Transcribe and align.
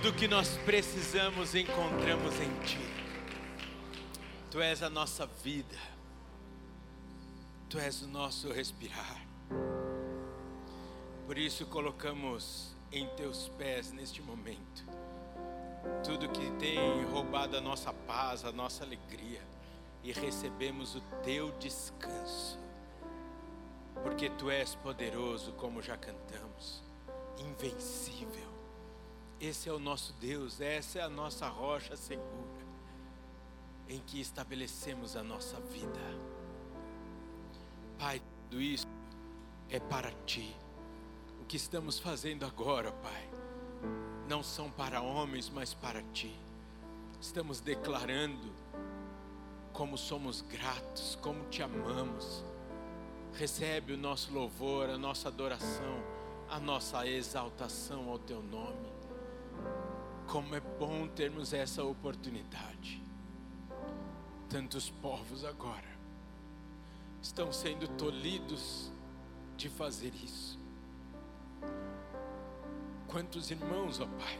Tudo 0.00 0.14
que 0.14 0.28
nós 0.28 0.56
precisamos 0.64 1.56
encontramos 1.56 2.32
em 2.40 2.60
Ti. 2.60 2.78
Tu 4.48 4.60
és 4.60 4.80
a 4.80 4.88
nossa 4.88 5.26
vida. 5.26 5.76
Tu 7.68 7.80
és 7.80 8.02
o 8.02 8.06
nosso 8.06 8.52
respirar. 8.52 9.26
Por 11.26 11.36
isso 11.36 11.66
colocamos 11.66 12.76
em 12.92 13.08
Teus 13.16 13.48
pés 13.58 13.90
neste 13.90 14.22
momento 14.22 14.84
tudo 16.04 16.28
que 16.28 16.48
tem 16.60 17.04
roubado 17.06 17.56
a 17.56 17.60
nossa 17.60 17.92
paz, 17.92 18.44
a 18.44 18.52
nossa 18.52 18.84
alegria, 18.84 19.42
e 20.04 20.12
recebemos 20.12 20.94
o 20.94 21.00
Teu 21.24 21.50
descanso, 21.58 22.56
porque 24.04 24.30
Tu 24.30 24.48
és 24.48 24.76
poderoso, 24.76 25.54
como 25.54 25.82
já 25.82 25.96
cantamos, 25.96 26.84
invencível. 27.36 28.47
Esse 29.40 29.68
é 29.68 29.72
o 29.72 29.78
nosso 29.78 30.12
Deus, 30.14 30.60
essa 30.60 30.98
é 30.98 31.02
a 31.02 31.08
nossa 31.08 31.46
rocha 31.46 31.96
segura, 31.96 32.66
em 33.88 34.00
que 34.00 34.20
estabelecemos 34.20 35.14
a 35.14 35.22
nossa 35.22 35.60
vida. 35.60 36.00
Pai, 37.96 38.20
tudo 38.50 38.60
isso 38.60 38.86
é 39.70 39.78
para 39.78 40.10
Ti. 40.26 40.56
O 41.40 41.44
que 41.44 41.56
estamos 41.56 42.00
fazendo 42.00 42.44
agora, 42.44 42.90
Pai, 42.90 43.30
não 44.28 44.42
são 44.42 44.68
para 44.72 45.00
homens, 45.00 45.48
mas 45.48 45.72
para 45.72 46.02
Ti. 46.12 46.34
Estamos 47.20 47.60
declarando 47.60 48.52
como 49.72 49.96
somos 49.96 50.40
gratos, 50.40 51.16
como 51.22 51.44
Te 51.48 51.62
amamos. 51.62 52.42
Recebe 53.34 53.92
o 53.92 53.96
nosso 53.96 54.32
louvor, 54.32 54.90
a 54.90 54.98
nossa 54.98 55.28
adoração, 55.28 56.02
a 56.50 56.58
nossa 56.58 57.06
exaltação 57.06 58.10
ao 58.10 58.18
Teu 58.18 58.42
nome. 58.42 58.97
Como 60.28 60.54
é 60.54 60.60
bom 60.60 61.08
termos 61.08 61.54
essa 61.54 61.82
oportunidade. 61.82 63.02
Tantos 64.46 64.90
povos 64.90 65.42
agora 65.42 65.88
estão 67.22 67.50
sendo 67.50 67.88
tolhidos 67.88 68.92
de 69.56 69.70
fazer 69.70 70.14
isso. 70.14 70.58
Quantos 73.06 73.50
irmãos, 73.50 74.00
ó 74.00 74.06
Pai, 74.06 74.38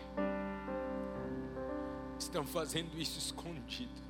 estão 2.19 2.45
fazendo 2.45 3.01
isso 3.01 3.19
escondido, 3.19 4.03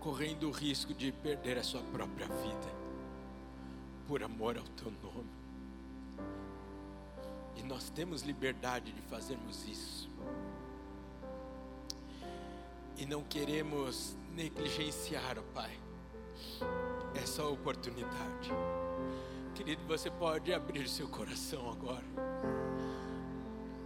correndo 0.00 0.48
o 0.48 0.50
risco 0.50 0.94
de 0.94 1.12
perder 1.12 1.58
a 1.58 1.62
sua 1.62 1.82
própria 1.82 2.26
vida, 2.26 2.72
por 4.06 4.22
amor 4.22 4.56
ao 4.56 4.64
Teu 4.64 4.90
nome. 4.90 5.37
E 7.58 7.62
nós 7.64 7.90
temos 7.90 8.22
liberdade 8.22 8.92
de 8.92 9.02
fazermos 9.02 9.66
isso. 9.66 10.08
E 12.96 13.04
não 13.04 13.22
queremos 13.24 14.16
negligenciar, 14.34 15.36
ó 15.38 15.42
Pai, 15.52 15.76
essa 17.14 17.44
oportunidade. 17.44 18.50
Querido, 19.54 19.82
você 19.88 20.08
pode 20.08 20.52
abrir 20.52 20.88
seu 20.88 21.08
coração 21.08 21.68
agora, 21.70 22.04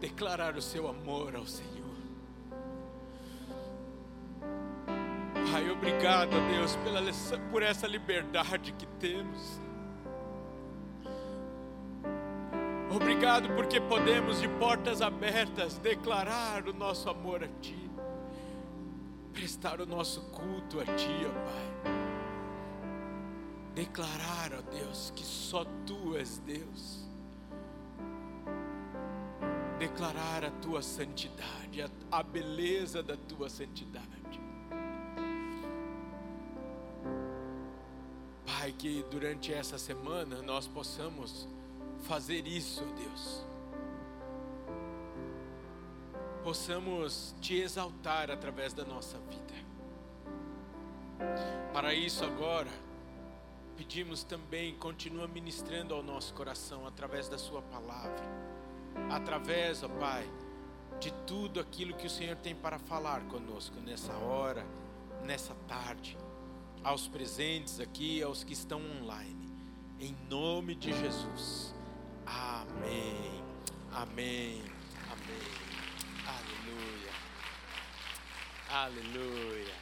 declarar 0.00 0.56
o 0.56 0.62
seu 0.62 0.86
amor 0.86 1.34
ao 1.34 1.46
Senhor. 1.46 1.72
Pai, 5.50 5.70
obrigado, 5.70 6.30
Deus, 6.50 6.76
pela, 6.76 7.00
por 7.50 7.62
essa 7.62 7.86
liberdade 7.86 8.72
que 8.72 8.86
temos. 8.98 9.60
Obrigado 12.94 13.48
porque 13.54 13.80
podemos 13.80 14.38
de 14.38 14.48
portas 14.48 15.00
abertas 15.00 15.78
declarar 15.78 16.68
o 16.68 16.74
nosso 16.74 17.08
amor 17.08 17.42
a 17.42 17.48
Ti, 17.48 17.90
prestar 19.32 19.80
o 19.80 19.86
nosso 19.86 20.20
culto 20.24 20.78
a 20.78 20.84
Ti, 20.84 21.26
ó 21.26 21.32
Pai. 21.32 21.92
Declarar, 23.74 24.52
ó 24.52 24.60
Deus, 24.70 25.10
que 25.16 25.24
só 25.24 25.64
Tu 25.86 26.16
és 26.18 26.36
Deus. 26.40 27.08
Declarar 29.78 30.44
a 30.44 30.50
Tua 30.50 30.82
santidade, 30.82 31.90
a, 32.10 32.22
beleza 32.22 33.02
da 33.02 33.16
Tua 33.16 33.48
santidade. 33.48 34.38
Pai, 38.44 38.70
que 38.72 39.02
durante 39.10 39.50
essa 39.50 39.78
semana 39.78 40.42
nós 40.42 40.68
possamos 40.68 41.48
fazer 42.02 42.46
isso, 42.46 42.84
Deus. 42.96 43.44
Possamos 46.42 47.34
te 47.40 47.54
exaltar 47.54 48.30
através 48.30 48.72
da 48.72 48.84
nossa 48.84 49.18
vida. 49.18 49.52
Para 51.72 51.94
isso, 51.94 52.24
agora, 52.24 52.70
pedimos 53.76 54.24
também, 54.24 54.74
continua 54.74 55.28
ministrando 55.28 55.94
ao 55.94 56.02
nosso 56.02 56.34
coração 56.34 56.86
através 56.86 57.28
da 57.28 57.38
Sua 57.38 57.62
palavra, 57.62 58.22
através, 59.10 59.82
ó 59.82 59.88
Pai, 59.88 60.28
de 60.98 61.12
tudo 61.26 61.60
aquilo 61.60 61.94
que 61.94 62.06
o 62.06 62.10
Senhor 62.10 62.36
tem 62.36 62.54
para 62.54 62.78
falar 62.78 63.22
conosco 63.28 63.76
nessa 63.80 64.12
hora, 64.14 64.66
nessa 65.24 65.54
tarde, 65.66 66.18
aos 66.82 67.06
presentes 67.06 67.78
aqui, 67.80 68.22
aos 68.22 68.42
que 68.42 68.52
estão 68.52 68.80
online, 69.00 69.48
em 70.00 70.16
nome 70.28 70.74
de 70.74 70.92
Jesus. 70.92 71.74
Amém. 72.26 73.42
Amém. 73.92 74.62
Amém. 75.10 75.42
Aleluia. 76.26 77.12
Aleluia. 78.70 79.74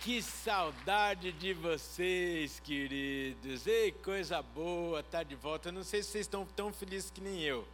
Que 0.00 0.22
saudade 0.22 1.32
de 1.32 1.52
vocês, 1.52 2.60
queridos. 2.60 3.66
Ei, 3.66 3.92
coisa 3.92 4.40
boa, 4.40 5.02
tá 5.02 5.22
de 5.22 5.34
volta. 5.34 5.70
Não 5.70 5.82
sei 5.82 6.02
se 6.02 6.10
vocês 6.10 6.26
estão 6.26 6.46
tão 6.46 6.72
felizes 6.72 7.10
que 7.10 7.20
nem 7.20 7.42
eu, 7.42 7.66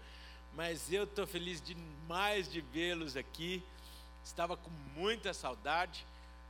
mas 0.54 0.92
eu 0.92 1.04
estou 1.04 1.26
feliz 1.26 1.60
demais 1.60 2.50
de 2.50 2.60
vê-los 2.60 3.16
aqui. 3.16 3.62
Estava 4.24 4.56
com 4.56 4.70
muita 4.96 5.32
saudade. 5.32 6.04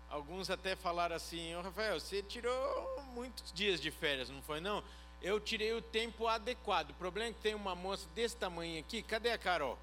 Alguns 0.08 0.48
até 0.48 0.74
falaram 0.74 1.16
assim: 1.16 1.54
oh, 1.56 1.60
Rafael, 1.60 2.00
você 2.00 2.22
tirou 2.22 3.04
muitos 3.12 3.52
dias 3.52 3.80
de 3.80 3.90
férias, 3.90 4.30
não 4.30 4.40
foi? 4.40 4.60
Não 4.60 4.82
eu 5.22 5.40
tirei 5.40 5.72
o 5.72 5.82
tempo 5.82 6.26
adequado. 6.26 6.90
O 6.90 6.94
problema 6.94 7.30
é 7.30 7.32
que 7.32 7.40
tem 7.40 7.54
uma 7.54 7.74
moça 7.74 8.06
desse 8.14 8.36
tamanho 8.36 8.78
aqui. 8.80 9.02
Cadê 9.02 9.30
a 9.30 9.38
Carol? 9.38 9.78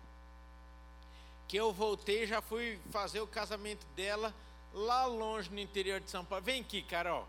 Que 1.48 1.58
eu 1.58 1.72
voltei 1.72 2.26
já 2.26 2.42
fui 2.42 2.80
fazer 2.92 3.20
o 3.20 3.28
casamento 3.28 3.86
dela 3.96 4.34
lá 4.74 5.06
longe 5.06 5.50
no 5.50 5.60
interior 5.60 6.00
de 6.00 6.10
São 6.10 6.24
Paulo. 6.24 6.44
Vem 6.44 6.62
aqui, 6.62 6.82
Carol. 6.82 7.28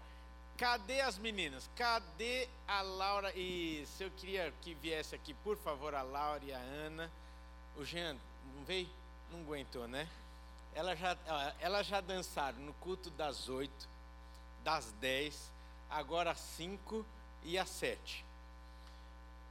Cadê 0.56 1.00
as 1.00 1.19
meninas? 1.19 1.69
Cadê 1.75 2.48
a 2.69 2.81
Laura? 2.81 3.37
Isso, 3.37 4.03
eu 4.03 4.10
queria 4.12 4.53
que 4.62 4.75
viesse 4.75 5.14
aqui, 5.14 5.34
por 5.34 5.56
favor, 5.56 5.94
a 5.94 6.03
Laura 6.03 6.41
e 6.44 6.53
a 6.53 6.59
Ana. 6.59 7.10
O 7.76 7.84
Jean, 7.84 8.16
não 8.54 8.64
veio? 8.64 8.88
Não 9.32 9.41
aguentou, 9.41 9.88
né? 9.88 10.09
Elas 10.75 10.98
já, 10.98 11.16
elas 11.59 11.87
já 11.87 12.00
dançaram 12.00 12.59
no 12.59 12.72
culto 12.75 13.10
das 13.10 13.48
oito, 13.48 13.88
das 14.62 14.93
dez, 15.00 15.50
agora 15.91 16.31
às 16.31 16.38
cinco 16.38 17.04
e 17.44 17.59
a 17.59 17.66
sete. 17.66 18.25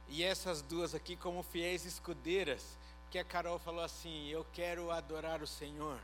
E 0.08 0.22
essas 0.22 0.60
duas 0.62 0.94
aqui 0.94 1.16
como 1.16 1.42
fiéis 1.42 1.84
escudeiras, 1.84 2.76
que 3.10 3.18
a 3.18 3.24
Carol 3.24 3.58
falou 3.58 3.82
assim: 3.82 4.28
Eu 4.28 4.44
quero 4.52 4.90
adorar 4.90 5.42
o 5.42 5.46
Senhor 5.46 5.98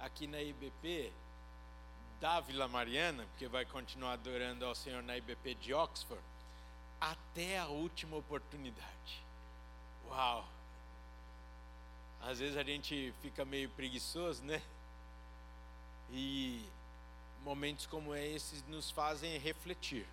aqui 0.00 0.26
na 0.26 0.40
IBP 0.40 1.12
da 2.20 2.40
Vila 2.40 2.68
Mariana, 2.68 3.26
porque 3.30 3.48
vai 3.48 3.64
continuar 3.64 4.12
adorando 4.12 4.64
ao 4.64 4.74
Senhor 4.74 5.02
na 5.02 5.16
IBP 5.16 5.56
de 5.56 5.74
Oxford, 5.74 6.22
até 7.00 7.58
a 7.58 7.66
última 7.66 8.16
oportunidade. 8.16 9.22
Uau! 10.08 10.46
Às 12.22 12.38
vezes 12.38 12.56
a 12.56 12.62
gente 12.62 13.12
fica 13.20 13.44
meio 13.44 13.68
preguiçoso, 13.70 14.44
né? 14.44 14.62
E 16.12 16.64
momentos 17.44 17.86
como 17.86 18.14
esses 18.14 18.64
nos 18.68 18.90
fazem 18.90 19.38
refletir. 19.38 20.06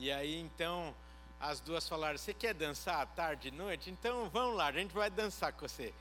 E 0.00 0.10
aí 0.10 0.40
então 0.40 0.94
as 1.38 1.60
duas 1.60 1.86
falaram: 1.86 2.16
Você 2.16 2.32
quer 2.32 2.54
dançar 2.54 3.02
à 3.02 3.06
tarde 3.06 3.48
e 3.48 3.50
noite? 3.50 3.90
Então 3.90 4.30
vamos 4.30 4.56
lá, 4.56 4.68
a 4.68 4.72
gente 4.72 4.94
vai 4.94 5.10
dançar 5.10 5.52
com 5.52 5.68
você. 5.68 5.92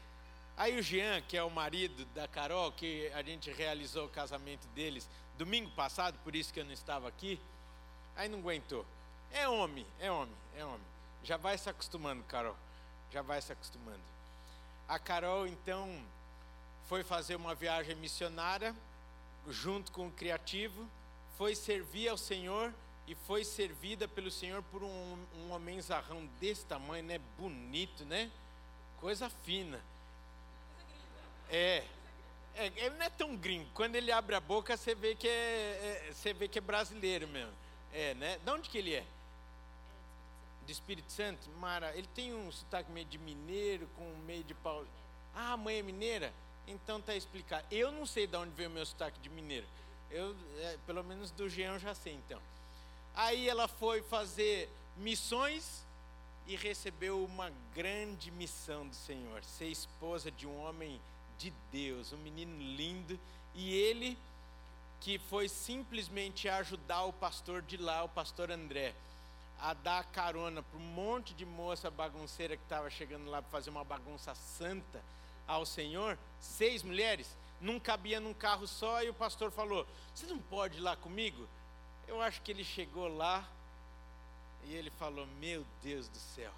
Aí 0.56 0.80
o 0.80 0.82
Jean, 0.82 1.22
que 1.22 1.36
é 1.36 1.44
o 1.44 1.50
marido 1.50 2.06
da 2.16 2.26
Carol, 2.26 2.72
que 2.72 3.12
a 3.14 3.22
gente 3.22 3.52
realizou 3.52 4.06
o 4.06 4.10
casamento 4.10 4.68
deles 4.70 5.08
domingo 5.38 5.70
passado, 5.72 6.18
por 6.24 6.34
isso 6.34 6.54
que 6.54 6.62
eu 6.62 6.66
não 6.66 6.72
estava 6.72 7.08
aqui, 7.10 7.40
aí 8.16 8.30
não 8.30 8.40
aguentou. 8.40 8.86
É 9.32 9.48
homem, 9.48 9.86
é 10.00 10.10
homem, 10.10 10.36
é 10.58 10.64
homem. 10.64 10.88
Já 11.24 11.36
vai 11.36 11.58
se 11.58 11.70
acostumando, 11.70 12.24
Carol. 12.24 12.56
Já 13.12 13.22
vai 13.22 13.42
se 13.42 13.52
acostumando. 13.52 14.02
A 14.88 14.98
Carol, 14.98 15.46
então, 15.46 16.02
foi 16.88 17.04
fazer 17.04 17.36
uma 17.36 17.54
viagem 17.54 17.96
missionária 17.96 18.74
junto 19.48 19.92
com 19.92 20.08
o 20.08 20.12
criativo, 20.12 20.90
foi 21.38 21.56
servir 21.56 22.08
ao 22.08 22.18
Senhor 22.18 22.74
e 23.10 23.16
foi 23.28 23.44
servida 23.44 24.08
pelo 24.08 24.32
Senhor 24.32 24.64
por 24.72 24.84
um, 24.84 25.18
um 25.36 25.52
homenzarrão 25.52 26.26
desse 26.40 26.64
tamanho, 26.66 27.04
né? 27.04 27.20
Bonito, 27.38 28.06
né? 28.06 28.32
coisa 29.00 29.30
fina. 29.30 29.80
É, 31.50 31.84
é, 32.56 32.68
ele 32.76 32.92
não 32.92 33.06
é 33.06 33.10
tão 33.10 33.36
gringo. 33.36 33.70
Quando 33.74 33.96
ele 33.96 34.12
abre 34.12 34.36
a 34.36 34.40
boca, 34.40 34.76
você 34.76 34.94
vê 34.94 35.16
que 35.16 35.28
é, 35.28 36.08
é, 36.10 36.14
você 36.14 36.34
vê 36.34 36.48
que 36.48 36.60
é 36.60 36.62
brasileiro 36.62 37.28
mesmo. 37.28 37.54
É, 37.94 38.14
né? 38.16 38.38
De 38.38 38.52
onde 38.52 38.70
que 38.70 38.78
ele 38.78 38.94
é? 38.94 39.06
De 40.66 40.72
Espírito 40.72 41.12
Santo? 41.12 41.50
Mara, 41.60 41.96
ele 41.96 42.08
tem 42.14 42.34
um 42.34 42.52
sotaque 42.52 42.92
meio 42.92 43.06
de 43.08 43.18
mineiro, 43.18 43.88
com 43.98 44.06
meio 44.26 44.44
de 44.44 44.54
pau. 44.54 44.86
Ah, 45.34 45.58
mãe 45.58 45.80
é 45.80 45.82
mineira? 45.82 46.32
Então 46.68 47.02
tá 47.02 47.16
explicado. 47.16 47.66
Eu 47.72 47.92
não 47.92 48.06
sei 48.06 48.28
de 48.28 48.38
onde 48.38 48.52
veio 48.52 48.70
o 48.70 48.74
meu 48.74 48.86
sotaque 48.86 49.20
de 49.20 49.30
mineiro. 49.30 49.66
Eu, 50.12 50.36
é, 50.60 50.78
pelo 50.86 51.04
menos 51.04 51.32
do 51.32 51.50
Jean 51.50 51.74
eu 51.74 51.80
já 51.80 51.96
sei 51.96 52.14
então. 52.14 52.40
Aí 53.20 53.50
ela 53.50 53.68
foi 53.68 54.02
fazer 54.02 54.70
missões 54.96 55.84
e 56.48 56.56
recebeu 56.56 57.22
uma 57.26 57.52
grande 57.76 58.32
missão 58.32 58.88
do 58.88 58.96
Senhor, 58.96 59.44
ser 59.44 59.66
esposa 59.66 60.32
de 60.32 60.48
um 60.48 60.58
homem 60.62 61.02
de 61.38 61.52
Deus, 61.70 62.14
um 62.14 62.18
menino 62.18 62.58
lindo, 62.58 63.20
e 63.54 63.76
ele 63.76 64.18
que 65.02 65.20
foi 65.20 65.50
simplesmente 65.50 66.48
ajudar 66.48 67.04
o 67.04 67.12
pastor 67.12 67.62
de 67.62 67.76
lá, 67.76 68.06
o 68.06 68.10
pastor 68.10 68.52
André, 68.52 68.96
a 69.60 69.74
dar 69.74 70.06
carona 70.06 70.64
para 70.64 70.80
um 70.80 70.82
monte 70.82 71.34
de 71.34 71.46
moça 71.46 71.92
bagunceira 71.92 72.56
que 72.56 72.64
estava 72.64 72.90
chegando 72.90 73.30
lá 73.30 73.42
para 73.42 73.52
fazer 73.52 73.70
uma 73.70 73.84
bagunça 73.84 74.34
santa 74.34 75.04
ao 75.46 75.66
Senhor, 75.66 76.18
seis 76.40 76.84
mulheres, 76.84 77.36
não 77.60 77.82
cabia 77.82 78.22
num 78.22 78.34
carro 78.34 78.66
só, 78.66 79.04
e 79.04 79.10
o 79.10 79.14
pastor 79.14 79.52
falou: 79.52 79.86
Você 80.16 80.26
não 80.26 80.40
pode 80.40 80.78
ir 80.78 80.82
lá 80.82 80.96
comigo? 80.96 81.46
Eu 82.10 82.22
acho 82.22 82.42
que 82.42 82.52
ele 82.52 82.64
chegou 82.64 83.08
lá 83.08 83.48
e 84.66 84.74
ele 84.74 84.90
falou: 84.90 85.26
Meu 85.40 85.66
Deus 85.82 86.08
do 86.10 86.18
céu, 86.18 86.52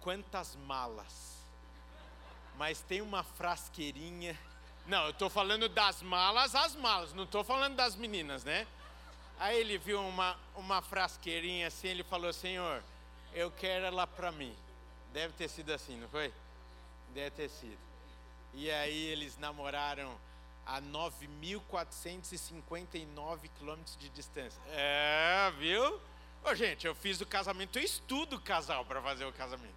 quantas 0.00 0.56
malas 0.66 1.40
mas 2.60 2.82
tem 2.82 3.00
uma 3.00 3.22
frasqueirinha. 3.22 4.38
Não, 4.86 5.04
eu 5.04 5.12
estou 5.12 5.30
falando 5.30 5.66
das 5.66 6.02
malas, 6.02 6.54
as 6.54 6.76
malas, 6.76 7.14
não 7.14 7.24
estou 7.24 7.42
falando 7.42 7.74
das 7.74 7.96
meninas, 7.96 8.44
né? 8.44 8.66
Aí 9.38 9.58
ele 9.58 9.78
viu 9.78 9.98
uma, 10.06 10.36
uma 10.54 10.82
frasqueirinha 10.82 11.68
assim, 11.68 11.88
ele 11.88 12.04
falou: 12.04 12.30
Senhor, 12.34 12.82
eu 13.32 13.50
quero 13.50 13.86
ela 13.86 14.06
para 14.06 14.30
mim. 14.30 14.54
Deve 15.10 15.32
ter 15.32 15.48
sido 15.48 15.72
assim, 15.72 15.96
não 15.96 16.06
foi? 16.10 16.30
Deve 17.14 17.30
ter 17.30 17.48
sido. 17.48 17.78
E 18.52 18.70
aí 18.70 19.06
eles 19.06 19.38
namoraram 19.38 20.14
a 20.70 20.80
9.459 20.80 23.50
quilômetros 23.58 23.96
de 23.96 24.08
distância. 24.10 24.62
É, 24.68 25.50
viu? 25.58 26.00
Ô, 26.44 26.54
gente, 26.54 26.86
eu 26.86 26.94
fiz 26.94 27.20
o 27.20 27.26
casamento, 27.26 27.76
eu 27.78 27.82
estudo 27.82 28.36
o 28.36 28.40
casal 28.40 28.84
para 28.84 29.02
fazer 29.02 29.24
o 29.24 29.32
casamento. 29.32 29.74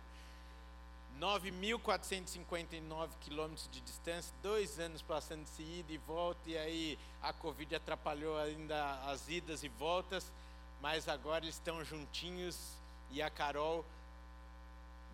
9.459 1.20 3.10
quilômetros 3.22 3.68
de 3.72 3.82
distância, 3.82 4.32
dois 4.44 4.80
anos 4.80 5.02
passando 5.02 5.44
de 5.58 5.80
ida 5.80 5.92
e 5.92 5.98
volta, 5.98 6.48
e 6.50 6.58
aí 6.58 7.00
a 7.24 7.34
Covid 7.34 7.76
atrapalhou 7.76 8.38
ainda 8.38 9.00
as 9.06 9.28
idas 9.28 9.64
e 9.64 9.70
voltas, 9.70 10.32
mas 10.80 11.10
agora 11.10 11.46
eles 11.46 11.56
estão 11.56 11.84
juntinhos 11.84 12.78
e 13.10 13.20
a 13.22 13.32
Carol, 13.32 13.84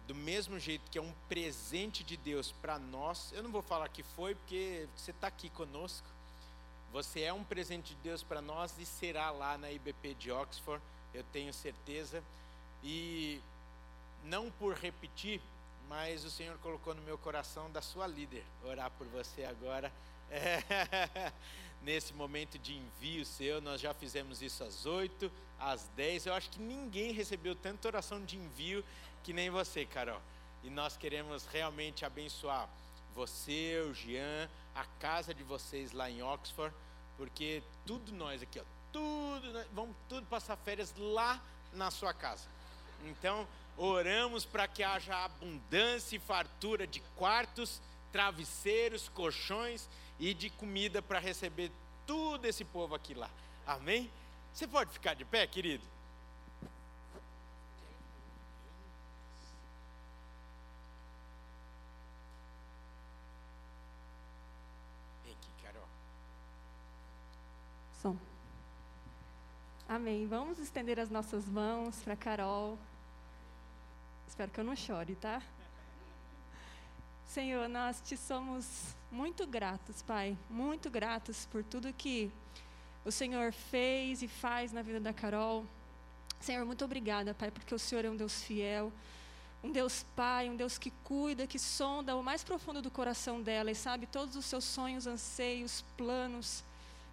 do 0.10 0.16
mesmo 0.16 0.58
jeito 0.58 0.90
que 0.90 0.98
é 0.98 1.02
um 1.04 1.14
presente 1.28 2.04
de 2.04 2.18
Deus 2.18 2.52
para 2.52 2.80
nós, 2.80 3.32
eu 3.32 3.44
não 3.44 3.52
vou 3.52 3.62
falar 3.62 3.88
que 3.90 4.02
foi, 4.02 4.34
porque 4.34 4.88
você 4.96 5.12
está 5.12 5.28
aqui 5.28 5.52
conosco, 5.52 6.08
você 6.92 7.22
é 7.22 7.32
um 7.32 7.44
presente 7.44 7.94
de 7.94 8.02
Deus 8.02 8.24
para 8.24 8.42
nós 8.42 8.74
e 8.80 8.88
será 8.88 9.30
lá 9.30 9.56
na 9.56 9.72
IBP 9.72 10.16
de 10.16 10.32
Oxford, 10.32 10.84
eu 11.14 11.24
tenho 11.32 11.54
certeza, 11.54 12.24
e 12.84 13.40
não 14.24 14.50
por 14.50 14.74
repetir, 14.74 15.40
mas 15.88 16.26
o 16.26 16.32
Senhor 16.32 16.58
colocou 16.58 16.96
no 16.96 17.04
meu 17.04 17.20
coração 17.20 17.70
da 17.70 17.80
sua 17.80 18.08
líder 18.08 18.44
orar 18.64 18.90
por 18.98 19.06
você 19.10 19.46
agora. 19.46 19.94
É, 20.32 21.32
nesse 21.84 22.14
momento 22.14 22.58
de 22.58 22.76
envio 22.76 23.26
seu, 23.26 23.62
nós 23.62 23.80
já 23.80 23.94
fizemos 23.94 24.42
isso 24.42 24.64
às 24.64 24.86
8, 24.86 25.32
às 25.60 25.88
10. 25.96 26.26
Eu 26.26 26.34
acho 26.34 26.50
que 26.50 26.60
ninguém 26.60 27.12
recebeu 27.12 27.56
tanta 27.56 27.88
oração 27.88 28.24
de 28.24 28.38
envio 28.38 28.84
que 29.24 29.34
nem 29.34 29.50
você, 29.50 29.86
Carol. 29.86 30.22
E 30.64 30.70
nós 30.70 30.98
queremos 30.98 31.46
realmente 31.46 32.06
abençoar 32.06 32.70
você, 33.14 33.84
o 33.90 33.94
Jean, 33.94 34.50
a 34.76 34.86
casa 35.00 35.34
de 35.34 35.44
vocês 35.44 35.92
lá 35.92 36.10
em 36.10 36.22
Oxford, 36.22 36.76
porque 37.18 37.64
tudo 37.86 38.12
nós 38.12 38.42
aqui, 38.42 38.60
ó, 38.60 38.64
tudo, 38.92 39.66
vamos 39.74 39.96
tudo 40.08 40.26
passar 40.28 40.56
férias 40.58 40.94
lá 40.98 41.42
na 41.74 41.92
sua 41.92 42.14
casa. 42.14 42.48
Então, 43.06 43.48
oramos 43.78 44.46
para 44.46 44.68
que 44.68 44.84
haja 44.84 45.16
abundância 45.26 46.16
e 46.16 46.20
fartura 46.20 46.86
de 46.86 47.00
quartos, 47.16 47.82
travesseiros, 48.12 49.08
colchões 49.10 49.88
e 50.20 50.34
de 50.34 50.50
comida 50.50 51.02
para 51.02 51.20
receber 51.20 51.72
todo 52.06 52.46
esse 52.46 52.66
povo 52.66 52.96
aqui 52.96 53.14
lá. 53.14 53.30
Amém? 53.66 54.12
Você 54.54 54.68
pode 54.68 54.92
ficar 54.92 55.14
de 55.14 55.24
pé, 55.24 55.46
querido? 55.48 55.84
Vem 65.24 65.34
aqui, 65.34 65.50
Carol. 65.64 65.88
Som. 68.02 68.16
Amém. 69.90 70.26
Vamos 70.26 70.58
estender 70.58 70.98
as 71.02 71.10
nossas 71.10 71.46
mãos 71.50 72.02
para 72.02 72.16
Carol. 72.16 72.78
Espero 74.26 74.50
que 74.50 74.58
eu 74.58 74.64
não 74.64 74.74
chore, 74.74 75.16
tá? 75.16 75.42
Senhor, 77.26 77.68
nós 77.68 78.00
te 78.00 78.16
somos 78.16 78.96
muito 79.12 79.46
gratos, 79.46 80.02
Pai, 80.02 80.38
muito 80.50 80.90
gratos 80.90 81.46
por 81.48 81.62
tudo 81.62 81.92
que 81.92 82.32
o 83.04 83.12
Senhor 83.12 83.52
fez 83.52 84.22
e 84.22 84.30
faz 84.30 84.72
na 84.72 84.82
vida 84.82 85.02
da 85.02 85.12
Carol. 85.12 85.66
Senhor, 86.40 86.66
muito 86.66 86.86
obrigada, 86.86 87.34
Pai, 87.34 87.52
porque 87.52 87.76
o 87.76 87.80
Senhor 87.80 88.06
é 88.06 88.10
um 88.10 88.16
Deus 88.16 88.42
fiel, 88.42 88.94
um 89.62 89.74
Deus 89.74 90.06
Pai, 90.16 90.50
um 90.50 90.56
Deus 90.56 90.78
que 90.78 90.92
cuida, 91.04 91.46
que 91.46 91.60
sonda 91.60 92.16
o 92.16 92.24
mais 92.24 92.46
profundo 92.46 92.82
do 92.82 92.90
coração 92.90 93.42
dela 93.42 93.70
e 93.70 93.76
sabe 93.76 94.08
todos 94.08 94.38
os 94.38 94.46
seus 94.46 94.64
sonhos, 94.64 95.06
anseios, 95.06 95.84
planos, 95.98 96.64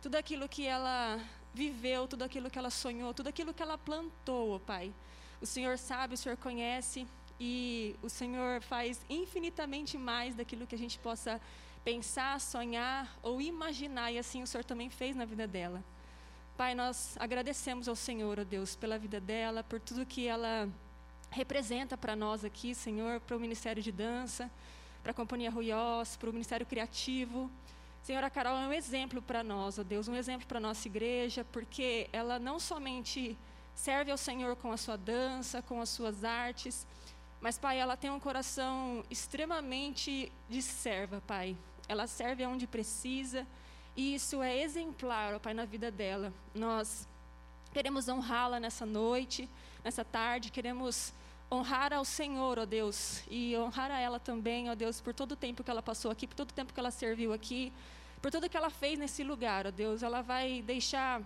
tudo 0.06 0.14
aquilo 0.14 0.49
que 0.49 0.64
ela 0.64 1.19
viveu, 1.53 2.06
tudo 2.06 2.23
aquilo 2.23 2.49
que 2.49 2.56
ela 2.56 2.70
sonhou, 2.70 3.12
tudo 3.12 3.26
aquilo 3.26 3.53
que 3.53 3.61
ela 3.61 3.76
plantou, 3.76 4.61
Pai. 4.61 4.94
O 5.41 5.47
Senhor 5.47 5.77
sabe, 5.77 6.15
o 6.15 6.17
Senhor 6.17 6.36
conhece 6.36 7.08
e 7.41 7.96
o 8.01 8.08
Senhor 8.08 8.63
faz 8.63 9.05
infinitamente 9.10 9.98
mais 9.98 10.36
daquilo 10.36 10.65
que 10.65 10.77
a 10.77 10.79
gente 10.79 10.96
possa 11.01 11.41
pensar, 11.84 12.41
sonhar 12.41 13.19
ou 13.20 13.43
imaginar, 13.43 14.13
e 14.13 14.19
assim 14.19 14.44
o 14.44 14.46
Senhor 14.46 14.63
também 14.63 14.89
fez 14.89 15.17
na 15.17 15.25
vida 15.25 15.44
dela. 15.44 15.82
Pai, 16.56 16.72
nós 16.72 17.17
agradecemos 17.19 17.89
ao 17.89 17.96
Senhor, 17.96 18.39
ó 18.39 18.44
Deus, 18.44 18.77
pela 18.77 18.96
vida 18.96 19.19
dela, 19.19 19.65
por 19.65 19.81
tudo 19.81 20.06
que 20.06 20.29
ela 20.29 20.69
representa 21.31 21.96
para 21.96 22.15
nós 22.15 22.44
aqui, 22.44 22.77
Senhor, 22.77 23.19
para 23.22 23.36
o 23.36 23.41
Ministério 23.41 23.82
de 23.82 23.91
Dança, 23.91 24.48
para 25.03 25.10
a 25.10 25.15
Companhia 25.15 25.51
Ruiós, 25.51 26.17
para 26.17 26.31
o 26.31 26.32
Ministério 26.32 26.65
Criativo. 26.65 27.51
Senhor, 28.06 28.22
a 28.22 28.31
Carol 28.31 28.56
é 28.56 28.69
um 28.69 28.72
exemplo 28.72 29.20
para 29.20 29.43
nós, 29.43 29.81
ó 29.81 29.82
Deus, 29.82 30.06
um 30.06 30.15
exemplo 30.15 30.46
para 30.46 30.58
a 30.58 30.60
nossa 30.60 30.86
igreja, 30.86 31.44
porque 31.51 32.08
ela 32.13 32.39
não 32.39 32.60
somente 32.60 33.36
serve 33.75 34.13
ao 34.13 34.17
Senhor 34.17 34.55
com 34.55 34.70
a 34.70 34.77
sua 34.77 34.96
dança, 34.96 35.60
com 35.60 35.81
as 35.81 35.89
suas 35.89 36.22
artes. 36.22 36.86
Mas, 37.41 37.58
Pai, 37.58 37.81
ela 37.81 37.96
tem 37.96 38.08
um 38.08 38.20
coração 38.20 39.05
extremamente 39.10 40.31
de 40.48 40.63
serva, 40.63 41.20
Pai. 41.27 41.56
Ela 41.89 42.06
serve 42.06 42.44
aonde 42.44 42.65
precisa. 42.65 43.44
E 43.96 44.15
isso 44.15 44.41
é 44.41 44.56
exemplar, 44.56 45.34
ó 45.34 45.41
Pai, 45.41 45.53
na 45.53 45.65
vida 45.65 45.91
dela. 45.91 46.32
Nós 46.55 47.08
queremos 47.72 48.06
honrá-la 48.06 48.60
nessa 48.60 48.86
noite, 48.86 49.51
nessa 49.82 50.05
tarde. 50.05 50.53
Queremos 50.53 51.13
honrar 51.51 51.93
ao 51.93 52.05
Senhor, 52.05 52.56
ó 52.56 52.65
Deus. 52.65 53.25
E 53.29 53.56
honrar 53.56 53.91
a 53.91 53.98
ela 53.98 54.20
também, 54.20 54.70
ó 54.70 54.77
Deus, 54.77 55.01
por 55.01 55.13
todo 55.13 55.32
o 55.32 55.36
tempo 55.36 55.65
que 55.65 55.70
ela 55.72 55.82
passou 55.82 56.08
aqui, 56.13 56.29
por 56.29 56.36
todo 56.36 56.51
o 56.51 56.55
tempo 56.55 56.72
que 56.72 56.79
ela 56.79 56.93
serviu 56.93 57.32
aqui. 57.32 57.72
Por 58.20 58.31
tudo 58.31 58.49
que 58.49 58.56
ela 58.56 58.70
fez 58.70 58.99
nesse 58.99 59.23
lugar, 59.23 59.67
ó 59.67 59.70
Deus. 59.70 60.03
Ela 60.03 60.23
vai 60.23 60.63
deixar 60.63 61.23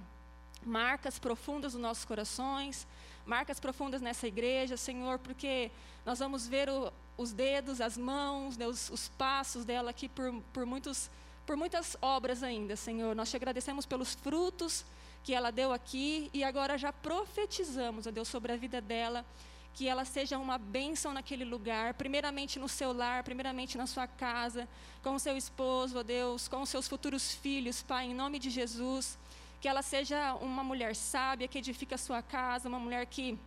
marcas 0.64 1.18
profundas 1.18 1.74
nos 1.74 1.82
nossos 1.82 2.04
corações, 2.04 2.86
marcas 3.24 3.60
profundas 3.60 4.02
nessa 4.02 4.26
igreja, 4.26 4.76
Senhor, 4.76 5.18
porque 5.18 5.70
nós 6.04 6.18
vamos 6.18 6.46
ver 6.46 6.68
o, 6.68 6.92
os 7.16 7.32
dedos, 7.32 7.80
as 7.80 7.96
mãos, 7.96 8.56
né, 8.56 8.66
os, 8.66 8.90
os, 8.90 9.08
passos 9.08 9.64
dela 9.64 9.90
aqui 9.90 10.08
por, 10.08 10.32
por, 10.52 10.66
muitos, 10.66 11.10
por 11.46 11.56
muitas 11.56 11.96
obras 12.00 12.42
ainda, 12.42 12.76
Senhor. 12.76 13.14
Nós 13.14 13.30
te 13.30 13.36
agradecemos 13.36 13.86
pelos 13.86 14.14
frutos 14.14 14.84
que 15.22 15.34
ela 15.34 15.50
deu 15.50 15.72
aqui 15.72 16.30
e 16.32 16.42
agora 16.42 16.78
já 16.78 16.92
profetizamos, 16.92 18.06
ó 18.06 18.10
Deus, 18.10 18.28
sobre 18.28 18.52
a 18.52 18.56
vida 18.56 18.80
dela. 18.80 19.24
Que 19.74 19.88
ela 19.88 20.04
seja 20.04 20.38
uma 20.38 20.58
bênção 20.58 21.12
naquele 21.12 21.44
lugar, 21.44 21.94
primeiramente 21.94 22.58
no 22.58 22.68
seu 22.68 22.92
lar, 22.92 23.22
primeiramente 23.22 23.78
na 23.78 23.86
sua 23.86 24.06
casa, 24.06 24.68
com 25.02 25.14
o 25.14 25.18
seu 25.18 25.36
esposo, 25.36 25.98
ó 25.98 26.02
Deus, 26.02 26.48
com 26.48 26.60
os 26.62 26.68
seus 26.68 26.86
futuros 26.88 27.34
filhos, 27.34 27.82
Pai, 27.82 28.06
em 28.06 28.14
nome 28.14 28.38
de 28.38 28.50
Jesus 28.50 29.18
que 29.60 29.68
ela 29.68 29.82
seja 29.82 30.34
uma 30.36 30.64
mulher 30.64 30.96
sábia, 30.96 31.46
que 31.46 31.58
edifica 31.58 31.94
a 31.94 31.98
sua 31.98 32.22
casa, 32.22 32.66
uma 32.66 32.78
mulher 32.78 33.04
que 33.04 33.38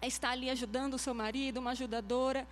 está 0.00 0.30
ali 0.30 0.48
ajudando 0.48 0.94
o 0.94 0.98
seu 0.98 1.12
marido, 1.12 1.58
uma 1.58 1.72
ajudadora. 1.72 2.46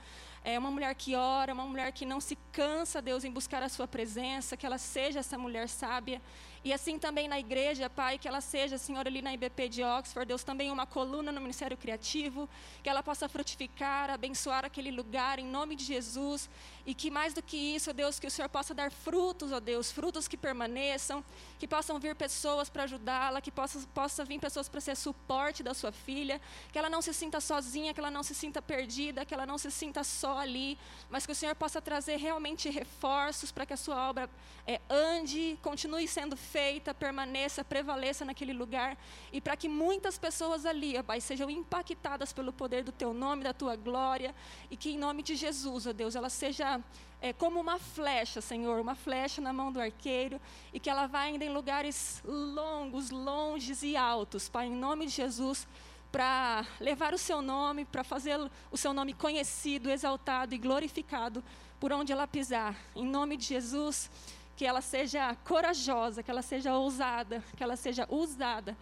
é 0.45 0.59
uma 0.59 0.71
mulher 0.71 0.95
que 0.95 1.15
ora, 1.15 1.53
uma 1.53 1.65
mulher 1.65 1.91
que 1.93 2.07
não 2.07 2.21
se 2.21 2.37
cansa, 2.53 3.03
Deus, 3.03 3.25
em 3.25 3.31
buscar 3.31 3.63
a 3.63 3.69
sua 3.69 3.89
presença, 3.89 4.57
que 4.57 4.65
ela 4.65 4.79
seja 4.79 5.21
essa 5.21 5.37
mulher 5.37 5.69
sábia. 5.69 6.21
E 6.69 6.73
assim 6.75 6.99
também 6.99 7.29
na 7.29 7.39
igreja, 7.41 7.89
Pai, 7.89 8.19
que 8.19 8.29
ela 8.29 8.43
seja, 8.43 8.77
Senhor, 8.77 9.07
ali 9.07 9.23
na 9.23 9.33
IBP 9.33 9.71
de 9.71 9.83
Oxford, 9.83 10.29
Deus, 10.29 10.45
também 10.45 10.71
uma 10.71 10.85
coluna 10.85 11.33
no 11.33 11.41
Ministério 11.41 11.79
Criativo, 11.79 12.47
que 12.83 12.91
ela 12.91 13.03
possa 13.03 13.27
frutificar, 13.27 14.11
abençoar 14.11 14.67
aquele 14.67 14.91
lugar, 14.91 15.39
em 15.39 15.47
nome 15.47 15.75
de 15.75 15.83
Jesus. 15.83 16.51
E 16.89 16.95
que 16.95 17.11
mais 17.11 17.35
do 17.35 17.43
que 17.43 17.55
isso, 17.55 17.93
Deus, 17.93 18.19
que 18.19 18.27
o 18.27 18.31
Senhor 18.31 18.49
possa 18.49 18.73
dar 18.73 18.91
frutos, 18.91 19.53
ó 19.53 19.61
Deus, 19.61 19.93
frutos 19.93 20.27
que 20.27 20.39
permaneçam, 20.39 21.23
que 21.59 21.69
possam 21.69 21.99
vir 21.99 22.15
pessoas 22.15 22.71
para 22.71 22.85
ajudá-la, 22.85 23.43
que 23.43 23.51
possa, 23.51 23.87
possa 23.93 24.25
vir 24.25 24.41
pessoas 24.41 24.71
para 24.71 24.81
ser 24.81 24.97
suporte 24.97 25.63
da 25.63 25.75
sua 25.75 25.93
filha, 25.93 26.41
que 26.73 26.79
ela 26.79 26.89
não 26.89 27.03
se 27.03 27.13
sinta 27.13 27.43
sozinha, 27.43 27.93
que 27.93 28.01
ela 28.01 28.11
não 28.11 28.23
se 28.23 28.35
sinta 28.35 28.63
perdida, 28.63 29.27
que 29.27 29.35
ela 29.35 29.45
não 29.45 29.59
se 29.59 29.71
sinta 29.71 30.03
só 30.03 30.39
ali, 30.39 30.79
mas 31.11 31.27
que 31.27 31.33
o 31.33 31.35
Senhor 31.35 31.55
possa 31.55 31.79
trazer 31.79 32.17
realmente 32.17 32.71
reforços 32.71 33.53
para 33.53 33.67
que 33.67 33.75
a 33.75 33.77
sua 33.77 34.09
obra 34.09 34.31
é, 34.67 34.81
ande, 34.89 35.59
continue 35.61 36.09
sendo 36.09 36.39
feita, 36.39 36.95
permaneça, 36.95 37.63
prevaleça 37.63 38.25
naquele 38.25 38.55
lugar 38.55 38.97
e 39.31 39.43
para 39.43 39.59
que 39.59 39.69
muitas 39.69 40.17
pessoas 40.17 40.65
ali, 40.65 40.97
ó 40.97 41.03
Pai, 41.03 41.21
sejam 41.21 41.51
impactadas 41.51 42.33
pelo 42.33 42.51
poder 42.51 42.83
do 42.83 42.93
Teu 42.93 43.13
nome, 43.13 43.45
da 43.45 43.53
Tua 43.53 43.77
glória 43.77 44.35
e 44.71 44.77
que 44.77 44.93
em 44.93 44.99
nome 44.99 45.23
de 45.23 45.37
Jesus, 45.37 45.87
ó 45.87 45.93
Deus, 45.93 46.17
ela 46.17 46.31
seja 46.31 46.78
é, 47.21 47.33
como 47.33 47.61
uma 47.61 47.79
flecha, 47.79 48.41
Senhor, 48.41 48.81
uma 48.81 48.95
flecha 48.95 49.41
na 49.41 49.53
mão 49.53 49.73
do 49.73 49.81
arqueiro, 49.81 50.41
e 50.73 50.79
que 50.79 50.89
ela 50.89 51.07
vá 51.07 51.21
ainda 51.21 51.45
em 51.45 51.49
lugares 51.49 52.23
longos, 52.25 53.11
longes 53.11 53.83
e 53.83 53.97
altos, 53.97 54.49
Pai, 54.49 54.67
em 54.67 54.75
nome 54.75 55.07
de 55.07 55.13
Jesus, 55.13 55.67
para 56.13 56.65
levar 56.81 57.13
o 57.13 57.19
seu 57.19 57.43
nome, 57.43 57.85
para 57.85 58.05
fazer 58.05 58.39
o 58.71 58.77
seu 58.77 58.93
nome 58.93 59.13
conhecido, 59.13 59.91
exaltado 59.91 60.55
e 60.55 60.59
glorificado 60.59 61.43
por 61.79 61.93
onde 61.93 62.13
ela 62.13 62.27
pisar. 62.27 62.75
Em 62.95 63.05
nome 63.05 63.37
de 63.37 63.45
Jesus, 63.45 64.11
que 64.57 64.65
ela 64.65 64.81
seja 64.81 65.35
corajosa, 65.45 66.23
que 66.23 66.31
ela 66.31 66.43
seja 66.43 66.75
ousada, 66.75 67.45
que 67.57 67.63
ela 67.63 67.77
seja 67.77 68.07
usada 68.11 68.77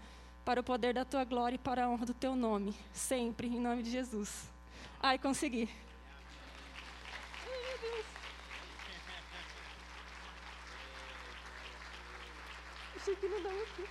para 0.45 0.61
o 0.61 0.65
poder 0.65 0.95
da 0.95 1.05
tua 1.05 1.25
glória 1.25 1.57
e 1.57 1.59
para 1.59 1.85
a 1.85 1.88
honra 1.88 2.07
do 2.07 2.15
teu 2.15 2.37
nome, 2.37 2.75
sempre, 2.93 3.49
em 3.49 3.61
nome 3.61 3.83
de 3.83 3.91
Jesus. 3.91 4.45
Ai, 5.03 5.19
consegui. 5.19 5.69
Achei 13.07 13.15
que 13.15 13.29
não 13.29 13.41
dava 13.41 13.63
aqui. 13.63 13.85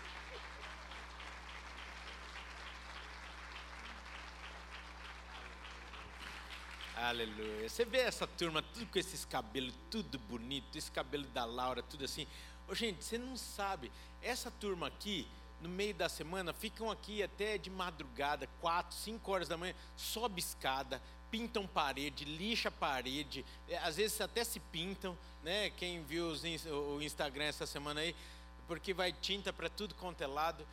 Aleluia. 6.98 7.70
Você 7.70 7.86
vê 7.86 8.00
essa 8.00 8.28
turma, 8.28 8.62
tudo 8.62 8.88
com 8.88 9.00
esses 9.00 9.24
cabelos, 9.24 9.74
tudo 9.90 10.20
bonito, 10.20 10.78
esse 10.78 10.92
cabelo 10.92 11.26
da 11.28 11.46
Laura, 11.46 11.82
tudo 11.82 12.04
assim. 12.04 12.28
Ô, 12.68 12.76
gente, 12.76 13.04
você 13.04 13.18
não 13.18 13.38
sabe, 13.38 13.92
essa 14.22 14.52
turma 14.52 14.88
aqui, 14.88 15.28
no 15.62 15.70
meio 15.70 15.94
da 15.94 16.10
semana, 16.10 16.52
ficam 16.52 16.92
aqui 16.92 17.24
até 17.24 17.58
de 17.58 17.70
madrugada, 17.70 18.50
quatro, 18.60 18.98
cinco 18.98 19.32
horas 19.32 19.48
da 19.48 19.56
manhã, 19.56 19.74
sobe 19.96 20.40
escada, 20.40 21.02
pintam 21.30 21.68
parede, 21.68 22.26
lixa 22.26 22.72
parede, 22.72 23.46
é, 23.70 23.78
às 23.78 23.98
vezes 23.98 24.20
até 24.20 24.44
se 24.44 24.60
pintam, 24.60 25.18
né? 25.44 25.70
Quem 25.72 26.04
viu 26.04 26.34
o 26.98 27.02
Instagram 27.02 27.46
essa 27.46 27.66
semana 27.66 28.02
aí, 28.02 28.16
porque 28.68 28.94
vai 28.94 29.12
tinta 29.14 29.52
para 29.52 29.70
tudo 29.70 29.96
quanto 29.96 30.22
é 30.22 30.28
lado. 30.28 30.66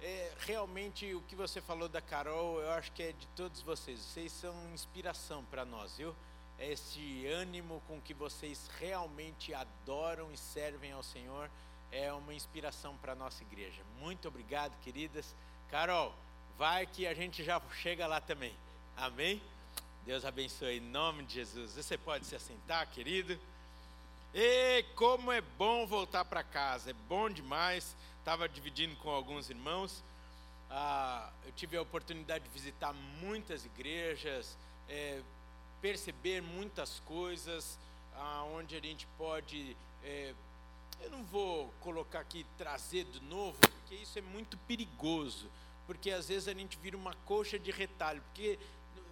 É, 0.00 0.32
realmente 0.40 1.14
o 1.14 1.22
que 1.22 1.36
você 1.36 1.60
falou 1.60 1.88
da 1.88 2.00
Carol, 2.00 2.60
eu 2.60 2.70
acho 2.72 2.90
que 2.92 3.02
é 3.02 3.12
de 3.12 3.26
todos 3.36 3.62
vocês. 3.62 4.00
Vocês 4.00 4.32
são 4.32 4.54
inspiração 4.72 5.44
para 5.44 5.64
nós, 5.64 5.96
viu? 5.96 6.14
É 6.58 6.72
esse 6.72 7.26
ânimo 7.26 7.82
com 7.86 8.00
que 8.00 8.14
vocês 8.14 8.68
realmente 8.78 9.54
adoram 9.54 10.32
e 10.32 10.36
servem 10.36 10.92
ao 10.92 11.02
Senhor 11.02 11.50
é 11.92 12.10
uma 12.10 12.32
inspiração 12.32 12.96
para 12.96 13.12
a 13.12 13.14
nossa 13.14 13.42
igreja. 13.42 13.82
Muito 14.00 14.26
obrigado, 14.26 14.74
queridas. 14.80 15.34
Carol, 15.70 16.14
vai 16.56 16.86
que 16.86 17.06
a 17.06 17.12
gente 17.12 17.44
já 17.44 17.60
chega 17.80 18.06
lá 18.06 18.20
também. 18.20 18.54
Amém? 18.96 19.40
Deus 20.04 20.24
abençoe 20.24 20.78
em 20.78 20.80
nome 20.80 21.22
de 21.24 21.34
Jesus. 21.34 21.74
Você 21.74 21.98
pode 21.98 22.24
se 22.24 22.34
assentar, 22.34 22.88
querido. 22.90 23.38
E 24.34 24.82
como 24.96 25.30
é 25.30 25.42
bom 25.42 25.86
voltar 25.86 26.24
para 26.24 26.42
casa, 26.42 26.90
é 26.90 26.94
bom 27.06 27.28
demais. 27.28 27.94
Estava 28.18 28.48
dividindo 28.48 28.96
com 28.96 29.10
alguns 29.10 29.50
irmãos. 29.50 30.02
Ah, 30.70 31.30
eu 31.44 31.52
tive 31.52 31.76
a 31.76 31.82
oportunidade 31.82 32.44
de 32.44 32.50
visitar 32.50 32.94
muitas 33.20 33.66
igrejas, 33.66 34.56
é, 34.88 35.20
perceber 35.82 36.40
muitas 36.40 36.98
coisas, 37.00 37.78
ah, 38.14 38.44
onde 38.44 38.74
a 38.74 38.80
gente 38.80 39.06
pode. 39.18 39.76
É, 40.02 40.32
eu 41.02 41.10
não 41.10 41.22
vou 41.24 41.70
colocar 41.80 42.20
aqui 42.20 42.46
trazer 42.56 43.04
de 43.04 43.20
novo, 43.24 43.58
porque 43.60 43.96
isso 43.96 44.18
é 44.18 44.22
muito 44.22 44.56
perigoso. 44.66 45.50
Porque 45.86 46.10
às 46.10 46.28
vezes 46.28 46.48
a 46.48 46.54
gente 46.54 46.78
vira 46.78 46.96
uma 46.96 47.12
coxa 47.26 47.58
de 47.58 47.70
retalho. 47.70 48.22
Porque 48.22 48.58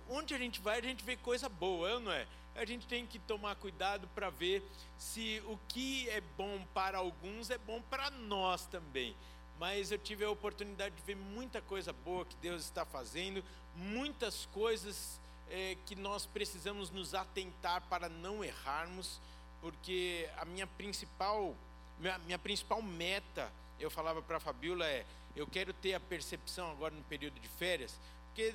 onde 0.09 0.35
a 0.35 0.39
gente 0.39 0.61
vai, 0.61 0.79
a 0.79 0.83
gente 0.83 1.05
vê 1.05 1.15
coisa 1.15 1.47
boa, 1.47 2.00
não 2.00 2.11
é? 2.11 2.27
A 2.61 2.64
gente 2.67 2.87
tem 2.87 3.07
que 3.07 3.19
tomar 3.19 3.57
cuidado 3.57 4.07
para 4.09 4.29
ver 4.29 4.62
se 4.99 5.43
o 5.47 5.59
que 5.67 6.07
é 6.11 6.21
bom 6.37 6.62
para 6.75 6.99
alguns 6.99 7.49
é 7.49 7.57
bom 7.57 7.81
para 7.81 8.11
nós 8.11 8.67
também. 8.67 9.17
Mas 9.59 9.90
eu 9.90 9.99
tive 9.99 10.26
a 10.26 10.31
oportunidade 10.31 10.95
de 10.95 11.00
ver 11.00 11.17
muita 11.17 11.62
coisa 11.62 11.90
boa 11.90 12.26
que 12.26 12.37
Deus 12.37 12.62
está 12.62 12.85
fazendo, 12.85 13.43
muitas 13.75 14.45
coisas 14.52 15.19
é, 15.49 15.75
que 15.87 15.97
nós 15.97 16.26
precisamos 16.26 16.90
nos 16.90 17.14
atentar 17.14 17.83
para 17.88 18.11
não 18.11 18.45
errarmos, 18.45 19.19
porque 19.62 20.29
a 20.37 20.45
minha 20.45 20.67
principal, 20.67 21.57
minha, 21.99 22.19
minha 22.19 22.38
principal 22.38 22.83
meta, 22.83 23.50
eu 23.79 23.90
falava 23.90 24.21
para 24.21 24.37
a 24.37 24.40
Fabiola, 24.40 24.87
é: 24.87 25.07
eu 25.35 25.47
quero 25.47 25.73
ter 25.73 25.95
a 25.95 26.00
percepção 26.00 26.71
agora 26.71 26.95
no 26.95 27.02
período 27.05 27.40
de 27.40 27.49
férias, 27.49 27.99
porque 28.26 28.55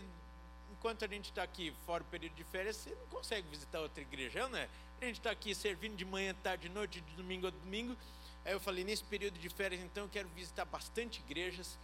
enquanto 0.86 1.04
a 1.04 1.08
gente 1.08 1.32
está 1.32 1.42
aqui 1.42 1.74
fora 1.84 2.04
do 2.04 2.10
período 2.12 2.36
de 2.36 2.44
férias, 2.44 2.76
você 2.76 2.92
não 2.92 3.08
consegue 3.08 3.48
visitar 3.50 3.80
outra 3.80 4.04
igreja, 4.04 4.48
não 4.48 4.60
é? 4.60 4.70
A 5.02 5.06
gente 5.06 5.18
está 5.18 5.32
aqui 5.32 5.56
servindo 5.56 5.96
de 5.96 6.06
manhã, 6.06 6.36
tarde, 6.44 6.70
noite, 6.70 7.02
de 7.02 7.16
domingo 7.16 7.48
a 7.48 7.50
domingo. 7.50 7.98
Aí 8.46 8.54
eu 8.54 8.60
falei, 8.60 8.84
nesse 8.84 9.04
período 9.04 9.40
de 9.40 9.50
férias, 9.50 9.82
então, 9.82 10.04
eu 10.04 10.10
quero 10.10 10.30
visitar 10.30 10.64
bastante 10.64 11.22
igrejas 11.22 11.76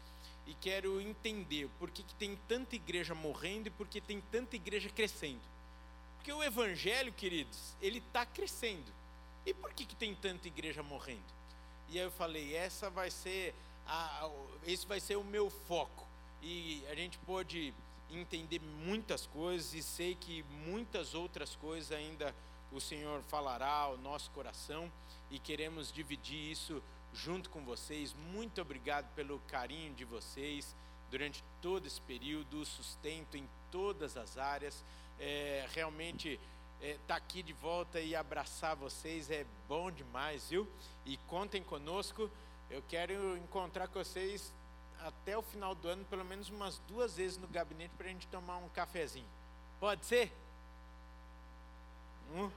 e 0.46 0.54
quero 0.54 1.02
entender 1.02 1.68
por 1.80 1.90
que, 1.90 2.04
que 2.04 2.14
tem 2.14 2.38
tanta 2.48 2.76
igreja 2.76 3.16
morrendo 3.16 3.70
e 3.70 3.72
por 3.72 3.88
que 3.88 4.00
tem 4.00 4.22
tanta 4.32 4.56
igreja 4.56 4.88
crescendo. 4.88 5.42
Porque 6.18 6.32
o 6.32 6.44
evangelho, 6.44 7.12
queridos, 7.12 7.76
ele 7.82 7.98
está 7.98 8.24
crescendo. 8.24 8.94
E 9.48 9.52
por 9.52 9.74
que, 9.74 9.84
que 9.84 9.96
tem 9.96 10.14
tanta 10.14 10.48
igreja 10.48 10.84
morrendo? 10.84 11.34
E 11.90 11.98
aí 11.98 12.06
eu 12.06 12.12
falei, 12.12 12.56
essa 12.56 12.88
vai 12.88 13.10
ser 13.10 13.56
a, 13.88 14.30
esse 14.68 14.86
vai 14.86 15.00
ser 15.00 15.16
o 15.16 15.24
meu 15.24 15.50
foco. 15.50 16.08
E 16.44 16.84
a 16.92 16.94
gente 16.94 17.18
pôde 17.20 17.74
entender 18.12 18.60
muitas 18.60 19.26
coisas 19.26 19.74
e 19.74 19.82
sei 19.82 20.16
que 20.16 20.44
muitas 20.66 21.14
outras 21.14 21.56
coisas 21.56 21.92
ainda 21.92 22.36
o 22.72 22.80
Senhor 22.80 23.22
falará 23.24 23.72
ao 23.72 23.98
nosso 23.98 24.32
coração 24.32 24.92
e 25.30 25.38
queremos 25.40 25.92
dividir 25.92 26.52
isso 26.52 26.82
junto 27.14 27.50
com 27.50 27.64
vocês. 27.64 28.14
Muito 28.32 28.62
obrigado 28.62 29.14
pelo 29.14 29.40
carinho 29.42 29.94
de 29.94 30.06
vocês 30.06 30.76
durante 31.10 31.44
todo 31.62 31.86
esse 31.86 32.00
período, 32.02 32.62
o 32.62 32.66
sustento 32.66 33.36
em 33.36 33.48
todas 33.70 34.16
as 34.16 34.38
áreas. 34.38 34.84
É, 35.20 35.68
realmente 35.74 36.40
estar 36.80 36.88
é, 36.88 36.98
tá 37.08 37.16
aqui 37.16 37.44
de 37.44 37.54
volta 37.54 38.00
e 38.00 38.16
abraçar 38.16 38.76
vocês 38.76 39.30
é 39.30 39.46
bom 39.68 39.92
demais, 39.92 40.50
viu? 40.50 40.68
E 41.06 41.18
contem 41.28 41.62
conosco. 41.62 42.32
Eu 42.70 42.82
quero 42.88 43.38
encontrar 43.38 43.88
com 43.90 44.00
vocês 44.00 44.54
até 45.06 45.38
o 45.38 45.42
final 45.42 45.76
do 45.76 45.88
ano, 45.88 46.06
pelo 46.06 46.24
menos 46.26 46.50
umas 46.50 46.80
duas 46.88 47.16
vezes 47.16 47.38
no 47.38 47.48
gabinete 47.48 47.94
para 47.98 48.08
a 48.08 48.10
gente 48.10 48.28
tomar 48.28 48.58
um 48.58 48.70
cafezinho. 48.70 49.28
Pode 49.80 50.06
ser? 50.06 50.32
Hum? 52.34 52.50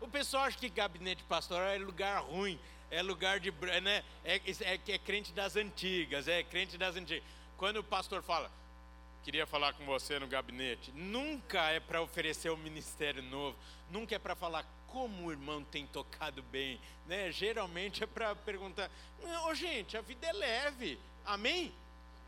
O 0.00 0.08
pessoal 0.08 0.44
acha 0.44 0.58
que 0.58 0.68
gabinete 0.68 1.24
pastoral 1.24 1.68
é 1.68 1.78
lugar 1.78 2.22
ruim, 2.22 2.58
é 2.90 3.02
lugar 3.02 3.40
de. 3.40 3.50
Né, 3.50 4.04
é, 4.24 4.36
é, 4.36 4.80
é 4.92 4.98
crente 4.98 5.32
das 5.32 5.56
antigas, 5.56 6.28
é 6.28 6.42
crente 6.42 6.78
das 6.78 6.96
antigas. 6.96 7.24
Quando 7.56 7.78
o 7.78 7.84
pastor 7.84 8.22
fala, 8.22 8.50
queria 9.24 9.46
falar 9.46 9.72
com 9.72 9.84
você 9.84 10.18
no 10.18 10.28
gabinete, 10.28 10.92
nunca 10.92 11.70
é 11.70 11.80
para 11.80 12.00
oferecer 12.00 12.50
um 12.50 12.56
ministério 12.56 13.22
novo, 13.22 13.56
nunca 13.90 14.14
é 14.14 14.18
para 14.18 14.36
falar 14.36 14.64
como 14.88 15.26
o 15.26 15.30
irmão 15.30 15.62
tem 15.64 15.86
tocado 15.86 16.42
bem, 16.42 16.80
né? 17.06 17.30
Geralmente 17.30 18.02
é 18.02 18.06
para 18.06 18.34
perguntar, 18.34 18.90
ô 19.46 19.54
gente, 19.54 19.96
a 19.96 20.00
vida 20.00 20.26
é 20.26 20.32
leve, 20.32 20.98
amém? 21.24 21.72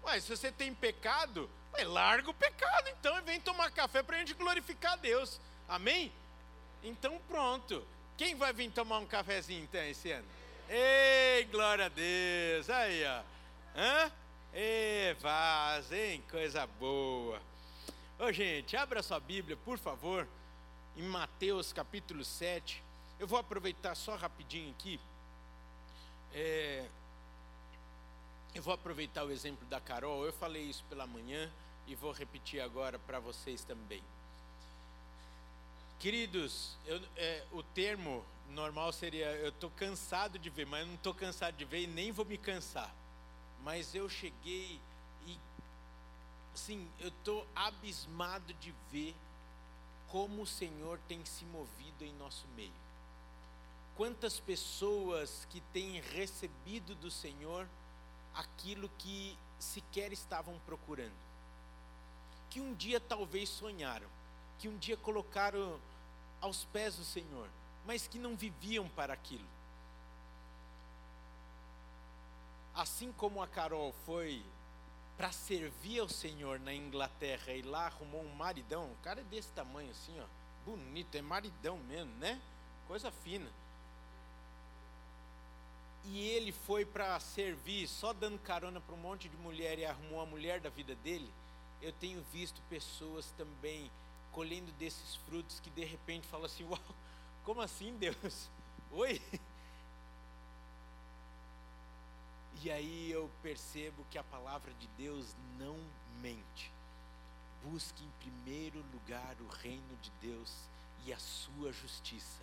Ué, 0.04 0.20
se 0.20 0.28
você 0.28 0.50
tem 0.50 0.74
pecado, 0.74 1.48
ué, 1.74 1.84
larga 1.84 2.30
o 2.30 2.34
pecado 2.34 2.88
então 2.88 3.16
e 3.18 3.22
vem 3.22 3.40
tomar 3.40 3.70
café 3.70 4.02
para 4.02 4.16
a 4.16 4.18
gente 4.20 4.34
glorificar 4.34 4.94
a 4.94 4.96
Deus, 4.96 5.40
amém? 5.68 6.12
Então 6.82 7.20
pronto, 7.28 7.84
quem 8.16 8.34
vai 8.34 8.52
vir 8.52 8.70
tomar 8.70 8.98
um 8.98 9.06
cafezinho 9.06 9.64
então 9.64 9.82
esse 9.82 10.10
ano? 10.10 10.26
Ei, 10.68 11.44
glória 11.44 11.86
a 11.86 11.88
Deus, 11.88 12.70
aí 12.70 13.04
ó, 13.04 13.22
hã? 13.76 14.12
Ei, 14.52 15.14
vaz, 15.14 15.92
hein, 15.92 16.24
coisa 16.30 16.66
boa. 16.66 17.40
Ô 18.18 18.32
gente, 18.32 18.76
abra 18.76 19.02
sua 19.02 19.20
Bíblia, 19.20 19.56
por 19.56 19.78
favor, 19.78 20.26
em 20.96 21.02
Mateus 21.02 21.72
capítulo 21.72 22.24
7. 22.24 22.82
Eu 23.18 23.26
vou 23.26 23.38
aproveitar 23.38 23.94
só 23.94 24.16
rapidinho 24.16 24.70
aqui. 24.70 24.98
É, 26.32 26.88
eu 28.54 28.62
vou 28.62 28.74
aproveitar 28.74 29.24
o 29.24 29.30
exemplo 29.30 29.66
da 29.68 29.80
Carol. 29.80 30.24
Eu 30.24 30.32
falei 30.32 30.62
isso 30.62 30.84
pela 30.88 31.06
manhã 31.06 31.50
e 31.86 31.94
vou 31.94 32.12
repetir 32.12 32.60
agora 32.60 32.98
para 32.98 33.20
vocês 33.20 33.62
também. 33.64 34.02
Queridos, 35.98 36.76
eu, 36.86 37.00
é, 37.16 37.44
o 37.52 37.62
termo 37.62 38.24
normal 38.50 38.92
seria: 38.92 39.26
eu 39.36 39.50
estou 39.50 39.70
cansado 39.70 40.38
de 40.38 40.50
ver, 40.50 40.66
mas 40.66 40.80
eu 40.80 40.86
não 40.86 40.94
estou 40.94 41.14
cansado 41.14 41.56
de 41.56 41.64
ver 41.64 41.82
e 41.82 41.86
nem 41.86 42.10
vou 42.10 42.24
me 42.24 42.38
cansar. 42.38 42.94
Mas 43.62 43.94
eu 43.94 44.08
cheguei 44.08 44.80
e, 45.26 45.38
sim, 46.54 46.88
eu 46.98 47.08
estou 47.08 47.46
abismado 47.54 48.54
de 48.54 48.74
ver 48.90 49.14
como 50.10 50.42
o 50.42 50.46
Senhor 50.46 50.98
tem 51.08 51.24
se 51.24 51.44
movido 51.46 52.04
em 52.04 52.12
nosso 52.14 52.46
meio. 52.56 52.72
Quantas 53.96 54.40
pessoas 54.40 55.46
que 55.50 55.60
têm 55.72 56.00
recebido 56.00 56.94
do 56.94 57.10
Senhor 57.10 57.66
aquilo 58.34 58.90
que 58.98 59.36
sequer 59.58 60.12
estavam 60.12 60.58
procurando. 60.66 61.12
Que 62.48 62.60
um 62.60 62.74
dia 62.74 62.98
talvez 63.00 63.48
sonharam, 63.48 64.08
que 64.58 64.68
um 64.68 64.76
dia 64.76 64.96
colocaram 64.96 65.78
aos 66.40 66.64
pés 66.64 66.96
do 66.96 67.04
Senhor, 67.04 67.48
mas 67.86 68.06
que 68.06 68.18
não 68.18 68.34
viviam 68.34 68.88
para 68.88 69.12
aquilo. 69.12 69.46
Assim 72.74 73.12
como 73.12 73.42
a 73.42 73.46
Carol 73.46 73.94
foi 74.06 74.42
para 75.20 75.32
servir 75.32 76.00
ao 76.00 76.08
Senhor 76.08 76.58
na 76.60 76.72
Inglaterra 76.72 77.52
e 77.52 77.60
lá 77.60 77.88
arrumou 77.88 78.22
um 78.22 78.34
maridão, 78.36 78.86
o 78.86 78.96
cara 79.02 79.20
é 79.20 79.24
desse 79.24 79.50
tamanho 79.50 79.90
assim, 79.90 80.18
ó, 80.18 80.24
bonito, 80.64 81.14
é 81.14 81.20
maridão 81.20 81.76
mesmo, 81.76 82.10
né? 82.14 82.40
Coisa 82.88 83.10
fina. 83.10 83.50
E 86.06 86.26
ele 86.26 86.52
foi 86.52 86.86
para 86.86 87.20
servir, 87.20 87.86
só 87.86 88.14
dando 88.14 88.38
carona 88.38 88.80
para 88.80 88.94
um 88.94 88.98
monte 88.98 89.28
de 89.28 89.36
mulher 89.36 89.78
e 89.78 89.84
arrumou 89.84 90.22
a 90.22 90.26
mulher 90.26 90.58
da 90.58 90.70
vida 90.70 90.94
dele. 90.94 91.30
Eu 91.82 91.92
tenho 91.92 92.24
visto 92.32 92.58
pessoas 92.70 93.30
também 93.36 93.90
colhendo 94.32 94.72
desses 94.78 95.16
frutos 95.16 95.60
que 95.60 95.68
de 95.68 95.84
repente 95.84 96.26
falam 96.28 96.46
assim: 96.46 96.64
Uau, 96.64 96.80
como 97.44 97.60
assim, 97.60 97.94
Deus? 97.98 98.48
Oi? 98.90 99.20
E 102.62 102.70
aí 102.70 103.10
eu 103.10 103.30
percebo 103.42 104.04
que 104.10 104.18
a 104.18 104.24
palavra 104.24 104.72
de 104.74 104.86
Deus 104.98 105.34
não 105.58 105.78
mente. 106.20 106.70
Busque 107.64 108.02
em 108.04 108.10
primeiro 108.20 108.84
lugar 108.92 109.36
o 109.40 109.48
reino 109.48 109.96
de 110.02 110.10
Deus 110.20 110.52
e 111.04 111.12
a 111.12 111.18
sua 111.18 111.72
justiça, 111.72 112.42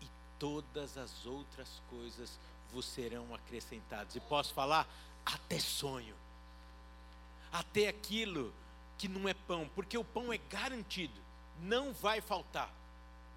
e 0.00 0.06
todas 0.38 0.96
as 0.96 1.26
outras 1.26 1.68
coisas 1.90 2.38
vos 2.72 2.86
serão 2.86 3.34
acrescentadas. 3.34 4.16
E 4.16 4.20
posso 4.20 4.54
falar? 4.54 4.88
Até 5.24 5.58
sonho, 5.58 6.14
até 7.52 7.88
aquilo 7.88 8.52
que 8.96 9.08
não 9.08 9.28
é 9.28 9.34
pão, 9.34 9.68
porque 9.74 9.96
o 9.98 10.04
pão 10.04 10.32
é 10.32 10.38
garantido, 10.38 11.20
não 11.60 11.92
vai 11.92 12.20
faltar. 12.20 12.72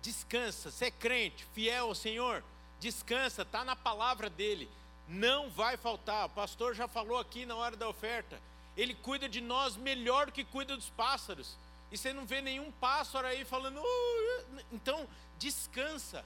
Descansa, 0.02 0.72
você 0.72 0.86
é 0.86 0.92
crente, 0.92 1.46
fiel 1.54 1.88
ao 1.88 1.96
Senhor, 1.96 2.44
descansa, 2.80 3.42
está 3.44 3.64
na 3.64 3.76
palavra 3.76 4.30
dele 4.30 4.70
não 5.08 5.50
vai 5.50 5.78
faltar. 5.78 6.26
O 6.28 6.30
pastor 6.30 6.74
já 6.74 6.88
falou 6.88 7.18
aqui 7.18 7.46
na 7.46 7.56
hora 7.56 7.76
da 7.76 7.88
oferta. 7.88 8.40
Ele 8.76 8.96
cuida 8.96 9.30
de 9.30 9.42
nós 9.42 9.76
melhor 9.76 10.28
do 10.28 10.32
que 10.32 10.44
cuida 10.44 10.76
dos 10.76 10.90
pássaros. 10.90 11.58
E 11.92 11.98
você 11.98 12.12
não 12.12 12.26
vê 12.26 12.42
nenhum 12.42 12.72
pássaro 12.72 13.28
aí 13.28 13.46
falando, 13.46 13.80
uh, 13.80 14.66
então 14.72 15.08
descansa. 15.38 16.26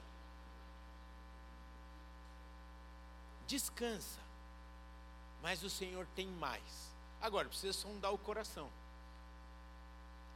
Descansa. 3.46 4.20
Mas 5.42 5.62
o 5.62 5.70
Senhor 5.70 6.06
tem 6.14 6.26
mais. 6.26 6.88
Agora, 7.20 7.48
precisa 7.48 7.72
sondar 7.72 8.12
o 8.12 8.18
coração. 8.18 8.70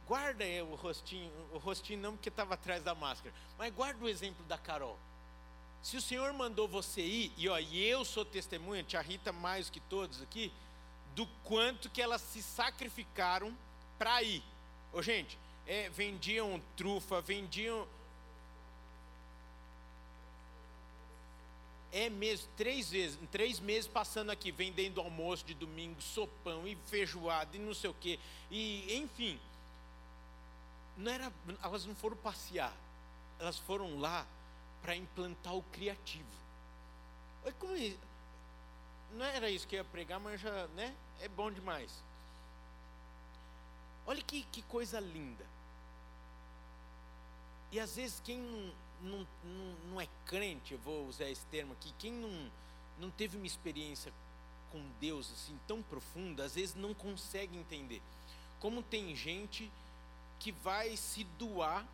Guarda 0.05 0.43
o 0.69 0.75
rostinho, 0.75 1.31
o 1.53 1.57
rostinho 1.57 2.01
não 2.01 2.13
porque 2.13 2.29
estava 2.29 2.55
atrás 2.55 2.83
da 2.83 2.93
máscara, 2.93 3.33
mas 3.57 3.73
guarda 3.73 4.03
o 4.03 4.09
exemplo 4.09 4.45
da 4.45 4.57
Carol. 4.57 4.99
Se 5.83 5.97
o 5.97 6.01
Senhor 6.01 6.31
mandou 6.31 6.65
você 6.65 7.01
ir, 7.01 7.33
e, 7.35 7.49
ó, 7.49 7.59
e 7.59 7.83
eu 7.83 8.05
sou 8.05 8.23
testemunha, 8.23 8.83
tia 8.83 9.01
Rita 9.01 9.33
mais 9.33 9.69
que 9.69 9.81
todos 9.81 10.21
aqui, 10.21 10.49
do 11.13 11.27
quanto 11.43 11.89
que 11.89 12.01
elas 12.01 12.21
se 12.21 12.41
sacrificaram 12.41 13.55
para 13.99 14.23
ir. 14.23 14.41
Ô, 14.93 15.01
gente, 15.01 15.37
é, 15.67 15.89
vendiam 15.89 16.61
trufa, 16.77 17.19
vendiam. 17.19 17.85
É 21.91 22.09
mesmo, 22.09 22.47
três 22.55 22.89
vezes, 22.89 23.19
três 23.29 23.59
meses 23.59 23.85
passando 23.85 24.31
aqui, 24.31 24.53
vendendo 24.53 25.01
almoço 25.01 25.45
de 25.45 25.53
domingo, 25.53 26.01
sopão 26.01 26.65
e 26.65 26.77
feijoada 26.87 27.57
e 27.57 27.59
não 27.59 27.73
sei 27.73 27.89
o 27.89 27.95
quê. 27.95 28.17
E, 28.49 28.95
enfim, 28.95 29.37
não 30.95 31.11
era, 31.11 31.31
elas 31.61 31.85
não 31.85 31.93
foram 31.93 32.15
passear, 32.15 32.73
elas 33.37 33.59
foram 33.59 33.99
lá 33.99 34.25
para 34.83 34.95
implantar 34.95 35.55
o 35.55 35.63
criativo. 35.63 36.27
Olha 37.43 37.53
como 37.53 37.75
é, 37.75 37.95
não 39.13 39.25
era 39.25 39.49
isso 39.49 39.67
que 39.67 39.75
eu 39.75 39.79
ia 39.79 39.85
pregar, 39.85 40.19
mas 40.19 40.39
já, 40.39 40.67
né? 40.67 40.93
É 41.21 41.27
bom 41.27 41.49
demais. 41.49 41.91
Olha 44.05 44.21
que, 44.21 44.43
que 44.51 44.61
coisa 44.63 44.99
linda. 44.99 45.45
E 47.71 47.79
às 47.79 47.95
vezes 47.95 48.21
quem 48.23 48.37
não, 48.37 48.71
não, 49.01 49.27
não, 49.43 49.75
não 49.89 50.01
é 50.01 50.07
crente, 50.25 50.73
eu 50.73 50.79
vou 50.79 51.07
usar 51.07 51.29
esse 51.29 51.45
termo 51.47 51.73
aqui, 51.73 51.91
quem 51.97 52.11
não, 52.11 52.51
não 52.99 53.09
teve 53.09 53.37
uma 53.37 53.47
experiência 53.47 54.13
com 54.71 54.83
Deus 54.99 55.31
assim 55.31 55.57
tão 55.67 55.81
profunda, 55.81 56.43
às 56.43 56.55
vezes 56.55 56.75
não 56.75 56.93
consegue 56.93 57.57
entender. 57.57 58.01
Como 58.59 58.83
tem 58.83 59.15
gente 59.15 59.71
que 60.39 60.51
vai 60.51 60.95
se 60.97 61.23
doar, 61.23 61.87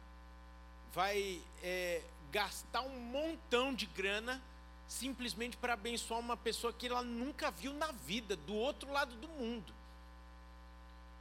vai 0.93 1.41
é, 1.61 2.01
gastar 2.31 2.81
um 2.81 2.99
montão 2.99 3.73
de 3.73 3.85
grana 3.85 4.41
simplesmente 4.87 5.55
para 5.55 5.73
abençoar 5.73 6.19
uma 6.19 6.35
pessoa 6.35 6.73
que 6.73 6.87
ela 6.87 7.03
nunca 7.03 7.51
viu 7.51 7.73
na 7.73 7.91
vida, 7.91 8.35
do 8.35 8.55
outro 8.55 8.91
lado 8.91 9.15
do 9.15 9.27
mundo. 9.27 9.71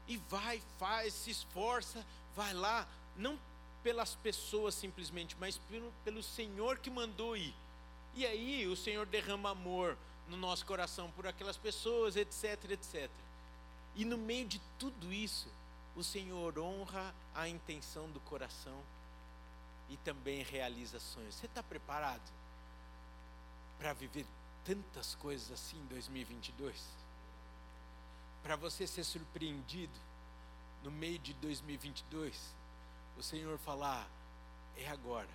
E 0.06 0.16
vai, 0.16 0.62
faz, 0.78 1.12
se 1.12 1.30
esforça, 1.30 2.04
vai 2.34 2.54
lá, 2.54 2.88
não 3.14 3.38
pelas 3.82 4.14
pessoas 4.14 4.74
simplesmente, 4.74 5.36
mas 5.38 5.58
pelo, 5.58 5.92
pelo 6.02 6.22
Senhor 6.22 6.78
que 6.78 6.90
mandou 6.90 7.36
ir. 7.36 7.54
E 8.14 8.26
aí 8.26 8.66
o 8.66 8.74
Senhor 8.74 9.04
derrama 9.04 9.50
amor 9.50 9.98
no 10.28 10.36
nosso 10.36 10.64
coração 10.64 11.10
por 11.10 11.26
aquelas 11.26 11.58
pessoas, 11.58 12.16
etc, 12.16 12.70
etc. 12.70 13.10
E 13.94 14.04
no 14.04 14.16
meio 14.16 14.46
de 14.46 14.60
tudo 14.78 15.12
isso, 15.12 15.48
o 15.94 16.02
Senhor 16.02 16.58
honra 16.58 17.14
a 17.34 17.48
intenção 17.48 18.08
do 18.10 18.20
coração 18.20 18.82
e 19.88 19.96
também 19.98 20.42
realiza 20.42 21.00
sonhos. 21.00 21.34
Você 21.34 21.46
está 21.46 21.62
preparado 21.62 22.30
para 23.78 23.92
viver 23.92 24.26
tantas 24.64 25.14
coisas 25.14 25.50
assim 25.50 25.78
em 25.78 25.86
2022? 25.86 26.82
Para 28.42 28.56
você 28.56 28.86
ser 28.86 29.04
surpreendido 29.04 29.98
no 30.82 30.90
meio 30.90 31.18
de 31.18 31.32
2022, 31.34 32.54
o 33.16 33.22
Senhor 33.22 33.58
falar: 33.58 34.08
é 34.76 34.88
agora. 34.88 35.28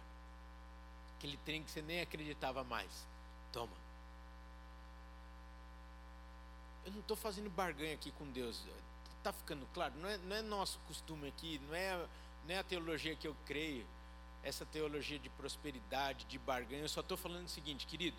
Aquele 1.17 1.37
trem 1.37 1.63
que 1.63 1.71
você 1.71 1.81
nem 1.81 2.01
acreditava 2.01 2.63
mais. 2.63 3.05
Toma. 3.51 3.83
Eu 6.85 6.91
não 6.91 6.99
estou 6.99 7.15
fazendo 7.15 7.49
barganha 7.49 7.93
aqui 7.93 8.11
com 8.11 8.29
Deus. 8.31 8.61
Está 9.17 9.31
ficando 9.31 9.65
claro? 9.73 9.93
Não 9.95 10.09
é, 10.09 10.17
não 10.17 10.35
é 10.35 10.41
nosso 10.41 10.79
costume 10.79 11.29
aqui, 11.29 11.59
não 11.67 11.75
é, 11.75 12.07
não 12.45 12.55
é 12.55 12.57
a 12.57 12.63
teologia 12.63 13.15
que 13.15 13.27
eu 13.27 13.35
creio 13.45 13.85
essa 14.43 14.65
teologia 14.65 15.17
de 15.17 15.29
prosperidade, 15.29 16.25
de 16.25 16.37
barganha. 16.37 16.81
Eu 16.81 16.89
só 16.89 16.99
estou 16.99 17.17
falando 17.17 17.45
o 17.45 17.49
seguinte, 17.49 17.87
querido, 17.87 18.17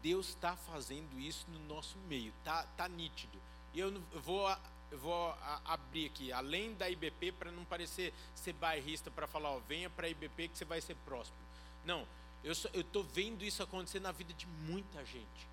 Deus 0.00 0.28
está 0.28 0.56
fazendo 0.56 1.18
isso 1.18 1.46
no 1.50 1.58
nosso 1.74 1.98
meio, 2.08 2.32
tá, 2.44 2.64
tá 2.76 2.88
nítido. 2.88 3.38
E 3.74 3.80
eu, 3.80 4.00
vou, 4.22 4.48
vou 4.92 5.34
abrir 5.64 6.06
aqui, 6.06 6.32
além 6.32 6.74
da 6.74 6.88
IBP, 6.88 7.32
para 7.32 7.50
não 7.50 7.64
parecer 7.64 8.14
ser 8.34 8.52
bairrista, 8.54 9.10
para 9.10 9.26
falar, 9.26 9.50
ó, 9.50 9.58
venha 9.68 9.90
para 9.90 10.06
a 10.06 10.10
IBP 10.10 10.48
que 10.48 10.58
você 10.58 10.64
vai 10.64 10.80
ser 10.80 10.94
próspero. 11.04 11.44
Não, 11.84 12.06
eu 12.44 12.52
estou 12.52 13.02
vendo 13.02 13.44
isso 13.44 13.62
acontecer 13.62 14.00
na 14.00 14.12
vida 14.12 14.32
de 14.32 14.46
muita 14.46 15.04
gente. 15.04 15.48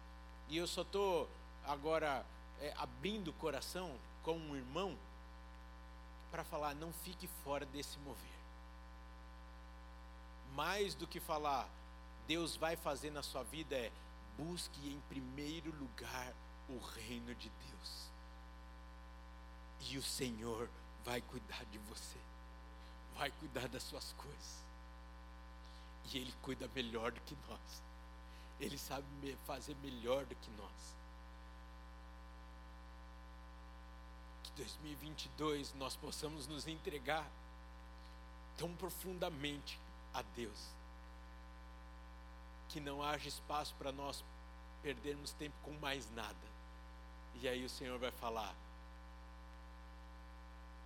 E 0.48 0.58
eu 0.58 0.68
só 0.68 0.84
estou 0.84 1.28
agora 1.66 2.24
é, 2.62 2.74
abrindo 2.78 3.30
o 3.30 3.34
coração 3.34 3.98
com 4.22 4.38
um 4.38 4.56
irmão 4.56 4.96
para 6.30 6.44
falar, 6.44 6.76
não 6.76 6.94
fique 6.94 7.28
fora 7.44 7.66
desse 7.66 7.98
mover 8.00 8.43
mais 10.56 10.94
do 10.96 11.08
que 11.08 11.20
falar, 11.20 11.68
Deus 12.28 12.56
vai 12.56 12.76
fazer 12.76 13.12
na 13.12 13.24
sua 13.24 13.44
vida 13.44 13.76
é 13.76 13.92
busque 14.38 14.88
em 14.88 15.00
primeiro 15.10 15.72
lugar 15.76 16.34
o 16.70 16.78
reino 16.78 17.36
de 17.36 17.50
Deus. 17.50 18.10
E 19.90 19.98
o 19.98 20.04
Senhor 20.04 20.70
vai 21.04 21.22
cuidar 21.22 21.64
de 21.66 21.78
você. 21.80 22.18
Vai 23.16 23.30
cuidar 23.32 23.68
das 23.68 23.84
suas 23.84 24.14
coisas. 24.14 24.64
E 26.12 26.18
Ele 26.18 26.34
cuida 26.42 26.70
melhor 26.74 27.12
do 27.12 27.22
que 27.22 27.38
nós. 27.50 27.82
Ele 28.60 28.78
sabe 28.78 29.06
fazer 29.46 29.76
melhor 29.84 30.26
do 30.26 30.36
que 30.36 30.50
nós. 30.52 30.96
Que 34.44 34.52
2022 34.58 35.74
nós 35.76 35.96
possamos 35.96 36.48
nos 36.48 36.68
entregar 36.68 37.30
tão 38.58 38.74
profundamente 38.76 39.78
a 40.14 40.22
Deus, 40.36 40.70
que 42.70 42.80
não 42.80 43.04
haja 43.04 43.28
espaço 43.28 43.74
para 43.76 43.92
nós 43.92 44.24
perdermos 44.82 45.32
tempo 45.34 45.56
com 45.64 45.72
mais 45.74 46.10
nada. 46.12 46.54
E 47.42 47.48
aí 47.48 47.66
o 47.66 47.70
Senhor 47.70 47.98
vai 48.00 48.12
falar, 48.12 48.54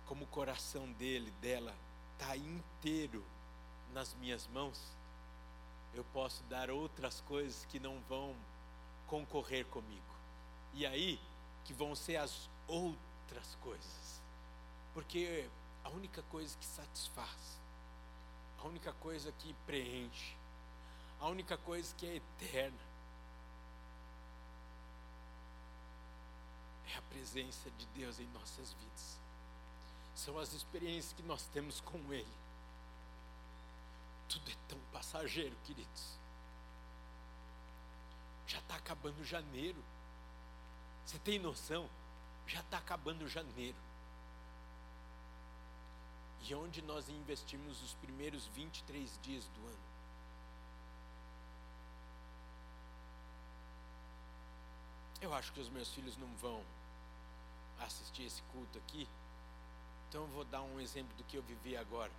como 0.06 0.24
o 0.24 0.28
coração 0.28 0.90
dele, 0.92 1.30
dela, 1.42 1.74
está 2.14 2.36
inteiro 2.36 3.24
nas 3.92 4.14
minhas 4.14 4.46
mãos, 4.48 4.80
eu 5.94 6.04
posso 6.12 6.42
dar 6.44 6.70
outras 6.70 7.20
coisas 7.22 7.64
que 7.66 7.78
não 7.78 8.00
vão 8.08 8.34
concorrer 9.06 9.66
comigo. 9.66 10.02
E 10.74 10.86
aí 10.86 11.20
que 11.64 11.72
vão 11.72 11.94
ser 11.94 12.16
as 12.16 12.48
outras 12.66 13.56
coisas. 13.60 14.22
Porque 14.94 15.48
a 15.84 15.90
única 15.90 16.22
coisa 16.24 16.56
que 16.58 16.64
satisfaz, 16.64 17.58
a 18.58 18.66
única 18.66 18.92
coisa 18.94 19.32
que 19.32 19.54
preenche, 19.66 20.36
a 21.20 21.28
única 21.28 21.56
coisa 21.56 21.94
que 21.94 22.06
é 22.06 22.16
eterna, 22.16 22.88
é 26.92 26.96
a 26.96 27.02
presença 27.02 27.70
de 27.70 27.86
Deus 27.86 28.18
em 28.18 28.26
nossas 28.28 28.72
vidas. 28.72 29.18
São 30.14 30.38
as 30.38 30.52
experiências 30.52 31.12
que 31.12 31.22
nós 31.22 31.46
temos 31.52 31.80
com 31.80 31.98
Ele. 32.12 32.26
Tudo 34.28 34.50
é 34.50 34.54
tão 34.68 34.78
passageiro, 34.92 35.56
queridos. 35.64 36.18
Já 38.46 38.58
está 38.58 38.76
acabando 38.76 39.24
janeiro. 39.24 39.82
Você 41.04 41.18
tem 41.18 41.38
noção? 41.38 41.88
Já 42.46 42.60
está 42.60 42.78
acabando 42.78 43.28
janeiro. 43.28 43.76
E 46.48 46.54
onde 46.54 46.80
nós 46.80 47.10
investimos 47.10 47.82
os 47.82 47.92
primeiros 47.94 48.46
23 48.46 49.18
dias 49.22 49.44
do 49.48 49.66
ano? 49.66 49.88
Eu 55.20 55.34
acho 55.34 55.52
que 55.52 55.60
os 55.60 55.68
meus 55.68 55.92
filhos 55.92 56.16
não 56.16 56.28
vão 56.36 56.64
assistir 57.80 58.22
esse 58.22 58.40
culto 58.52 58.78
aqui. 58.78 59.06
Então 60.08 60.22
eu 60.22 60.28
vou 60.28 60.44
dar 60.44 60.62
um 60.62 60.80
exemplo 60.80 61.14
do 61.18 61.24
que 61.24 61.36
eu 61.36 61.42
vivi 61.42 61.76
agora. 61.76 62.12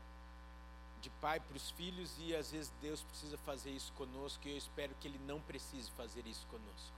De 1.01 1.09
pai 1.09 1.39
para 1.39 1.57
os 1.57 1.71
filhos, 1.71 2.13
e 2.19 2.35
às 2.35 2.51
vezes 2.51 2.71
Deus 2.81 3.01
precisa 3.01 3.37
fazer 3.39 3.71
isso 3.71 3.91
conosco, 3.93 4.47
e 4.47 4.51
eu 4.51 4.57
espero 4.57 4.93
que 4.99 5.07
Ele 5.07 5.19
não 5.25 5.41
precise 5.41 5.89
fazer 5.91 6.27
isso 6.27 6.45
conosco. 6.47 6.93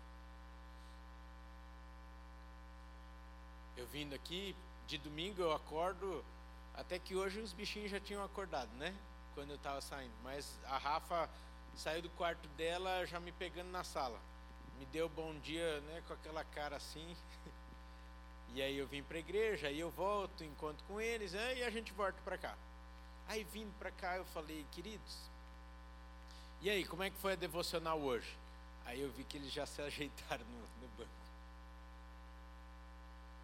Eu 3.77 3.87
vindo 3.87 4.13
aqui, 4.13 4.53
de 4.87 4.97
domingo 4.97 5.41
eu 5.41 5.53
acordo, 5.53 6.25
até 6.73 6.97
que 6.99 7.15
hoje 7.15 7.39
os 7.39 7.53
bichinhos 7.53 7.91
já 7.91 7.99
tinham 7.99 8.23
acordado, 8.23 8.71
né? 8.75 8.95
Quando 9.33 9.51
eu 9.51 9.55
estava 9.55 9.81
saindo. 9.81 10.13
Mas 10.23 10.57
a 10.65 10.77
Rafa 10.77 11.29
saiu 11.75 12.01
do 12.01 12.09
quarto 12.11 12.47
dela 12.49 13.05
já 13.05 13.19
me 13.19 13.31
pegando 13.31 13.69
na 13.71 13.83
sala. 13.83 14.19
Me 14.79 14.85
deu 14.87 15.07
bom 15.09 15.33
dia, 15.39 15.79
né? 15.81 16.03
Com 16.07 16.13
aquela 16.13 16.43
cara 16.43 16.75
assim. 16.77 17.15
E 18.53 18.61
aí 18.61 18.77
eu 18.77 18.85
vim 18.85 19.01
para 19.01 19.15
a 19.15 19.19
igreja, 19.21 19.67
aí 19.67 19.79
eu 19.79 19.89
volto, 19.89 20.43
encontro 20.43 20.83
com 20.85 20.99
eles, 20.99 21.31
né, 21.31 21.59
e 21.59 21.63
a 21.63 21.69
gente 21.69 21.93
volta 21.93 22.19
para 22.25 22.37
cá. 22.37 22.57
Aí 23.29 23.45
vindo 23.45 23.73
para 23.79 23.89
cá 23.91 24.17
eu 24.17 24.25
falei, 24.25 24.65
queridos, 24.73 25.31
e 26.61 26.69
aí, 26.69 26.85
como 26.85 27.01
é 27.01 27.09
que 27.09 27.17
foi 27.17 27.33
a 27.33 27.35
devocional 27.35 27.99
hoje? 27.99 28.37
Aí 28.85 29.01
eu 29.01 29.09
vi 29.09 29.23
que 29.23 29.35
eles 29.35 29.51
já 29.51 29.65
se 29.65 29.81
ajeitaram 29.81 30.45
no, 30.45 30.59
no 30.59 30.87
banco. 30.95 31.09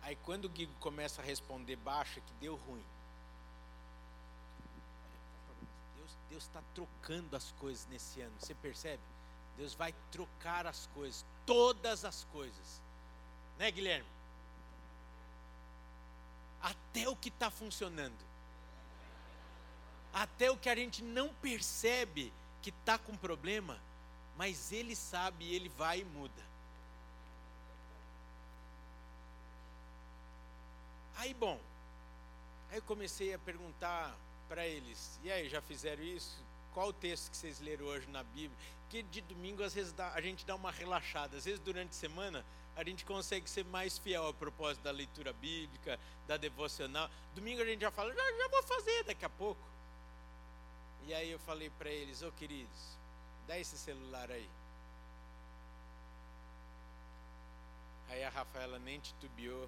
Aí 0.04 0.16
quando 0.18 0.46
o 0.46 0.50
Guigo 0.50 0.74
começa 0.80 1.22
a 1.22 1.26
responder 1.26 1.76
baixa, 1.78 2.22
que 2.22 2.34
deu 2.40 2.56
ruim. 2.56 2.84
Deus 6.30 6.44
está 6.44 6.62
trocando 6.74 7.36
as 7.36 7.52
coisas 7.54 7.86
nesse 7.88 8.22
ano, 8.22 8.34
você 8.40 8.54
percebe? 8.56 9.02
Deus 9.58 9.74
vai 9.74 9.94
trocar 10.12 10.68
as 10.68 10.88
coisas, 10.88 11.26
todas 11.46 12.06
as 12.06 12.24
coisas. 12.26 12.82
Né, 13.58 13.72
Guilherme? 13.72 14.18
até 16.62 17.08
o 17.08 17.16
que 17.16 17.30
está 17.30 17.50
funcionando, 17.50 18.18
até 20.14 20.50
o 20.50 20.58
que 20.58 20.70
a 20.70 20.76
gente 20.76 21.04
não 21.04 21.34
percebe 21.36 22.34
que 22.62 22.70
está 22.70 22.98
com 22.98 23.16
problema, 23.16 23.80
mas 24.36 24.72
ele 24.72 24.96
sabe 24.96 25.46
e 25.46 25.56
ele 25.56 25.70
vai 25.70 26.02
e 26.02 26.06
muda. 26.06 26.48
Aí, 31.16 31.34
bom, 31.34 31.60
aí 32.70 32.78
eu 32.78 32.84
comecei 32.84 33.34
a 33.34 33.40
perguntar 33.40 34.16
para 34.48 34.66
eles: 34.66 35.20
e 35.24 35.32
aí, 35.32 35.48
já 35.50 35.62
fizeram 35.62 36.04
isso? 36.04 36.44
Qual 36.74 36.90
o 36.90 36.94
texto 36.94 37.32
que 37.32 37.38
vocês 37.38 37.60
leram 37.60 37.86
hoje 37.86 38.08
na 38.08 38.24
Bíblia? 38.24 38.58
Que 38.90 39.04
de 39.04 39.22
domingo 39.22 39.64
às 39.64 39.74
vezes 39.74 39.92
dá, 39.92 40.14
a 40.14 40.22
gente 40.22 40.46
dá 40.46 40.56
uma 40.56 40.72
relaxada, 40.72 41.38
às 41.38 41.46
vezes 41.46 41.60
durante 41.60 41.90
a 41.90 41.94
semana 41.94 42.46
a 42.76 42.84
gente 42.84 43.04
consegue 43.04 43.50
ser 43.50 43.66
mais 43.66 43.98
fiel 43.98 44.24
ao 44.24 44.34
propósito 44.34 44.84
da 44.84 44.92
leitura 44.92 45.34
bíblica, 45.34 46.00
da 46.28 46.38
devocional. 46.38 47.10
Domingo 47.34 47.60
a 47.64 47.66
gente 47.66 47.82
já 47.82 47.90
fala, 47.90 48.14
já, 48.14 48.38
já 48.38 48.48
vou 48.50 48.62
fazer 48.62 49.04
daqui 49.04 49.26
a 49.26 49.30
pouco. 49.30 49.60
E 51.08 51.14
aí 51.14 51.32
eu 51.32 51.40
falei 51.40 51.72
para 51.72 51.90
eles, 51.90 52.22
ô 52.22 52.28
oh, 52.28 52.32
queridos, 52.34 52.98
dá 53.48 53.58
esse 53.58 53.76
celular 53.78 54.30
aí. 54.30 54.48
Aí 58.10 58.24
a 58.24 58.30
Rafaela 58.30 58.78
nem 58.78 59.00
titubeou, 59.00 59.68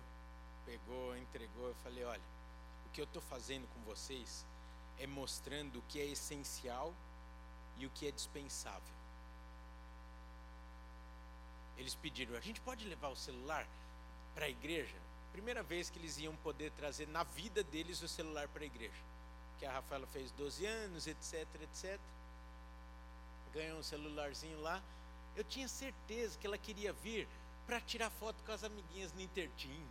pegou, 0.65 1.18
entregou. 1.18 1.70
Eu 1.70 1.76
falei, 1.84 2.04
olha, 2.04 2.22
o 2.86 2.89
que 2.92 3.02
eu 3.02 3.06
estou 3.06 3.24
fazendo 3.24 3.68
com 3.74 3.82
vocês 3.82 4.46
é 5.00 5.08
mostrando 5.08 5.80
o 5.80 5.84
que 5.84 6.00
é 6.00 6.06
essencial 6.06 6.94
e 7.78 7.86
o 7.86 7.90
que 7.90 8.08
é 8.08 8.12
dispensável 8.12 9.00
eles 11.80 11.96
pediram: 11.96 12.36
a 12.36 12.42
gente 12.42 12.60
pode 12.62 12.86
levar 12.86 13.08
o 13.08 13.16
celular 13.16 13.66
para 14.36 14.46
a 14.46 14.50
igreja? 14.50 14.96
Primeira 15.32 15.64
vez 15.64 15.90
que 15.90 15.98
eles 15.98 16.18
iam 16.18 16.36
poder 16.38 16.72
trazer 16.72 17.08
na 17.08 17.24
vida 17.24 17.64
deles 17.64 18.02
o 18.02 18.08
celular 18.08 18.48
para 18.50 18.64
a 18.64 18.66
igreja. 18.66 19.02
Que 19.58 19.66
a 19.66 19.72
Rafaela 19.72 20.08
fez 20.08 20.32
12 20.32 20.66
anos, 20.66 21.08
etc, 21.08 21.48
etc. 21.62 22.00
Ganhou 23.54 23.80
um 23.80 23.84
celularzinho 23.84 24.60
lá. 24.62 24.82
Eu 25.36 25.44
tinha 25.44 25.68
certeza 25.68 26.38
que 26.38 26.46
ela 26.46 26.58
queria 26.58 26.92
vir 26.92 27.28
para 27.66 27.80
tirar 27.80 28.10
foto 28.10 28.44
com 28.44 28.52
as 28.52 28.64
amiguinhas 28.64 29.14
no 29.14 29.22
Intertim, 29.22 29.84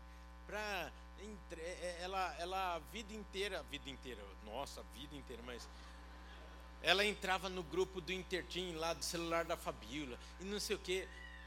para 0.48 0.90
é, 1.50 1.56
é, 1.56 1.98
ela, 2.00 2.34
ela 2.38 2.74
a 2.76 2.78
vida 2.78 3.12
inteira, 3.12 3.61
a 3.61 3.62
vida 3.62 3.90
inteira, 3.90 4.24
nossa, 4.46 4.82
vida 4.94 5.14
inteira, 5.14 5.42
mas 5.44 5.68
ela 6.82 7.04
entrava 7.04 7.50
no 7.50 7.62
grupo 7.62 8.00
do 8.00 8.12
Intertim 8.12 8.72
lá 8.72 8.94
do 8.94 9.04
celular 9.04 9.44
da 9.44 9.56
Fabiola 9.56 10.18
e 10.40 10.44
não 10.44 10.58
sei 10.58 10.76
o 10.76 10.78
que. 10.78 11.06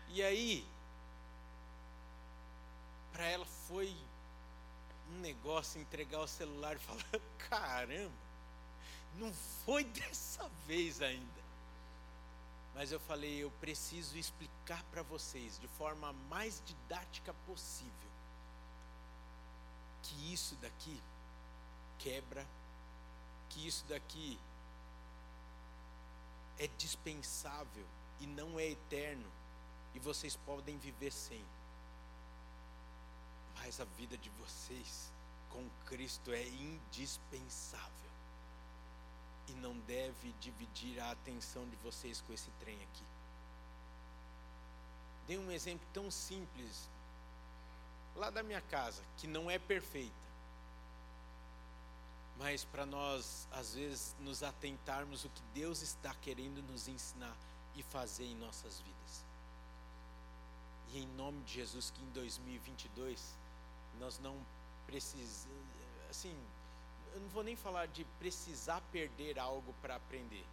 E 0.10 0.22
aí, 0.22 0.64
para 3.12 3.26
ela 3.26 3.46
foi 3.46 3.96
um 5.10 5.20
negócio 5.20 5.82
entregar 5.82 6.20
o 6.20 6.28
celular 6.28 6.76
e 6.76 6.80
falar: 6.86 7.06
caramba, 7.50 8.12
não 9.16 9.34
foi 9.66 9.84
dessa 9.90 10.48
vez 10.68 11.02
ainda. 11.02 11.42
Mas 12.76 12.92
eu 12.92 13.00
falei: 13.00 13.42
eu 13.42 13.50
preciso 13.60 14.16
explicar 14.16 14.84
para 14.92 15.02
vocês 15.02 15.58
de 15.60 15.68
forma 15.70 16.14
mais 16.30 16.62
didática 16.66 17.34
possível 17.48 18.11
que 20.04 20.34
isso 20.34 20.56
daqui 20.56 21.02
quebra, 22.00 22.46
que 23.50 23.68
isso 23.68 23.86
daqui 23.88 24.40
é 26.58 26.68
dispensável 26.78 27.86
e 28.20 28.28
não 28.28 28.60
é 28.60 28.68
eterno 28.68 29.30
e 29.94 30.00
vocês 30.00 30.36
podem 30.36 30.78
viver 30.78 31.12
sem. 31.12 31.44
Mas 33.56 33.80
a 33.80 33.86
vida 33.86 34.18
de 34.18 34.30
vocês 34.30 35.12
com 35.50 35.68
Cristo 35.86 36.32
é 36.32 36.48
indispensável. 36.48 37.92
E 39.48 39.54
não 39.54 39.78
deve 39.80 40.32
dividir 40.40 41.00
a 41.00 41.12
atenção 41.12 41.68
de 41.68 41.76
vocês 41.78 42.22
com 42.22 42.34
esse 42.34 42.50
trem 42.60 42.76
aqui. 42.76 43.04
Dei 45.28 45.38
um 45.38 45.52
exemplo 45.52 45.86
tão 45.94 46.10
simples 46.10 46.90
lá 48.16 48.30
da 48.30 48.44
minha 48.44 48.62
casa, 48.62 49.02
que 49.18 49.28
não 49.28 49.50
é 49.50 49.58
perfeita. 49.58 50.22
Mas 52.38 52.64
para 52.64 52.86
nós, 52.86 53.48
às 53.52 53.76
vezes, 53.76 54.16
nos 54.20 54.42
atentarmos 54.42 55.26
o 55.26 55.30
que 55.30 55.42
Deus 55.54 55.82
está 55.82 56.14
querendo 56.16 56.62
nos 56.64 56.88
ensinar 56.88 57.36
e 57.76 57.84
fazer 57.84 58.26
em 58.26 58.36
nossas 58.36 58.80
vidas. 58.80 59.26
E 60.90 61.00
em 61.00 61.08
nome 61.10 61.42
de 61.44 61.54
Jesus, 61.54 61.92
que 61.92 62.02
em 62.02 62.10
2022 62.10 63.38
nós 64.00 64.20
não 64.20 64.36
precisamos, 64.88 65.48
assim, 66.10 66.36
eu 67.14 67.20
não 67.20 67.30
vou 67.30 67.44
nem 67.44 67.56
falar 67.56 67.88
de 67.88 68.04
precisar 68.20 68.82
perder 68.92 69.38
algo 69.38 69.74
para 69.82 69.96
aprender, 69.96 70.46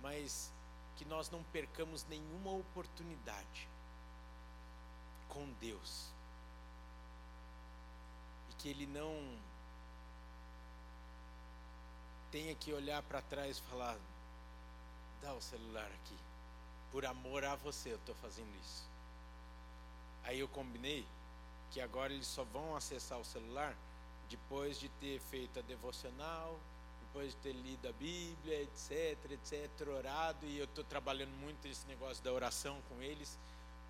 mas 0.00 0.52
que 0.96 1.04
nós 1.04 1.30
não 1.30 1.42
percamos 1.44 2.04
nenhuma 2.04 2.50
oportunidade 2.50 3.68
com 5.28 5.50
Deus. 5.60 6.12
Que 8.58 8.68
Ele 8.70 8.86
não 8.86 9.38
tenha 12.30 12.54
que 12.54 12.72
olhar 12.72 13.02
para 13.02 13.22
trás 13.22 13.58
e 13.58 13.62
falar: 13.62 13.96
dá 15.22 15.32
o 15.32 15.40
celular 15.40 15.86
aqui. 15.86 16.16
Por 16.90 17.04
amor 17.04 17.44
a 17.44 17.54
você, 17.56 17.92
eu 17.92 17.96
estou 17.96 18.14
fazendo 18.16 18.54
isso. 18.62 18.84
Aí 20.24 20.40
eu 20.40 20.48
combinei 20.48 21.06
que 21.70 21.80
agora 21.80 22.12
eles 22.12 22.26
só 22.26 22.44
vão 22.44 22.76
acessar 22.76 23.18
o 23.18 23.24
celular 23.24 23.74
depois 24.28 24.78
de 24.78 24.88
ter 24.88 25.20
feito 25.20 25.58
a 25.58 25.62
devocional, 25.62 26.58
depois 27.06 27.30
de 27.30 27.36
ter 27.36 27.52
lido 27.52 27.88
a 27.88 27.92
Bíblia, 27.92 28.62
etc, 28.62 29.32
etc, 29.32 29.88
orado. 29.88 30.46
E 30.46 30.58
eu 30.58 30.64
estou 30.64 30.84
trabalhando 30.84 31.32
muito 31.40 31.66
esse 31.66 31.86
negócio 31.86 32.22
da 32.22 32.32
oração 32.32 32.80
com 32.88 33.02
eles, 33.02 33.38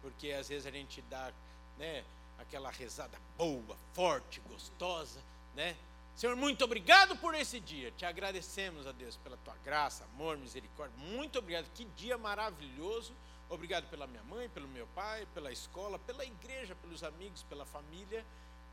porque 0.01 0.33
às 0.33 0.49
vezes 0.49 0.67
a 0.67 0.71
gente 0.71 1.03
dá, 1.03 1.33
né, 1.77 2.05
aquela 2.39 2.71
rezada 2.71 3.19
boa, 3.37 3.77
forte, 3.93 4.41
gostosa, 4.41 5.21
né? 5.55 5.77
Senhor, 6.19 6.35
muito 6.35 6.65
obrigado 6.65 7.17
por 7.17 7.35
esse 7.35 7.61
dia. 7.61 7.93
Te 7.93 8.05
agradecemos, 8.05 8.87
a 8.89 8.93
Deus, 8.93 9.17
pela 9.19 9.37
tua 9.37 9.55
graça, 9.65 10.05
amor, 10.15 10.37
misericórdia. 10.37 10.97
Muito 10.99 11.39
obrigado. 11.39 11.71
Que 11.73 11.85
dia 11.85 12.19
maravilhoso. 12.19 13.15
Obrigado 13.49 13.89
pela 13.89 14.07
minha 14.07 14.23
mãe, 14.25 14.49
pelo 14.49 14.67
meu 14.67 14.87
pai, 14.89 15.27
pela 15.33 15.53
escola, 15.53 15.99
pela 16.01 16.25
igreja, 16.25 16.75
pelos 16.75 17.05
amigos, 17.05 17.45
pela 17.45 17.65
família, 17.65 18.27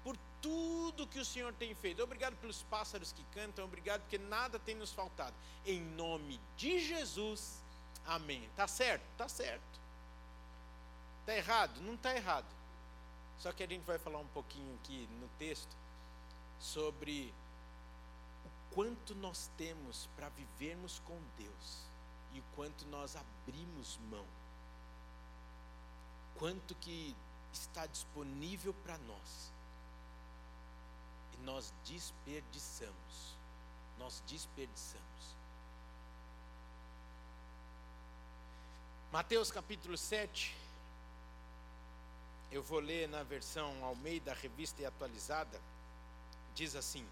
por 0.03 0.17
tudo 0.41 1.07
que 1.07 1.19
o 1.19 1.25
Senhor 1.25 1.53
tem 1.53 1.73
feito. 1.75 2.01
Obrigado 2.01 2.35
pelos 2.37 2.63
pássaros 2.63 3.11
que 3.11 3.23
cantam. 3.25 3.65
Obrigado 3.65 4.01
porque 4.01 4.17
nada 4.17 4.57
tem 4.57 4.73
nos 4.73 4.91
faltado. 4.91 5.35
Em 5.65 5.79
nome 5.79 6.41
de 6.57 6.79
Jesus. 6.79 7.63
Amém. 8.07 8.49
Tá 8.55 8.67
certo? 8.67 9.03
Tá 9.17 9.29
certo. 9.29 9.79
Tá 11.25 11.35
errado? 11.35 11.79
Não 11.81 11.95
tá 11.95 12.15
errado. 12.15 12.45
Só 13.39 13.51
que 13.51 13.63
a 13.63 13.67
gente 13.67 13.83
vai 13.83 13.97
falar 13.97 14.19
um 14.19 14.27
pouquinho 14.27 14.75
aqui 14.75 15.07
no 15.19 15.27
texto 15.37 15.75
sobre 16.59 17.33
o 18.45 18.73
quanto 18.75 19.13
nós 19.15 19.49
temos 19.57 20.09
para 20.15 20.29
vivermos 20.29 20.99
com 21.05 21.19
Deus 21.37 21.85
e 22.33 22.39
o 22.39 22.43
quanto 22.55 22.85
nós 22.87 23.15
abrimos 23.15 23.99
mão. 24.09 24.25
Quanto 26.37 26.75
que 26.75 27.15
está 27.53 27.85
disponível 27.85 28.73
para 28.83 28.97
nós. 28.99 29.51
E 31.33 31.43
nós 31.43 31.73
desperdiçamos. 31.85 33.35
Nós 33.97 34.21
desperdiçamos. 34.27 35.05
Mateus 39.11 39.49
capítulo 39.49 39.97
7. 39.97 40.64
Eu 42.51 42.63
vou 42.63 42.79
ler 42.79 43.07
na 43.09 43.23
versão 43.23 43.83
Almeida, 43.83 44.33
revista 44.33 44.81
e 44.81 44.85
atualizada 44.85 45.59
diz 46.55 46.75
assim: 46.75 47.05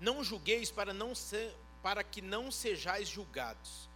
Não 0.00 0.22
julgueis 0.22 0.70
para, 0.70 0.92
não 0.92 1.14
ser, 1.14 1.54
para 1.82 2.02
que 2.02 2.20
não 2.20 2.50
sejais 2.50 3.08
julgados, 3.08 3.88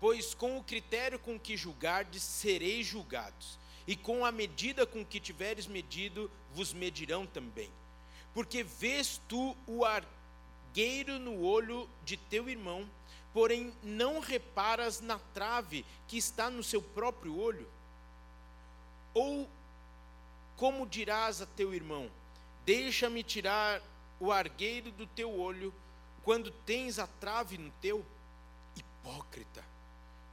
pois 0.00 0.32
com 0.32 0.56
o 0.56 0.64
critério 0.64 1.18
com 1.18 1.38
que 1.38 1.56
julgardes 1.56 2.22
sereis 2.22 2.86
julgados, 2.86 3.58
e 3.86 3.96
com 3.96 4.24
a 4.24 4.32
medida 4.32 4.86
com 4.86 5.04
que 5.04 5.20
tiveres 5.20 5.66
medido, 5.66 6.30
vos 6.54 6.72
medirão 6.72 7.26
também. 7.26 7.70
Porque 8.32 8.62
vês 8.62 9.20
tu 9.28 9.56
o 9.66 9.84
argueiro 9.84 11.18
no 11.18 11.42
olho 11.42 11.88
de 12.04 12.16
teu 12.16 12.48
irmão, 12.48 12.88
porém 13.32 13.72
não 13.82 14.20
reparas 14.20 15.00
na 15.00 15.18
trave 15.34 15.84
que 16.08 16.16
está 16.16 16.50
no 16.50 16.62
seu 16.62 16.80
próprio 16.80 17.38
olho? 17.38 17.68
Ou 19.16 19.48
como 20.58 20.86
dirás 20.86 21.40
a 21.40 21.46
teu 21.46 21.72
irmão: 21.72 22.10
Deixa-me 22.66 23.22
tirar 23.22 23.80
o 24.20 24.30
argueiro 24.30 24.90
do 24.92 25.06
teu 25.06 25.40
olho, 25.40 25.72
quando 26.22 26.50
tens 26.50 26.98
a 26.98 27.06
trave 27.06 27.56
no 27.56 27.70
teu? 27.80 28.04
Hipócrita, 28.76 29.64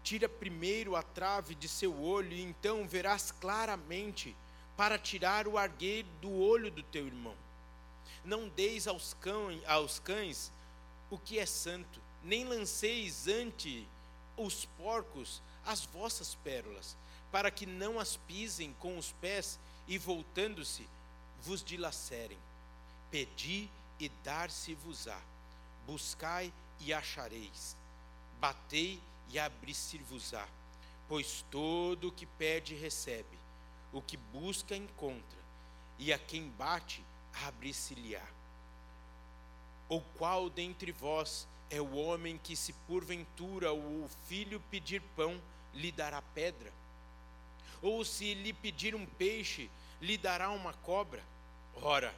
tira 0.04 0.28
primeiro 0.28 0.98
a 0.98 1.02
trave 1.02 1.56
de 1.56 1.70
seu 1.70 1.98
olho, 1.98 2.34
e 2.34 2.42
então 2.42 2.86
verás 2.86 3.32
claramente 3.32 4.36
para 4.76 5.00
tirar 5.00 5.48
o 5.48 5.58
argueiro 5.58 6.10
do 6.20 6.34
olho 6.34 6.70
do 6.70 6.84
teu 6.84 7.08
irmão. 7.08 7.36
Não 8.26 8.50
deis 8.50 8.86
aos 8.86 9.14
cães, 9.14 9.64
aos 9.66 9.98
cães 10.00 10.52
o 11.10 11.18
que 11.18 11.40
é 11.40 11.46
santo, 11.46 12.02
nem 12.22 12.44
lanceis 12.44 13.30
ante 13.30 13.88
os 14.36 14.66
porcos 14.66 15.42
as 15.66 15.86
vossas 15.86 16.36
pérolas, 16.36 16.98
para 17.34 17.50
que 17.50 17.66
não 17.66 18.00
as 18.00 18.16
pisem 18.16 18.76
com 18.80 18.96
os 18.96 19.12
pés 19.14 19.60
e 19.88 19.98
voltando-se 19.98 20.88
vos 21.42 21.64
dilacerem. 21.64 22.38
Pedi 23.10 23.68
e 24.00 24.08
dar-se-vos-á. 24.24 25.20
Buscai 25.88 26.54
e 26.80 26.94
achareis. 26.94 27.76
Batei 28.40 29.02
e 29.30 29.40
abrir-se-vos-á. 29.40 30.48
Pois 31.10 31.44
todo 31.50 32.10
o 32.10 32.12
que 32.12 32.28
pede 32.28 32.76
recebe, 32.76 33.40
o 33.92 34.00
que 34.00 34.16
busca 34.16 34.76
encontra, 34.76 35.40
e 35.98 36.14
a 36.14 36.20
quem 36.20 36.50
bate 36.50 37.04
abre-se-lhe-á. 37.48 38.28
Ou 39.90 40.02
qual 40.20 40.52
dentre 40.52 40.92
vós 40.92 41.48
é 41.72 41.82
o 41.82 41.96
homem 41.96 42.38
que, 42.38 42.56
se 42.56 42.74
porventura 42.88 43.74
o 43.74 44.08
filho 44.28 44.62
pedir 44.70 45.02
pão, 45.16 45.42
lhe 45.74 45.92
dará 45.92 46.22
pedra? 46.22 46.83
Ou 47.84 48.04
se 48.04 48.34
lhe 48.34 48.54
pedir 48.54 48.96
um 48.96 49.06
peixe, 49.06 49.70
lhe 50.02 50.18
dará 50.18 50.50
uma 50.50 50.74
cobra? 50.74 51.22
Ora, 51.76 52.16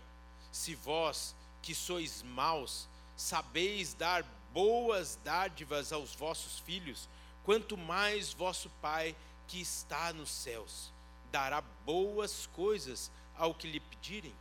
se 0.52 0.76
vós, 0.76 1.36
que 1.62 1.76
sois 1.76 2.24
maus, 2.24 2.88
sabeis 3.18 3.94
dar 3.94 4.24
boas 4.54 5.20
dádivas 5.24 5.92
aos 5.92 6.16
vossos 6.16 6.60
filhos, 6.60 7.10
quanto 7.44 7.76
mais 7.76 8.32
vosso 8.32 8.70
Pai, 8.82 9.16
que 9.48 9.60
está 9.60 10.14
nos 10.14 10.30
céus, 10.30 10.94
dará 11.32 11.62
boas 11.62 12.48
coisas 12.48 13.12
ao 13.36 13.54
que 13.54 13.68
lhe 13.68 13.80
pedirem. 13.80 14.34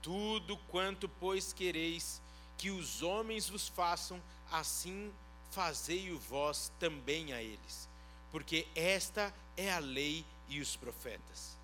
Tudo 0.00 0.56
quanto, 0.68 1.08
pois, 1.08 1.52
quereis 1.52 2.22
que 2.56 2.70
os 2.70 3.02
homens 3.02 3.48
vos 3.48 3.68
façam, 3.68 4.22
assim 4.50 5.12
fazei-o 5.50 6.18
vós 6.18 6.72
também 6.80 7.32
a 7.32 7.42
eles, 7.42 7.88
porque 8.30 8.66
esta 8.74 9.32
é 9.56 9.72
a 9.72 9.78
lei 9.78 10.24
e 10.48 10.60
os 10.60 10.76
profetas. 10.76 11.56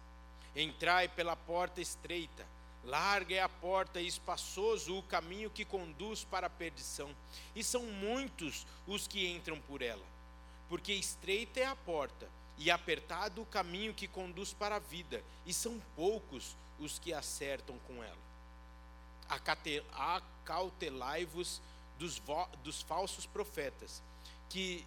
Entrai 0.54 1.08
pela 1.08 1.36
porta 1.36 1.80
estreita, 1.80 2.46
larga 2.84 3.34
é 3.34 3.40
a 3.40 3.48
porta 3.48 4.00
e 4.00 4.06
espaçoso 4.06 4.96
o 4.96 5.02
caminho 5.02 5.50
que 5.50 5.64
conduz 5.64 6.24
para 6.24 6.46
a 6.46 6.50
perdição, 6.50 7.14
e 7.54 7.62
são 7.62 7.84
muitos 7.84 8.66
os 8.86 9.06
que 9.06 9.28
entram 9.28 9.60
por 9.60 9.82
ela. 9.82 10.04
Porque 10.68 10.92
estreita 10.92 11.60
é 11.60 11.66
a 11.66 11.76
porta 11.76 12.28
e 12.58 12.70
apertado 12.70 13.42
o 13.42 13.46
caminho 13.46 13.94
que 13.94 14.06
conduz 14.06 14.52
para 14.52 14.76
a 14.76 14.80
vida, 14.80 15.22
e 15.46 15.52
são 15.52 15.80
poucos 15.96 16.56
os 16.78 16.98
que 16.98 17.12
acertam 17.12 17.78
com 17.86 18.02
ela. 18.02 18.18
Acautelai-vos 19.28 21.60
dos, 21.98 22.20
dos 22.64 22.82
falsos 22.82 23.26
profetas, 23.26 24.02
que 24.48 24.86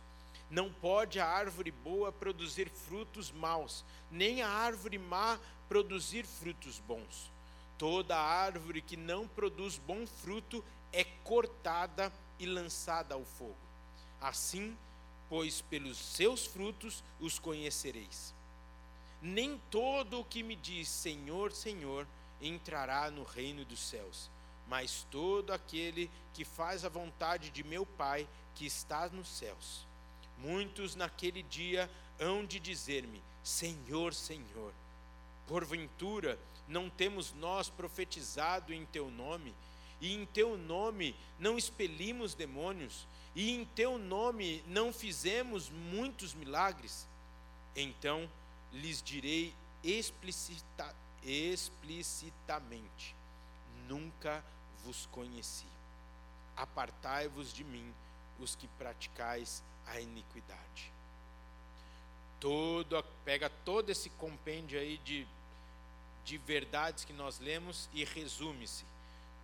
Não 0.51 0.69
pode 0.69 1.17
a 1.17 1.25
árvore 1.25 1.71
boa 1.71 2.11
produzir 2.11 2.69
frutos 2.69 3.31
maus, 3.31 3.85
nem 4.11 4.41
a 4.41 4.49
árvore 4.49 4.97
má 4.97 5.39
produzir 5.69 6.25
frutos 6.25 6.77
bons. 6.77 7.31
Toda 7.77 8.19
árvore 8.19 8.81
que 8.81 8.97
não 8.97 9.29
produz 9.29 9.77
bom 9.77 10.05
fruto 10.05 10.61
é 10.91 11.05
cortada 11.23 12.11
e 12.37 12.45
lançada 12.45 13.15
ao 13.15 13.23
fogo. 13.23 13.55
Assim, 14.19 14.77
pois 15.29 15.61
pelos 15.61 15.97
seus 15.97 16.45
frutos 16.45 17.01
os 17.17 17.39
conhecereis. 17.39 18.35
Nem 19.21 19.57
todo 19.71 20.19
o 20.19 20.25
que 20.25 20.43
me 20.43 20.57
diz 20.57 20.89
Senhor, 20.89 21.53
Senhor 21.53 22.05
entrará 22.41 23.09
no 23.09 23.23
reino 23.23 23.63
dos 23.63 23.79
céus, 23.79 24.29
mas 24.67 25.07
todo 25.09 25.53
aquele 25.53 26.11
que 26.33 26.43
faz 26.43 26.83
a 26.83 26.89
vontade 26.89 27.51
de 27.51 27.63
meu 27.63 27.85
Pai 27.85 28.27
que 28.53 28.65
está 28.65 29.07
nos 29.07 29.29
céus. 29.29 29.89
Muitos 30.41 30.95
naquele 30.95 31.43
dia 31.43 31.89
hão 32.19 32.45
de 32.45 32.59
dizer-me: 32.59 33.21
Senhor, 33.43 34.13
Senhor, 34.13 34.73
porventura 35.47 36.39
não 36.67 36.89
temos 36.89 37.33
nós 37.33 37.69
profetizado 37.69 38.73
em 38.73 38.85
teu 38.85 39.11
nome, 39.11 39.53
e 39.99 40.13
em 40.13 40.25
teu 40.25 40.57
nome 40.57 41.15
não 41.39 41.57
expelimos 41.57 42.33
demônios, 42.33 43.05
e 43.35 43.51
em 43.51 43.65
teu 43.65 43.97
nome 43.97 44.63
não 44.67 44.91
fizemos 44.91 45.69
muitos 45.69 46.33
milagres? 46.33 47.07
Então 47.75 48.29
lhes 48.71 49.01
direi 49.01 49.53
explicita, 49.83 50.95
explicitamente: 51.23 53.15
Nunca 53.87 54.43
vos 54.83 55.05
conheci. 55.07 55.65
Apartai-vos 56.55 57.53
de 57.53 57.63
mim, 57.63 57.93
os 58.39 58.55
que 58.55 58.67
praticais 58.67 59.63
a 59.87 59.99
iniquidade. 59.99 60.91
Todo, 62.39 63.03
pega 63.23 63.49
todo 63.49 63.89
esse 63.89 64.09
compêndio 64.11 64.79
aí 64.79 64.97
de, 64.99 65.27
de 66.25 66.37
verdades 66.37 67.05
que 67.05 67.13
nós 67.13 67.39
lemos 67.39 67.89
e 67.93 68.03
resume-se. 68.03 68.83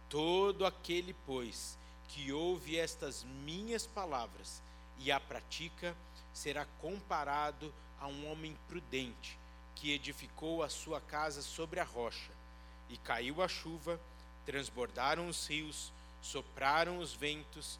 Todo 0.09 0.65
aquele, 0.65 1.13
pois, 1.25 1.77
que 2.07 2.31
ouve 2.31 2.77
estas 2.77 3.23
minhas 3.23 3.85
palavras 3.85 4.61
e 4.97 5.11
a 5.11 5.19
pratica, 5.19 5.95
será 6.33 6.65
comparado 6.81 7.73
a 7.99 8.07
um 8.07 8.31
homem 8.31 8.57
prudente 8.67 9.37
que 9.75 9.91
edificou 9.91 10.63
a 10.63 10.69
sua 10.69 10.99
casa 10.99 11.41
sobre 11.41 11.79
a 11.79 11.83
rocha. 11.83 12.31
E 12.89 12.97
caiu 12.97 13.41
a 13.41 13.47
chuva, 13.47 13.99
transbordaram 14.45 15.27
os 15.27 15.47
rios, 15.47 15.91
sopraram 16.21 16.99
os 16.99 17.13
ventos 17.13 17.79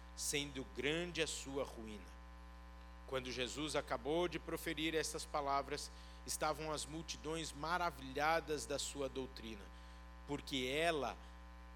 sendo 0.15 0.65
grande 0.75 1.21
a 1.21 1.27
sua 1.27 1.63
ruína. 1.63 2.11
Quando 3.07 3.31
Jesus 3.31 3.75
acabou 3.75 4.27
de 4.27 4.39
proferir 4.39 4.95
estas 4.95 5.25
palavras, 5.25 5.91
estavam 6.25 6.71
as 6.71 6.85
multidões 6.85 7.51
maravilhadas 7.51 8.65
da 8.65 8.79
sua 8.79 9.09
doutrina, 9.09 9.61
porque 10.27 10.71
ela, 10.73 11.17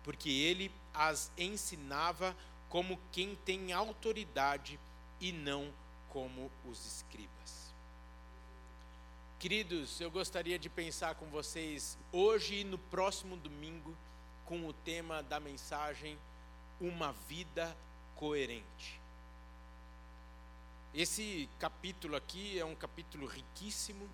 porque 0.04 0.30
ele 0.30 0.71
as 0.93 1.32
ensinava 1.38 2.36
como 2.69 3.00
quem 3.12 3.36
tem 3.36 3.74
autoridade 3.74 4.80
e 5.19 5.32
não 5.32 5.74
como 6.10 6.52
os 6.65 6.86
escribas. 6.86 7.74
Queridos, 9.39 10.00
eu 10.00 10.10
gostaria 10.10 10.58
de 10.58 10.69
pensar 10.69 11.15
com 11.15 11.26
vocês 11.28 11.98
hoje 12.12 12.62
e 12.62 12.63
no 12.63 12.78
próximo 12.78 13.36
domingo 13.36 13.95
com 14.45 14.67
o 14.67 14.74
tema 14.74 15.21
da 15.21 15.39
mensagem 15.39 16.17
Uma 16.80 17.12
Vida 17.28 17.76
Coerente. 18.15 18.99
Esse 20.93 21.49
capítulo 21.60 22.15
aqui 22.15 22.58
é 22.58 22.65
um 22.65 22.75
capítulo 22.75 23.28
riquíssimo, 23.28 24.10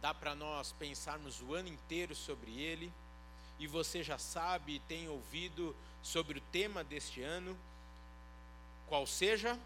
dá 0.00 0.14
para 0.14 0.34
nós 0.34 0.72
pensarmos 0.72 1.40
o 1.40 1.54
ano 1.54 1.68
inteiro 1.68 2.14
sobre 2.14 2.60
ele, 2.60 2.92
e 3.58 3.66
você 3.66 4.02
já 4.02 4.18
sabe 4.18 4.76
e 4.76 4.80
tem 4.80 5.08
ouvido 5.08 5.74
sobre 6.02 6.38
o 6.38 6.42
tema 6.52 6.84
deste 6.84 7.22
ano, 7.22 7.58
qual 8.86 9.06
seja, 9.06 9.58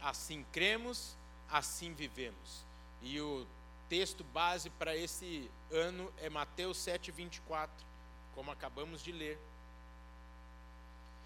assim 0.00 0.44
cremos 0.52 1.14
assim 1.50 1.92
vivemos. 1.92 2.64
E 3.02 3.20
o 3.20 3.46
texto 3.88 4.22
base 4.24 4.70
para 4.70 4.96
esse 4.96 5.50
ano 5.70 6.12
é 6.18 6.30
Mateus 6.30 6.78
7:24, 6.78 7.68
como 8.34 8.50
acabamos 8.50 9.02
de 9.02 9.12
ler. 9.12 9.38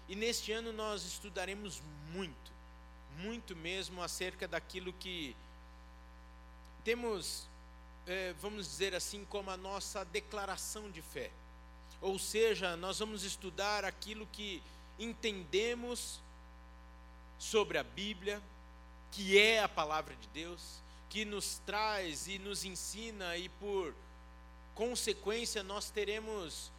E 0.07 0.15
neste 0.15 0.51
ano 0.51 0.71
nós 0.71 1.03
estudaremos 1.03 1.81
muito, 2.11 2.51
muito 3.17 3.55
mesmo 3.55 4.01
acerca 4.03 4.47
daquilo 4.47 4.93
que 4.93 5.35
temos, 6.83 7.47
é, 8.05 8.33
vamos 8.33 8.67
dizer 8.67 8.93
assim, 8.93 9.25
como 9.25 9.49
a 9.49 9.57
nossa 9.57 10.05
declaração 10.05 10.91
de 10.91 11.01
fé. 11.01 11.31
Ou 11.99 12.19
seja, 12.19 12.77
nós 12.77 12.99
vamos 12.99 13.23
estudar 13.23 13.83
aquilo 13.83 14.27
que 14.27 14.61
entendemos 14.99 16.21
sobre 17.39 17.77
a 17.79 17.83
Bíblia, 17.83 18.41
que 19.11 19.39
é 19.39 19.61
a 19.61 19.67
palavra 19.67 20.15
de 20.15 20.27
Deus, 20.27 20.79
que 21.09 21.25
nos 21.25 21.59
traz 21.65 22.27
e 22.27 22.37
nos 22.37 22.63
ensina, 22.63 23.35
e 23.37 23.49
por 23.49 23.95
consequência 24.75 25.63
nós 25.63 25.89
teremos, 25.89 26.71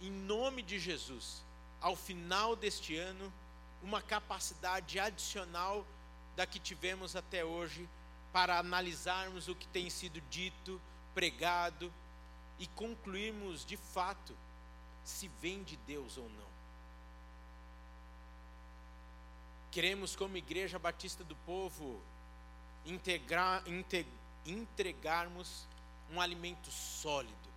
em 0.00 0.10
nome 0.10 0.62
de 0.62 0.78
Jesus, 0.78 1.42
ao 1.80 1.96
final 1.96 2.54
deste 2.54 2.96
ano, 2.96 3.32
uma 3.82 4.02
capacidade 4.02 4.98
adicional 4.98 5.86
da 6.36 6.46
que 6.46 6.58
tivemos 6.58 7.16
até 7.16 7.44
hoje 7.44 7.88
para 8.32 8.58
analisarmos 8.58 9.48
o 9.48 9.54
que 9.54 9.66
tem 9.68 9.88
sido 9.90 10.20
dito, 10.30 10.80
pregado 11.14 11.92
e 12.58 12.66
concluirmos 12.68 13.64
de 13.64 13.76
fato 13.76 14.36
se 15.04 15.28
vem 15.40 15.62
de 15.62 15.76
Deus 15.78 16.16
ou 16.16 16.28
não. 16.28 16.50
Queremos, 19.70 20.14
como 20.16 20.36
Igreja 20.36 20.78
Batista 20.78 21.24
do 21.24 21.36
Povo, 21.36 22.02
integrar, 22.84 23.66
integ, 23.66 24.06
entregarmos 24.44 25.66
um 26.10 26.20
alimento 26.20 26.70
sólido. 26.70 27.49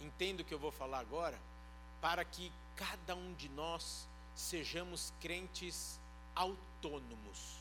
Entendo 0.00 0.40
o 0.40 0.44
que 0.44 0.54
eu 0.54 0.58
vou 0.58 0.70
falar 0.70 1.00
agora? 1.00 1.38
Para 2.00 2.24
que 2.24 2.52
cada 2.76 3.14
um 3.14 3.34
de 3.34 3.48
nós 3.48 4.06
sejamos 4.34 5.12
crentes 5.20 5.98
autônomos. 6.34 7.58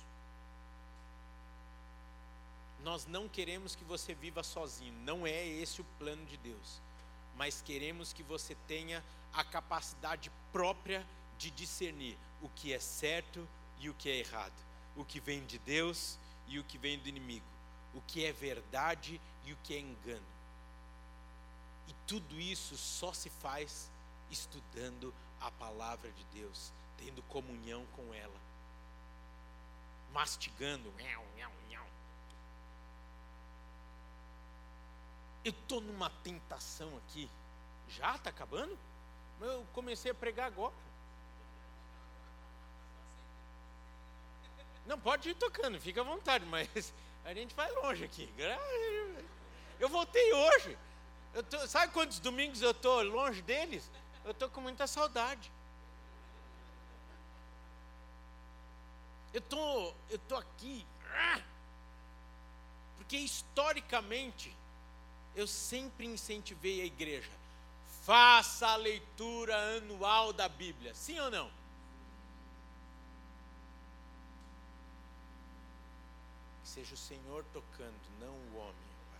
Nós 2.83 3.07
não 3.07 3.27
queremos 3.27 3.75
que 3.75 3.83
você 3.83 4.13
viva 4.13 4.43
sozinho, 4.43 4.93
não 5.03 5.25
é 5.25 5.45
esse 5.45 5.81
o 5.81 5.85
plano 5.97 6.23
de 6.25 6.37
Deus, 6.37 6.79
mas 7.35 7.61
queremos 7.61 8.13
que 8.13 8.21
você 8.21 8.55
tenha 8.67 9.03
a 9.33 9.43
capacidade 9.43 10.31
própria 10.51 11.05
de 11.37 11.49
discernir 11.49 12.17
o 12.41 12.49
que 12.49 12.71
é 12.71 12.79
certo 12.79 13.47
e 13.79 13.89
o 13.89 13.93
que 13.95 14.09
é 14.09 14.17
errado, 14.17 14.53
o 14.95 15.03
que 15.03 15.19
vem 15.19 15.43
de 15.45 15.57
Deus 15.59 16.17
e 16.47 16.59
o 16.59 16.63
que 16.63 16.77
vem 16.77 16.99
do 16.99 17.09
inimigo, 17.09 17.45
o 17.93 18.01
que 18.01 18.23
é 18.23 18.31
verdade 18.31 19.19
e 19.43 19.53
o 19.53 19.57
que 19.63 19.73
é 19.75 19.79
engano. 19.79 20.36
E 21.87 21.93
tudo 22.05 22.39
isso 22.39 22.75
só 22.77 23.13
se 23.13 23.29
faz 23.29 23.89
estudando 24.29 25.13
a 25.39 25.49
palavra 25.51 26.11
de 26.11 26.23
Deus, 26.25 26.71
tendo 26.97 27.21
comunhão 27.23 27.85
com 27.95 28.13
ela, 28.13 28.39
mastigando. 30.11 30.93
Eu 35.43 35.51
estou 35.51 35.79
numa 35.79 36.09
tentação 36.09 36.97
aqui. 36.97 37.29
Já 37.87 38.15
está 38.15 38.29
acabando? 38.29 38.77
Eu 39.39 39.65
comecei 39.71 40.11
a 40.11 40.15
pregar 40.15 40.47
agora. 40.47 40.73
Não, 44.85 44.99
pode 44.99 45.29
ir 45.29 45.35
tocando, 45.35 45.79
fica 45.79 46.01
à 46.01 46.03
vontade, 46.03 46.45
mas 46.45 46.93
a 47.23 47.33
gente 47.33 47.55
vai 47.55 47.71
longe 47.71 48.03
aqui. 48.03 48.29
Eu 49.79 49.87
voltei 49.87 50.33
hoje. 50.33 50.77
Tô, 51.49 51.67
sabe 51.67 51.93
quantos 51.93 52.19
domingos 52.19 52.61
eu 52.61 52.71
estou 52.71 53.03
longe 53.03 53.41
deles? 53.41 53.89
Eu 54.25 54.31
estou 54.31 54.49
com 54.49 54.61
muita 54.61 54.87
saudade. 54.87 55.51
Eu 59.33 59.41
tô, 59.41 59.93
eu 60.09 60.17
tô 60.27 60.35
aqui 60.35 60.85
porque 62.97 63.17
historicamente 63.17 64.53
eu 65.35 65.47
sempre 65.47 66.05
incentivei 66.05 66.81
a 66.81 66.85
igreja. 66.85 67.31
Faça 68.03 68.67
a 68.67 68.75
leitura 68.75 69.55
anual 69.77 70.33
da 70.33 70.49
Bíblia, 70.49 70.93
sim 70.93 71.19
ou 71.19 71.29
não? 71.29 71.49
seja 76.77 76.93
o 76.93 76.97
Senhor 76.97 77.43
tocando, 77.53 77.95
não 78.19 78.27
o 78.27 78.57
homem. 78.57 78.75
Pai. 79.11 79.19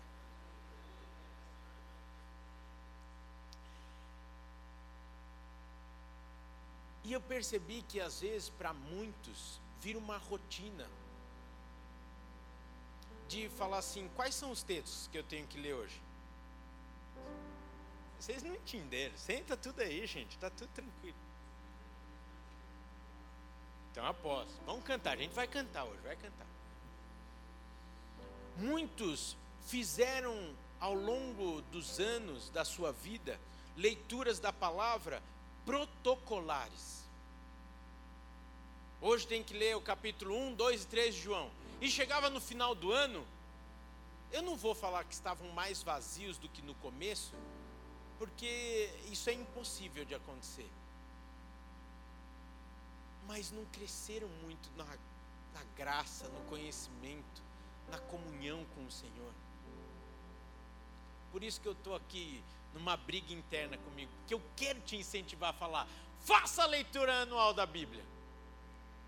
E 7.08 7.14
eu 7.14 7.22
percebi 7.22 7.84
que 7.84 8.02
às 8.02 8.20
vezes 8.20 8.50
para 8.50 8.74
muitos 8.74 9.62
vira 9.80 9.98
uma 9.98 10.18
rotina 10.18 10.86
de 13.30 13.48
falar 13.52 13.78
assim: 13.78 14.10
quais 14.14 14.36
são 14.36 14.52
os 14.52 14.62
textos 14.62 15.08
que 15.10 15.18
eu 15.18 15.24
tenho 15.24 15.48
que 15.48 15.58
ler 15.58 15.74
hoje? 15.74 16.02
Vocês 18.20 18.44
não 18.44 18.54
entenderam. 18.54 19.18
Senta 19.18 19.56
tudo 19.56 19.80
aí, 19.80 20.06
gente. 20.06 20.36
Está 20.36 20.50
tudo 20.50 20.68
tranquilo. 20.74 21.16
Então 23.90 24.06
após. 24.06 24.50
Vamos 24.66 24.84
cantar. 24.84 25.14
A 25.14 25.22
gente 25.22 25.34
vai 25.34 25.48
cantar 25.48 25.86
hoje. 25.86 26.02
Vai 26.02 26.18
cantar. 26.18 26.48
Muitos 28.58 29.38
fizeram 29.66 30.54
ao 30.78 30.94
longo 30.94 31.62
dos 31.72 32.02
anos 32.02 32.50
da 32.50 32.66
sua 32.66 32.92
vida 32.92 33.40
leituras 33.78 34.40
da 34.40 34.52
palavra 34.52 35.24
protocolares. 35.68 37.04
Hoje 39.02 39.28
tem 39.28 39.44
que 39.44 39.54
ler 39.54 39.76
o 39.76 39.82
capítulo 39.82 40.34
1, 40.34 40.54
2 40.56 40.84
e 40.84 40.88
3 40.88 41.14
de 41.14 41.22
João. 41.22 41.52
E 41.82 41.92
chegava 41.92 42.30
no 42.30 42.40
final 42.40 42.74
do 42.74 42.94
ano, 42.94 43.28
eu 44.32 44.42
não 44.42 44.56
vou 44.56 44.74
falar 44.74 45.04
que 45.04 45.14
estavam 45.14 45.50
mais 45.50 45.84
vazios 45.84 46.38
do 46.38 46.48
que 46.48 46.62
no 46.62 46.74
começo, 46.76 47.34
porque 48.18 48.90
isso 49.12 49.30
é 49.30 49.34
impossível 49.34 50.06
de 50.06 50.16
acontecer. 50.16 50.70
Mas 53.28 53.52
não 53.52 53.66
cresceram 53.66 54.30
muito 54.44 54.72
na, 54.78 54.86
na 54.86 55.64
graça, 55.76 56.30
no 56.30 56.40
conhecimento, 56.50 57.44
na 57.92 58.00
comunhão 58.00 58.66
com 58.74 58.86
o 58.86 58.92
Senhor. 58.92 59.34
Por 61.38 61.44
isso 61.44 61.62
que 61.62 61.68
eu 61.68 61.74
estou 61.74 61.96
aqui 61.96 62.44
numa 62.74 62.98
briga 62.98 63.32
interna 63.32 63.78
comigo, 63.78 64.12
porque 64.18 64.34
eu 64.34 64.42
quero 64.56 64.82
te 64.82 64.96
incentivar 64.96 65.52
a 65.52 65.54
falar, 65.54 65.88
faça 66.22 66.64
a 66.64 66.66
leitura 66.66 67.14
anual 67.22 67.54
da 67.54 67.64
Bíblia. 67.64 68.04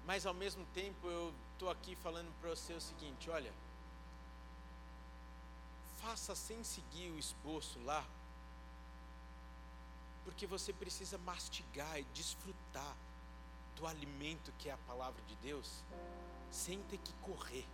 Mas 0.05 0.27
ao 0.27 0.33
mesmo 0.35 0.63
tempo 0.67 1.07
eu 1.07 1.33
estou 1.53 1.71
aqui 1.71 1.95
falando 1.95 2.31
para 2.39 2.51
você 2.51 2.73
o 2.73 2.79
seguinte: 2.79 3.31
olha, 3.31 3.51
faça 5.99 6.35
sem 6.35 6.63
seguir 6.63 7.09
o 7.09 7.17
esboço 7.17 7.79
lá, 7.83 8.05
porque 10.23 10.45
você 10.45 10.71
precisa 10.71 11.17
mastigar 11.17 11.99
e 11.99 12.03
desfrutar 12.13 12.95
do 13.75 13.87
alimento 13.87 14.53
que 14.59 14.69
é 14.69 14.73
a 14.73 14.77
palavra 14.85 15.19
de 15.27 15.33
Deus, 15.37 15.83
sem 16.51 16.79
ter 16.83 16.99
que 16.99 17.13
correr. 17.23 17.65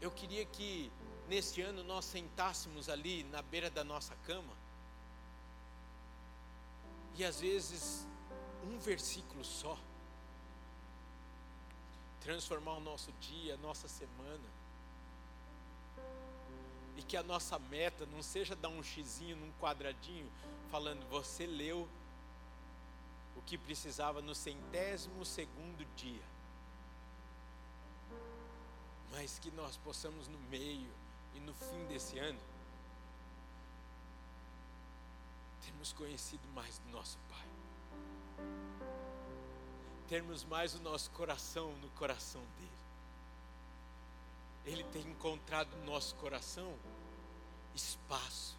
Eu 0.00 0.10
queria 0.10 0.44
que 0.44 0.90
neste 1.28 1.60
ano 1.62 1.82
nós 1.82 2.04
sentássemos 2.04 2.88
ali 2.88 3.24
na 3.24 3.42
beira 3.42 3.70
da 3.70 3.82
nossa 3.82 4.14
cama 4.26 4.52
e 7.16 7.24
às 7.24 7.40
vezes 7.40 8.06
um 8.64 8.78
versículo 8.78 9.44
só 9.44 9.78
transformar 12.20 12.72
o 12.72 12.80
nosso 12.80 13.12
dia, 13.20 13.54
a 13.54 13.56
nossa 13.58 13.86
semana. 13.86 14.56
E 16.96 17.02
que 17.02 17.16
a 17.16 17.22
nossa 17.22 17.56
meta 17.58 18.04
não 18.06 18.22
seja 18.22 18.56
dar 18.56 18.68
um 18.68 18.82
xizinho 18.82 19.36
num 19.36 19.52
quadradinho 19.60 20.28
falando 20.70 21.08
você 21.08 21.46
leu 21.46 21.88
o 23.36 23.42
que 23.42 23.56
precisava 23.56 24.20
no 24.20 24.34
centésimo 24.34 25.24
segundo 25.24 25.86
dia. 25.94 26.35
Mas 29.12 29.38
que 29.38 29.50
nós 29.52 29.76
possamos 29.78 30.28
no 30.28 30.38
meio 30.50 30.90
e 31.34 31.40
no 31.40 31.54
fim 31.54 31.86
desse 31.86 32.18
ano 32.18 32.40
termos 35.62 35.92
conhecido 35.92 36.46
mais 36.54 36.78
do 36.78 36.90
nosso 36.90 37.18
Pai 37.28 37.46
termos 40.08 40.44
mais 40.44 40.74
o 40.74 40.80
nosso 40.80 41.10
coração 41.10 41.72
no 41.82 41.88
coração 41.90 42.40
dele. 42.40 42.70
Ele 44.64 44.84
tem 44.84 45.02
encontrado 45.02 45.68
no 45.76 45.84
nosso 45.84 46.14
coração 46.16 46.74
espaço, 47.74 48.56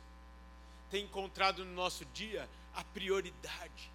tem 0.89 1.05
encontrado 1.05 1.65
no 1.65 1.73
nosso 1.73 2.05
dia 2.05 2.47
a 2.73 2.83
prioridade. 2.83 3.91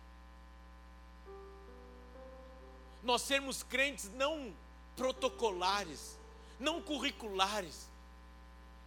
Nós 3.03 3.23
sermos 3.23 3.63
crentes 3.63 4.11
não 4.13 4.55
protocolares, 4.97 6.19
não 6.59 6.83
curriculares, 6.83 7.89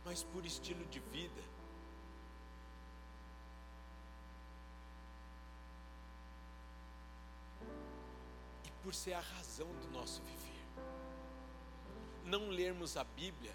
mas 0.03 0.24
por 0.24 0.45
estilo 0.45 0.86
de 0.86 0.99
vida 0.99 1.55
por 8.86 8.93
ser 8.93 9.13
a 9.13 9.20
razão 9.20 9.68
do 9.68 9.89
nosso 9.89 10.22
viver. 10.22 10.63
Não 12.24 12.49
lermos 12.49 12.95
a 12.95 13.03
Bíblia 13.03 13.51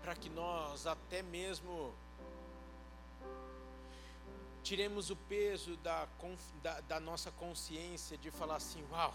para 0.00 0.14
que 0.14 0.28
nós 0.28 0.86
até 0.86 1.20
mesmo 1.20 1.92
tiremos 4.62 5.10
o 5.10 5.16
peso 5.16 5.76
da, 5.78 6.06
da, 6.62 6.80
da, 6.82 7.00
nossa 7.00 7.32
consciência 7.32 8.16
de 8.16 8.30
falar 8.30 8.56
assim: 8.56 8.84
uau. 8.92 9.12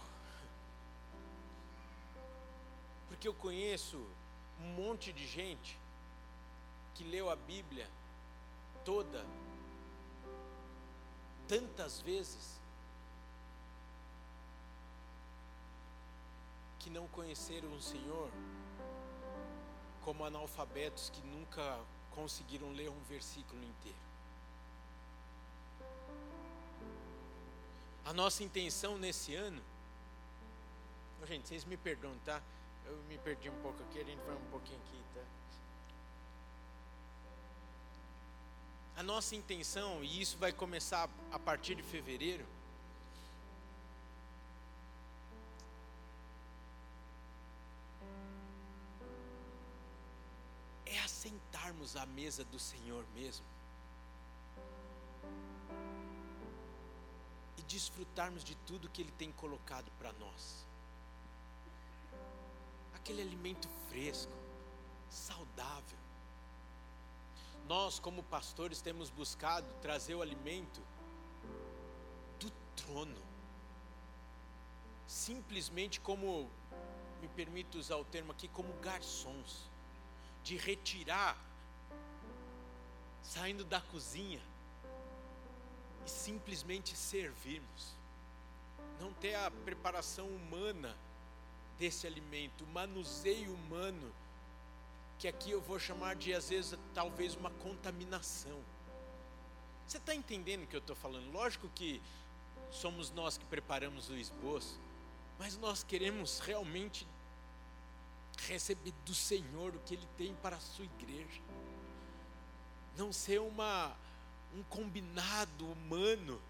Porque 3.08 3.26
eu 3.26 3.34
conheço 3.34 3.98
um 4.60 4.68
monte 4.74 5.12
de 5.12 5.26
gente 5.26 5.78
que 6.94 7.04
leu 7.04 7.30
a 7.30 7.36
Bíblia 7.36 7.88
toda, 8.84 9.24
tantas 11.46 12.00
vezes, 12.00 12.58
que 16.78 16.90
não 16.90 17.06
conheceram 17.08 17.72
o 17.74 17.80
Senhor 17.80 18.30
como 20.04 20.24
analfabetos 20.24 21.10
que 21.10 21.20
nunca 21.22 21.78
conseguiram 22.12 22.72
ler 22.72 22.88
um 22.88 23.00
versículo 23.08 23.62
inteiro. 23.62 23.98
A 28.04 28.12
nossa 28.12 28.42
intenção 28.42 28.96
nesse 28.96 29.34
ano, 29.34 29.62
gente, 31.26 31.46
vocês 31.46 31.64
me 31.64 31.76
perdoam, 31.76 32.16
tá? 32.24 32.40
Eu 32.88 32.96
me 33.08 33.18
perdi 33.18 33.48
um 33.50 33.62
pouco 33.62 33.82
aqui, 33.82 34.00
a 34.00 34.04
gente 34.04 34.20
vai 34.22 34.34
um 34.34 34.50
pouquinho 34.50 34.78
aqui, 34.78 35.02
tá? 35.14 35.20
A 38.96 39.02
nossa 39.02 39.36
intenção, 39.36 40.02
e 40.02 40.20
isso 40.20 40.36
vai 40.38 40.52
começar 40.52 41.08
a 41.30 41.38
partir 41.38 41.74
de 41.74 41.82
fevereiro, 41.82 42.44
sentarmos 51.28 51.96
à 51.96 52.06
mesa 52.06 52.44
do 52.44 52.58
Senhor 52.58 53.04
mesmo 53.14 53.44
e 57.56 57.62
desfrutarmos 57.62 58.44
de 58.44 58.54
tudo 58.54 58.88
que 58.88 59.02
Ele 59.02 59.12
tem 59.12 59.32
colocado 59.32 59.90
para 59.98 60.12
nós. 60.14 60.67
Aquele 62.98 63.22
alimento 63.22 63.68
fresco, 63.88 64.32
saudável. 65.08 65.98
Nós, 67.66 67.98
como 67.98 68.22
pastores, 68.22 68.80
temos 68.80 69.10
buscado 69.10 69.66
trazer 69.82 70.14
o 70.14 70.22
alimento 70.22 70.80
do 72.40 72.50
trono, 72.76 73.22
simplesmente 75.06 76.00
como, 76.00 76.50
me 77.20 77.28
permito 77.28 77.78
usar 77.78 77.96
o 77.96 78.04
termo 78.04 78.32
aqui, 78.32 78.48
como 78.48 78.72
garçons 78.80 79.68
de 80.42 80.56
retirar, 80.56 81.36
saindo 83.22 83.64
da 83.64 83.80
cozinha 83.80 84.40
e 86.06 86.10
simplesmente 86.10 86.96
servirmos. 86.96 87.94
Não 88.98 89.12
ter 89.12 89.34
a 89.34 89.50
preparação 89.50 90.26
humana 90.26 90.96
desse 91.78 92.06
alimento, 92.06 92.64
o 92.64 92.66
manuseio 92.68 93.52
humano, 93.54 94.12
que 95.18 95.28
aqui 95.28 95.50
eu 95.50 95.60
vou 95.60 95.78
chamar 95.78 96.16
de, 96.16 96.32
às 96.32 96.48
vezes, 96.48 96.78
talvez 96.94 97.34
uma 97.34 97.50
contaminação. 97.50 98.60
Você 99.86 99.96
está 99.96 100.14
entendendo 100.14 100.64
o 100.64 100.66
que 100.66 100.76
eu 100.76 100.80
estou 100.80 100.96
falando? 100.96 101.32
Lógico 101.32 101.68
que 101.74 102.02
somos 102.70 103.10
nós 103.10 103.38
que 103.38 103.44
preparamos 103.46 104.08
o 104.10 104.16
esboço, 104.16 104.78
mas 105.38 105.56
nós 105.56 105.82
queremos 105.82 106.40
realmente 106.40 107.06
receber 108.46 108.92
do 109.04 109.14
Senhor 109.14 109.74
o 109.74 109.80
que 109.80 109.94
Ele 109.94 110.08
tem 110.16 110.34
para 110.36 110.56
a 110.56 110.60
sua 110.60 110.84
igreja. 110.84 111.40
Não 112.96 113.12
ser 113.12 113.40
uma, 113.40 113.96
um 114.54 114.62
combinado 114.64 115.66
humano 115.66 116.40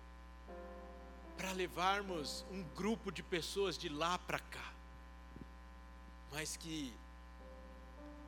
para 1.36 1.52
levarmos 1.52 2.44
um 2.50 2.62
grupo 2.74 3.12
de 3.12 3.22
pessoas 3.22 3.78
de 3.78 3.88
lá 3.88 4.18
para 4.18 4.40
cá, 4.40 4.72
mas 6.32 6.56
que 6.56 6.94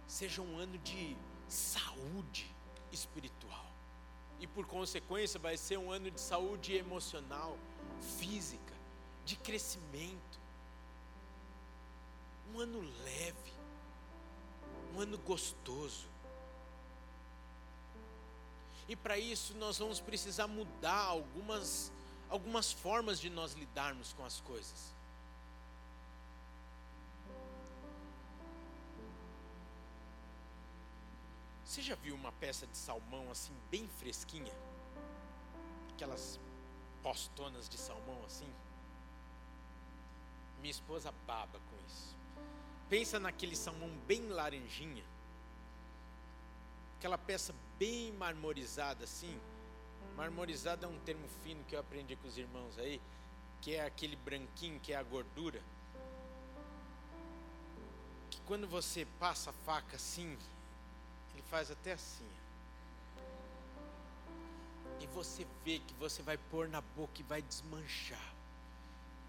seja 0.06 0.42
um 0.42 0.58
ano 0.58 0.78
de 0.78 1.16
saúde 1.48 2.50
espiritual. 2.92 3.66
E 4.38 4.46
por 4.46 4.66
consequência, 4.66 5.38
vai 5.38 5.56
ser 5.56 5.78
um 5.78 5.90
ano 5.90 6.10
de 6.10 6.20
saúde 6.20 6.74
emocional, 6.74 7.56
física, 8.18 8.74
de 9.24 9.36
crescimento 9.36 10.40
um 12.54 12.60
ano 12.60 12.80
leve, 13.04 13.52
um 14.94 15.00
ano 15.00 15.16
gostoso. 15.18 16.06
E 18.88 18.96
para 18.96 19.18
isso 19.18 19.54
nós 19.54 19.78
vamos 19.78 20.00
precisar 20.00 20.48
mudar 20.48 20.96
algumas, 20.96 21.92
algumas 22.28 22.72
formas 22.72 23.20
de 23.20 23.30
nós 23.30 23.52
lidarmos 23.52 24.12
com 24.12 24.24
as 24.24 24.40
coisas. 24.40 24.92
Você 31.70 31.82
já 31.82 31.94
viu 31.94 32.16
uma 32.16 32.32
peça 32.32 32.66
de 32.66 32.76
salmão 32.76 33.30
assim, 33.30 33.52
bem 33.70 33.86
fresquinha? 33.86 34.52
Aquelas 35.94 36.36
postonas 37.00 37.68
de 37.68 37.78
salmão 37.78 38.20
assim? 38.26 38.52
Minha 40.60 40.72
esposa 40.72 41.14
baba 41.28 41.60
com 41.70 41.76
isso. 41.86 42.16
Pensa 42.88 43.20
naquele 43.20 43.54
salmão 43.54 43.88
bem 44.08 44.26
laranjinha. 44.30 45.04
Aquela 46.98 47.16
peça 47.16 47.54
bem 47.78 48.10
marmorizada 48.14 49.04
assim. 49.04 49.40
Marmorizada 50.16 50.86
é 50.86 50.88
um 50.88 50.98
termo 50.98 51.28
fino 51.44 51.62
que 51.66 51.76
eu 51.76 51.78
aprendi 51.78 52.16
com 52.16 52.26
os 52.26 52.36
irmãos 52.36 52.76
aí, 52.80 53.00
que 53.60 53.76
é 53.76 53.86
aquele 53.86 54.16
branquinho 54.16 54.80
que 54.80 54.92
é 54.92 54.96
a 54.96 55.04
gordura. 55.04 55.62
Que 58.28 58.40
quando 58.40 58.66
você 58.66 59.06
passa 59.20 59.50
a 59.50 59.52
faca 59.52 59.94
assim, 59.94 60.36
ele 61.40 61.48
faz 61.48 61.70
até 61.70 61.92
assim. 61.92 62.28
E 65.00 65.06
você 65.06 65.46
vê 65.64 65.78
que 65.78 65.94
você 65.94 66.22
vai 66.22 66.36
pôr 66.36 66.68
na 66.68 66.82
boca 66.82 67.18
e 67.18 67.22
vai 67.22 67.40
desmanchar. 67.40 68.34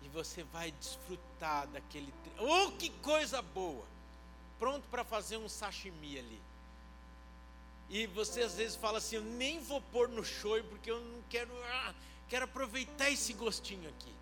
E 0.03 0.09
você 0.09 0.43
vai 0.43 0.71
desfrutar 0.71 1.67
daquele. 1.67 2.13
Oh, 2.37 2.71
que 2.71 2.89
coisa 3.01 3.41
boa! 3.41 3.85
Pronto 4.59 4.85
para 4.89 5.03
fazer 5.03 5.37
um 5.37 5.47
sashimi 5.47 6.19
ali. 6.19 6.41
E 7.89 8.07
você 8.07 8.41
às 8.41 8.55
vezes 8.55 8.75
fala 8.75 8.97
assim: 8.97 9.15
Eu 9.15 9.23
nem 9.23 9.59
vou 9.61 9.81
pôr 9.81 10.09
no 10.09 10.23
show 10.23 10.61
porque 10.65 10.91
eu 10.91 10.99
não 10.99 11.21
quero. 11.29 11.51
Ah, 11.65 11.93
quero 12.27 12.45
aproveitar 12.45 13.09
esse 13.09 13.33
gostinho 13.33 13.89
aqui. 13.89 14.13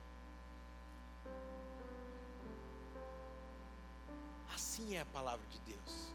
Assim 4.53 4.95
é 4.95 5.01
a 5.01 5.05
palavra 5.05 5.45
de 5.47 5.59
Deus. 5.59 6.09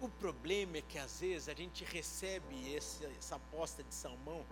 O 0.00 0.08
problema 0.08 0.76
é 0.76 0.82
que 0.82 0.96
às 0.96 1.20
vezes 1.20 1.48
a 1.48 1.54
gente 1.54 1.84
recebe 1.84 2.72
esse, 2.72 3.04
essa 3.18 3.34
aposta 3.34 3.82
de 3.82 3.92
salmão 3.92 4.44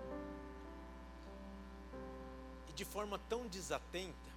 e 2.69 2.73
de 2.73 2.85
forma 2.85 3.19
tão 3.29 3.47
desatenta, 3.47 4.31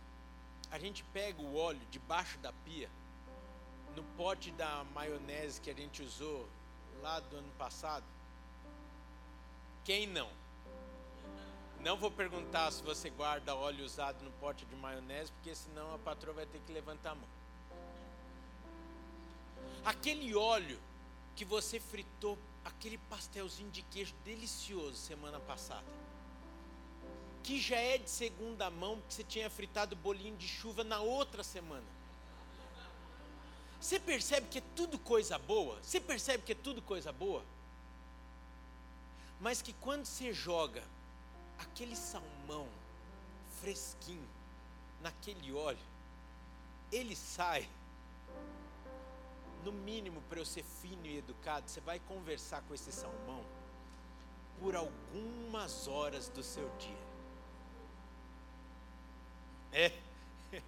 a 0.69 0.77
gente 0.77 1.03
pega 1.05 1.41
o 1.41 1.55
óleo 1.55 1.81
debaixo 1.89 2.37
da 2.39 2.53
pia, 2.53 2.89
no 3.95 4.03
pote 4.15 4.51
da 4.51 4.83
maionese 4.93 5.59
que 5.59 5.71
a 5.71 5.73
gente 5.73 6.03
usou 6.03 6.47
lá 7.01 7.19
do 7.19 7.37
ano 7.37 7.51
passado. 7.57 8.05
Quem 9.83 10.05
não? 10.05 10.29
Não 11.81 11.97
vou 11.97 12.11
perguntar 12.11 12.71
se 12.71 12.83
você 12.83 13.09
guarda 13.09 13.55
óleo 13.55 13.83
usado 13.83 14.23
no 14.23 14.31
pote 14.33 14.63
de 14.65 14.75
maionese, 14.75 15.31
porque 15.31 15.55
senão 15.55 15.95
a 15.95 15.97
patroa 15.97 16.35
vai 16.35 16.45
ter 16.45 16.59
que 16.67 16.71
levantar 16.71 17.11
a 17.11 17.15
mão. 17.15 17.29
Aquele 19.83 20.35
óleo 20.35 20.79
que 21.39 21.45
você 21.45 21.79
fritou 21.79 22.37
aquele 22.65 22.97
pastelzinho 22.97 23.71
de 23.71 23.81
queijo 23.83 24.13
delicioso 24.25 24.97
semana 24.97 25.39
passada. 25.39 25.87
Que 27.41 27.61
já 27.61 27.77
é 27.77 27.97
de 27.97 28.09
segunda 28.09 28.69
mão, 28.69 28.97
porque 28.97 29.13
você 29.13 29.23
tinha 29.23 29.49
fritado 29.49 29.95
bolinho 29.95 30.35
de 30.35 30.45
chuva 30.45 30.83
na 30.83 30.99
outra 30.99 31.41
semana. 31.41 31.85
Você 33.79 33.97
percebe 34.01 34.47
que 34.49 34.57
é 34.57 34.63
tudo 34.75 34.99
coisa 34.99 35.37
boa? 35.37 35.81
Você 35.81 36.01
percebe 36.01 36.43
que 36.43 36.51
é 36.51 36.55
tudo 36.55 36.81
coisa 36.81 37.13
boa? 37.13 37.41
Mas 39.39 39.61
que 39.61 39.71
quando 39.71 40.03
você 40.03 40.33
joga 40.33 40.83
aquele 41.57 41.95
salmão 41.95 42.67
fresquinho 43.61 44.27
naquele 45.01 45.53
óleo, 45.53 45.79
ele 46.91 47.15
sai 47.15 47.65
no 49.63 49.71
mínimo 49.71 50.21
para 50.29 50.39
eu 50.39 50.45
ser 50.45 50.63
fino 50.63 51.05
e 51.05 51.17
educado, 51.17 51.69
você 51.69 51.81
vai 51.81 51.99
conversar 51.99 52.61
com 52.63 52.73
esse 52.73 52.91
salmão 52.91 53.43
por 54.59 54.75
algumas 54.75 55.87
horas 55.87 56.27
do 56.29 56.43
seu 56.43 56.69
dia. 56.77 57.09
É. 59.71 59.93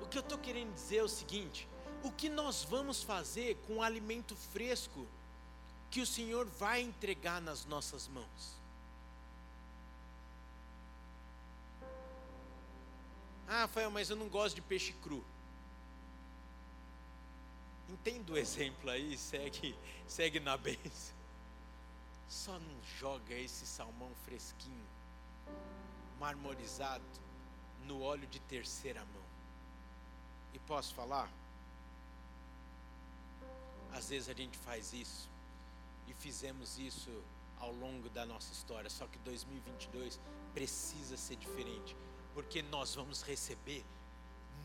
O 0.00 0.06
que 0.08 0.16
eu 0.16 0.22
estou 0.22 0.38
querendo 0.38 0.72
dizer 0.72 0.98
é 0.98 1.02
o 1.02 1.08
seguinte: 1.08 1.68
o 2.02 2.10
que 2.10 2.30
nós 2.30 2.64
vamos 2.64 3.02
fazer 3.02 3.56
com 3.66 3.76
o 3.76 3.82
alimento 3.82 4.34
fresco 4.34 5.06
que 5.90 6.00
o 6.00 6.06
Senhor 6.06 6.46
vai 6.46 6.80
entregar 6.80 7.42
nas 7.42 7.66
nossas 7.66 8.08
mãos? 8.08 8.58
Ah, 13.46 13.60
Rafael, 13.62 13.90
mas 13.90 14.08
eu 14.10 14.16
não 14.16 14.28
gosto 14.28 14.54
de 14.56 14.62
peixe 14.62 14.92
cru. 14.94 15.24
Entenda 17.88 18.32
o 18.32 18.36
exemplo 18.36 18.90
aí, 18.90 19.16
segue, 19.16 19.74
segue 20.06 20.38
na 20.38 20.56
bênção. 20.56 21.16
Só 22.28 22.52
não 22.58 22.82
joga 22.98 23.34
esse 23.34 23.66
salmão 23.66 24.10
fresquinho, 24.26 24.86
marmorizado, 26.20 27.02
no 27.86 28.02
óleo 28.02 28.26
de 28.26 28.38
terceira 28.40 29.00
mão. 29.00 29.22
E 30.52 30.58
posso 30.58 30.94
falar? 30.94 31.30
Às 33.94 34.10
vezes 34.10 34.28
a 34.28 34.34
gente 34.34 34.58
faz 34.58 34.92
isso, 34.92 35.26
e 36.06 36.12
fizemos 36.12 36.78
isso 36.78 37.10
ao 37.58 37.72
longo 37.72 38.10
da 38.10 38.26
nossa 38.26 38.52
história, 38.52 38.90
só 38.90 39.06
que 39.06 39.18
2022 39.20 40.20
precisa 40.52 41.16
ser 41.16 41.36
diferente, 41.36 41.96
porque 42.34 42.60
nós 42.60 42.94
vamos 42.94 43.22
receber 43.22 43.82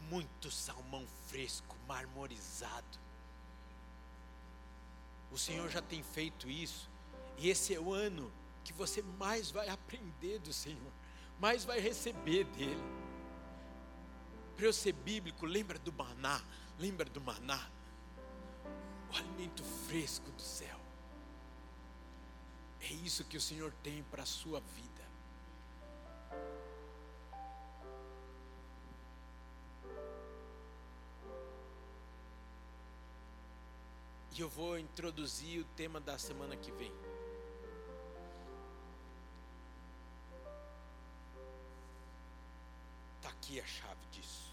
muito 0.10 0.52
salmão 0.52 1.08
fresco, 1.28 1.74
marmorizado 1.88 3.04
o 5.34 5.38
Senhor 5.38 5.68
já 5.70 5.82
tem 5.82 6.04
feito 6.04 6.50
isso. 6.50 6.90
E 7.38 7.50
esse 7.50 7.74
é 7.74 7.80
o 7.80 7.92
ano 7.92 8.32
que 8.64 8.72
você 8.72 9.02
mais 9.02 9.50
vai 9.50 9.68
aprender 9.68 10.40
do 10.40 10.54
Senhor, 10.54 10.92
mais 11.40 11.66
vai 11.66 11.80
receber 11.80 12.46
dele. 12.46 12.84
Para 14.56 14.66
eu 14.66 14.72
ser 14.72 14.94
bíblico, 14.94 15.46
lembra 15.46 15.80
do 15.80 15.92
maná, 15.92 16.40
lembra 16.78 17.10
do 17.10 17.20
maná, 17.20 17.68
o 19.12 19.18
alimento 19.18 19.64
fresco 19.64 20.32
do 20.32 20.42
céu. 20.42 20.80
É 22.80 22.94
isso 22.94 23.24
que 23.24 23.36
o 23.36 23.42
Senhor 23.42 23.74
tem 23.82 24.04
para 24.04 24.24
a 24.24 24.28
sua 24.28 24.60
vida. 24.60 24.93
E 34.36 34.42
eu 34.42 34.50
vou 34.50 34.80
introduzir 34.80 35.62
o 35.62 35.66
tema 35.76 36.00
da 36.00 36.18
semana 36.18 36.58
que 36.58 36.72
vem. 36.72 36.92
Está 43.18 43.30
aqui 43.30 43.62
a 43.62 43.66
chave 43.66 44.08
disso. 44.12 44.52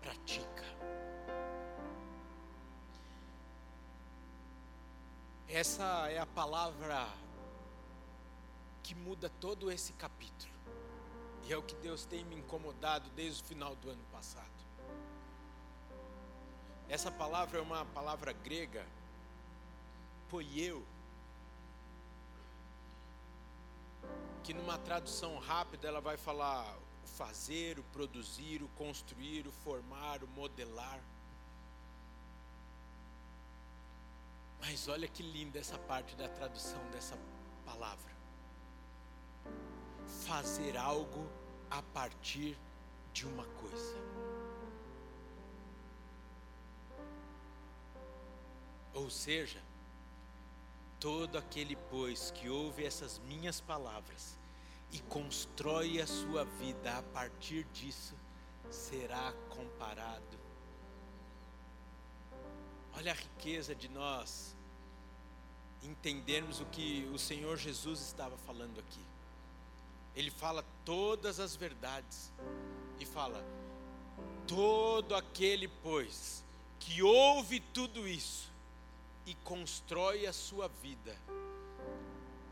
Pratica. 0.00 0.64
Essa 5.48 6.10
é 6.10 6.18
a 6.18 6.26
palavra 6.26 7.08
que 8.82 8.92
muda 8.92 9.30
todo 9.40 9.70
esse 9.70 9.92
capítulo. 9.92 10.52
E 11.44 11.52
é 11.52 11.56
o 11.56 11.62
que 11.62 11.76
Deus 11.76 12.04
tem 12.04 12.24
me 12.24 12.34
incomodado 12.34 13.08
desde 13.10 13.40
o 13.40 13.44
final 13.44 13.76
do 13.76 13.88
ano 13.88 14.04
passado. 14.10 14.71
Essa 16.92 17.10
palavra 17.10 17.58
é 17.58 17.62
uma 17.62 17.86
palavra 17.86 18.34
grega, 18.34 18.84
poieu, 20.28 20.84
que 24.44 24.52
numa 24.52 24.76
tradução 24.76 25.38
rápida 25.38 25.88
ela 25.88 26.02
vai 26.02 26.18
falar 26.18 26.76
o 27.02 27.06
fazer, 27.06 27.78
o 27.78 27.82
produzir, 27.84 28.62
o 28.62 28.68
construir, 28.76 29.46
o 29.46 29.52
formar, 29.64 30.22
o 30.22 30.28
modelar. 30.28 31.00
Mas 34.60 34.86
olha 34.86 35.08
que 35.08 35.22
linda 35.22 35.58
essa 35.58 35.78
parte 35.78 36.14
da 36.14 36.28
tradução 36.28 36.84
dessa 36.90 37.18
palavra. 37.64 38.12
Fazer 40.26 40.76
algo 40.76 41.26
a 41.70 41.80
partir 41.80 42.54
de 43.14 43.26
uma 43.26 43.46
coisa. 43.46 44.31
Ou 48.94 49.08
seja, 49.10 49.60
todo 51.00 51.36
aquele, 51.36 51.76
pois, 51.90 52.30
que 52.30 52.48
ouve 52.48 52.84
essas 52.84 53.18
minhas 53.20 53.60
palavras 53.60 54.38
e 54.92 55.00
constrói 55.00 56.00
a 56.00 56.06
sua 56.06 56.44
vida 56.44 56.98
a 56.98 57.02
partir 57.02 57.64
disso, 57.72 58.14
será 58.70 59.32
comparado. 59.48 60.38
Olha 62.94 63.12
a 63.12 63.14
riqueza 63.14 63.74
de 63.74 63.88
nós 63.88 64.54
entendermos 65.82 66.60
o 66.60 66.66
que 66.66 67.10
o 67.12 67.18
Senhor 67.18 67.56
Jesus 67.56 68.00
estava 68.00 68.36
falando 68.36 68.78
aqui. 68.78 69.04
Ele 70.14 70.30
fala 70.30 70.64
todas 70.84 71.40
as 71.40 71.56
verdades 71.56 72.30
e 73.00 73.06
fala: 73.06 73.42
todo 74.46 75.16
aquele, 75.16 75.66
pois, 75.66 76.44
que 76.78 77.02
ouve 77.02 77.58
tudo 77.58 78.06
isso 78.06 78.51
e 79.26 79.34
constrói 79.36 80.26
a 80.26 80.32
sua 80.32 80.68
vida 80.68 81.16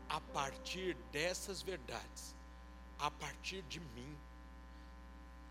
a 0.07 0.19
partir 0.19 0.95
dessas 1.11 1.61
verdades, 1.61 2.35
a 2.99 3.09
partir 3.09 3.61
de 3.63 3.79
mim, 3.79 4.17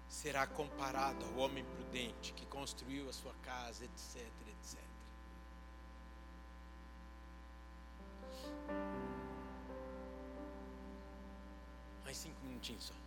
será 0.09 0.47
comparado 0.47 1.25
ao 1.25 1.37
homem 1.37 1.65
prudente 1.65 2.33
que 2.33 2.45
construiu 2.47 3.09
a 3.09 3.13
sua 3.13 3.33
casa, 3.43 3.85
etc, 3.85 4.27
etc. 4.49 4.79
Mais 12.05 12.17
cinco 12.17 12.45
minutinhos 12.45 12.85
só. 12.85 13.00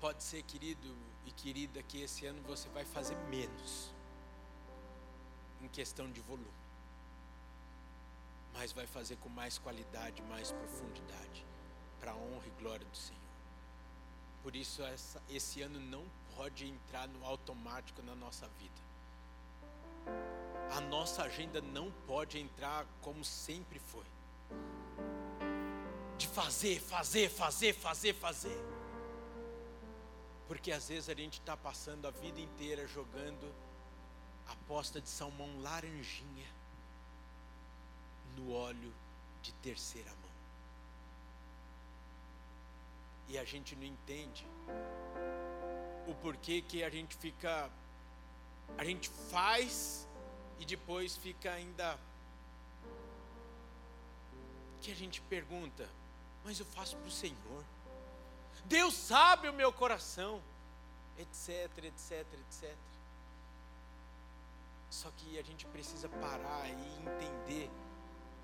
Pode 0.00 0.22
ser, 0.22 0.42
querido 0.42 0.94
e 1.24 1.30
querida, 1.30 1.82
que 1.82 2.02
esse 2.02 2.26
ano 2.26 2.40
você 2.42 2.68
vai 2.68 2.84
fazer 2.84 3.16
menos 3.28 3.90
em 5.62 5.68
questão 5.68 6.10
de 6.10 6.20
volume, 6.20 6.46
mas 8.52 8.72
vai 8.72 8.86
fazer 8.86 9.16
com 9.16 9.28
mais 9.28 9.58
qualidade, 9.58 10.22
mais 10.22 10.52
profundidade, 10.52 11.44
para 11.98 12.12
a 12.12 12.14
honra 12.14 12.46
e 12.46 12.62
glória 12.62 12.84
do 12.84 12.96
Senhor. 12.96 13.20
Por 14.42 14.54
isso, 14.54 14.82
essa, 14.82 15.20
esse 15.28 15.62
ano 15.62 15.80
não 15.80 16.04
pode 16.36 16.68
entrar 16.68 17.08
no 17.08 17.24
automático 17.24 18.02
na 18.02 18.14
nossa 18.14 18.46
vida. 18.60 18.86
A 20.76 20.80
nossa 20.80 21.22
agenda 21.22 21.60
não 21.60 21.90
pode 22.06 22.38
entrar 22.38 22.86
como 23.00 23.24
sempre 23.24 23.78
foi. 23.78 24.04
De 26.16 26.28
fazer, 26.28 26.80
fazer, 26.80 27.28
fazer, 27.28 27.72
fazer, 27.72 28.14
fazer. 28.14 28.75
Porque 30.46 30.70
às 30.70 30.88
vezes 30.88 31.08
a 31.08 31.14
gente 31.14 31.40
está 31.40 31.56
passando 31.56 32.06
a 32.06 32.10
vida 32.10 32.40
inteira 32.40 32.86
jogando 32.86 33.52
a 34.48 34.54
posta 34.68 35.00
de 35.00 35.08
salmão 35.08 35.60
laranjinha 35.60 36.46
no 38.36 38.52
óleo 38.52 38.92
de 39.42 39.52
terceira 39.54 40.10
mão. 40.10 40.30
E 43.28 43.38
a 43.38 43.44
gente 43.44 43.74
não 43.74 43.84
entende 43.84 44.46
o 46.06 46.14
porquê 46.14 46.62
que 46.62 46.84
a 46.84 46.90
gente 46.90 47.16
fica, 47.16 47.68
a 48.78 48.84
gente 48.84 49.08
faz 49.08 50.06
e 50.60 50.64
depois 50.64 51.16
fica 51.16 51.52
ainda. 51.52 51.98
Que 54.80 54.92
a 54.92 54.94
gente 54.94 55.20
pergunta, 55.22 55.88
mas 56.44 56.60
eu 56.60 56.66
faço 56.66 56.96
para 56.96 57.08
o 57.08 57.10
Senhor. 57.10 57.64
Deus 58.64 58.94
sabe 58.94 59.48
o 59.48 59.52
meu 59.52 59.72
coração, 59.72 60.42
etc, 61.18 61.84
etc, 61.84 62.26
etc. 62.32 62.74
Só 64.90 65.10
que 65.16 65.38
a 65.38 65.42
gente 65.42 65.66
precisa 65.66 66.08
parar 66.08 66.68
e 66.68 67.00
entender 67.02 67.70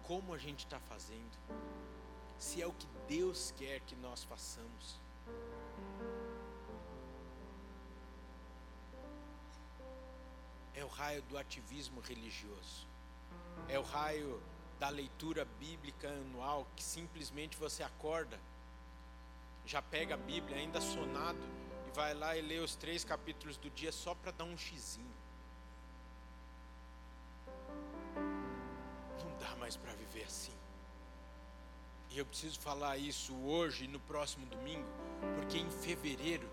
como 0.03 0.35
a 0.35 0.39
gente 0.39 0.65
está 0.65 0.79
fazendo, 0.81 1.39
se 2.39 2.61
é 2.61 2.67
o 2.67 2.73
que 2.73 2.87
Deus 3.09 3.55
quer 3.57 3.81
que 3.81 3.95
nós 3.97 4.25
façamos. 4.25 5.01
É 10.75 10.85
o 10.85 10.89
raio 10.89 11.23
do 11.23 11.39
ativismo 11.39 12.01
religioso, 12.01 12.87
é 13.69 13.79
o 13.79 13.83
raio 13.83 14.43
da 14.81 14.89
leitura 14.89 15.45
bíblica 15.61 16.09
anual 16.09 16.67
que 16.75 16.83
simplesmente 16.83 17.57
você 17.57 17.83
acorda, 17.83 18.39
já 19.67 19.81
pega 19.81 20.15
a 20.15 20.19
Bíblia 20.19 20.57
ainda 20.59 20.81
sonado 20.81 21.41
e 21.87 21.97
vai 21.97 22.15
lá 22.15 22.37
e 22.37 22.43
lê 22.43 22.59
os 22.59 22.75
três 22.75 23.05
capítulos 23.05 23.57
do 23.57 23.71
dia 23.71 23.93
só 23.93 24.15
para 24.15 24.33
dar 24.33 24.45
um 24.45 24.57
xizinho. 24.57 25.23
mais 29.63 29.77
para 29.77 29.93
viver 29.93 30.25
assim. 30.25 30.53
E 32.11 32.19
eu 32.19 32.27
preciso 32.27 32.61
falar 32.61 32.99
isso 32.99 33.35
hoje 33.35 33.85
e 33.85 33.89
no 33.89 34.01
próximo 34.01 34.45
domingo, 34.47 34.89
porque 35.37 35.57
em 35.57 35.71
fevereiro 35.71 36.51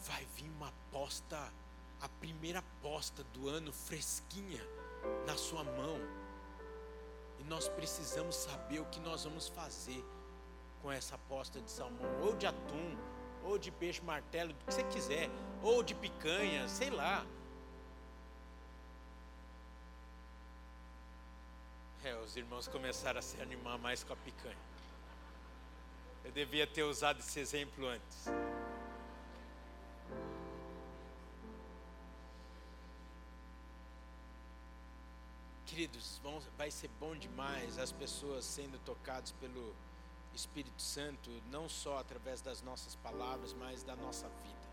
vai 0.00 0.24
vir 0.36 0.48
uma 0.50 0.68
aposta, 0.68 1.52
a 2.00 2.08
primeira 2.20 2.60
aposta 2.60 3.22
do 3.34 3.48
ano 3.48 3.72
fresquinha 3.72 4.62
na 5.26 5.36
sua 5.36 5.62
mão. 5.64 5.98
E 7.38 7.44
nós 7.44 7.68
precisamos 7.68 8.36
saber 8.36 8.80
o 8.80 8.86
que 8.86 9.00
nós 9.00 9.24
vamos 9.24 9.48
fazer 9.48 10.02
com 10.82 10.90
essa 10.90 11.14
aposta 11.14 11.60
de 11.60 11.70
salmão, 11.70 12.20
ou 12.22 12.34
de 12.34 12.46
atum, 12.46 12.96
ou 13.44 13.58
de 13.58 13.70
peixe 13.70 14.00
martelo, 14.02 14.52
do 14.52 14.64
que 14.64 14.72
você 14.72 14.84
quiser, 14.84 15.28
ou 15.62 15.82
de 15.82 15.94
picanha, 15.94 16.68
sei 16.68 16.90
lá. 16.90 17.24
É, 22.04 22.14
os 22.16 22.36
irmãos 22.36 22.68
começaram 22.68 23.18
a 23.18 23.22
se 23.22 23.40
animar 23.40 23.78
mais 23.78 24.04
com 24.04 24.12
a 24.12 24.16
picanha. 24.16 24.56
Eu 26.24 26.32
devia 26.32 26.66
ter 26.66 26.82
usado 26.82 27.20
esse 27.20 27.40
exemplo 27.40 27.86
antes. 27.86 28.26
Queridos, 35.66 36.18
vão, 36.22 36.40
vai 36.56 36.70
ser 36.70 36.88
bom 36.98 37.14
demais 37.14 37.78
as 37.78 37.92
pessoas 37.92 38.44
sendo 38.44 38.78
tocadas 38.84 39.32
pelo 39.32 39.74
Espírito 40.34 40.80
Santo, 40.80 41.30
não 41.50 41.68
só 41.68 41.98
através 41.98 42.40
das 42.40 42.62
nossas 42.62 42.94
palavras, 42.96 43.52
mas 43.52 43.82
da 43.82 43.96
nossa 43.96 44.28
vida. 44.28 44.68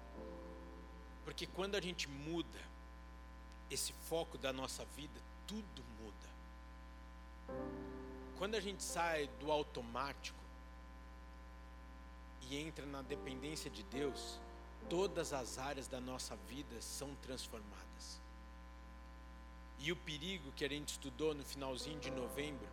Porque 1.24 1.48
quando 1.48 1.76
a 1.76 1.82
gente 1.82 2.08
muda 2.08 2.60
esse 3.70 3.94
foco 4.08 4.38
da 4.38 4.54
nossa 4.54 4.86
vida, 4.96 5.20
tudo 5.48 5.86
quando 8.38 8.56
a 8.56 8.60
gente 8.60 8.84
sai 8.84 9.28
do 9.40 9.52
automático 9.52 10.38
e 12.42 12.58
entra 12.58 12.86
na 12.86 13.02
dependência 13.02 13.72
de 13.72 13.82
Deus, 13.84 14.40
todas 14.90 15.34
as 15.34 15.58
áreas 15.58 15.88
da 15.88 16.00
nossa 16.00 16.36
vida 16.48 16.82
são 16.82 17.16
transformadas. 17.24 18.20
E 19.80 19.92
o 19.92 19.96
perigo 19.96 20.52
que 20.52 20.66
a 20.66 20.70
gente 20.70 20.90
estudou 20.90 21.34
no 21.34 21.44
finalzinho 21.44 22.00
de 22.00 22.12
novembro, 22.12 22.68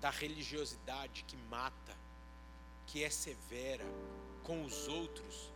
da 0.00 0.10
religiosidade 0.10 1.24
que 1.24 1.36
mata, 1.48 1.96
que 2.86 3.04
é 3.04 3.10
severa 3.10 3.84
com 4.42 4.64
os 4.64 4.88
outros, 4.88 5.50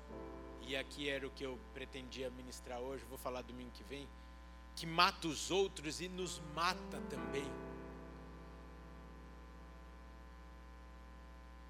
e 0.63 0.77
aqui 0.77 1.09
era 1.09 1.27
o 1.27 1.31
que 1.31 1.45
eu 1.45 1.59
pretendia 1.73 2.31
ministrar 2.31 2.79
hoje, 2.81 3.05
vou 3.09 3.19
falar 3.19 3.43
domingo 3.43 3.71
que 3.73 3.83
vem, 3.85 4.09
que 4.77 4.87
mata 4.87 5.27
os 5.29 5.51
outros 5.51 6.01
e 6.01 6.09
nos 6.09 6.41
mata 6.55 7.01
também. 7.09 7.51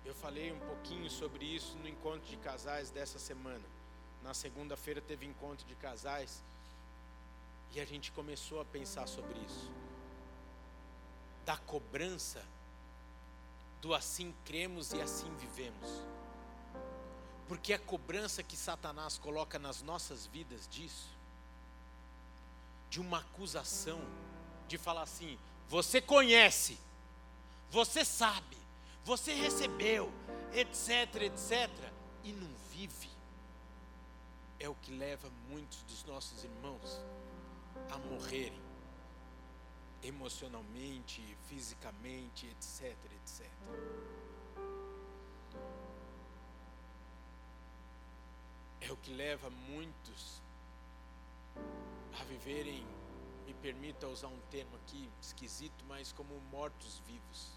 Eu 0.05 0.15
falei 0.15 0.53
um 0.53 0.61
pouquinho 0.61 1.11
sobre 1.11 1.45
isso 1.45 1.77
no 1.79 1.89
encontro 1.89 2.29
de 2.29 2.37
casais 2.37 2.91
dessa 2.91 3.19
semana. 3.19 3.65
Na 4.23 4.35
segunda-feira 4.35 5.01
teve 5.01 5.27
encontro 5.27 5.67
de 5.67 5.75
casais 5.77 6.43
e 7.75 7.81
a 7.81 7.85
gente 7.85 8.13
começou 8.13 8.61
a 8.61 8.65
pensar 8.65 9.07
sobre 9.07 9.39
isso. 9.39 9.71
Da 11.45 11.57
cobrança 11.57 12.43
do 13.85 13.93
assim 13.93 14.35
cremos 14.47 14.95
e 14.95 15.01
assim 15.03 15.31
vivemos. 15.37 15.91
Porque 17.47 17.75
a 17.75 17.79
cobrança 17.79 18.43
que 18.43 18.57
Satanás 18.57 19.19
coloca 19.19 19.59
nas 19.59 19.83
nossas 19.83 20.25
vidas 20.25 20.67
disso, 20.67 21.11
de 22.89 22.99
uma 22.99 23.19
acusação, 23.19 24.01
de 24.67 24.79
falar 24.79 25.03
assim: 25.03 25.39
você 25.69 26.01
conhece, 26.01 26.79
você 27.71 28.07
sabe, 28.07 28.57
você 29.05 29.35
recebeu, 29.35 30.11
etc, 30.55 31.17
etc, 31.21 31.69
e 32.23 32.33
não 32.33 32.49
vive, 32.73 33.11
é 34.59 34.67
o 34.67 34.75
que 34.77 34.93
leva 34.93 35.31
muitos 35.51 35.83
dos 35.83 36.03
nossos 36.05 36.43
irmãos 36.43 37.03
a 37.91 37.99
morrerem 37.99 38.64
emocionalmente, 40.05 41.37
fisicamente, 41.49 42.47
etc, 42.47 42.97
etc. 43.23 43.51
É 48.81 48.93
o 48.93 48.97
que 48.99 49.13
leva 49.13 49.49
muitos 49.49 50.43
a 52.21 52.25
viverem 52.25 52.87
me 53.47 53.55
permita 53.55 54.07
usar 54.07 54.29
um 54.29 54.41
termo 54.51 54.77
aqui 54.77 55.09
esquisito, 55.21 55.85
mas 55.89 56.13
como 56.13 56.39
mortos-vivos. 56.51 57.53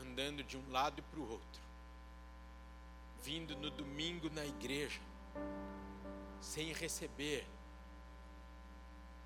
Andando 0.00 0.42
de 0.42 0.56
um 0.56 0.70
lado 0.70 1.02
para 1.02 1.20
o 1.20 1.30
outro, 1.30 1.62
vindo 3.22 3.56
no 3.56 3.70
domingo 3.70 4.30
na 4.30 4.44
igreja, 4.44 5.00
sem 6.40 6.72
receber, 6.72 7.46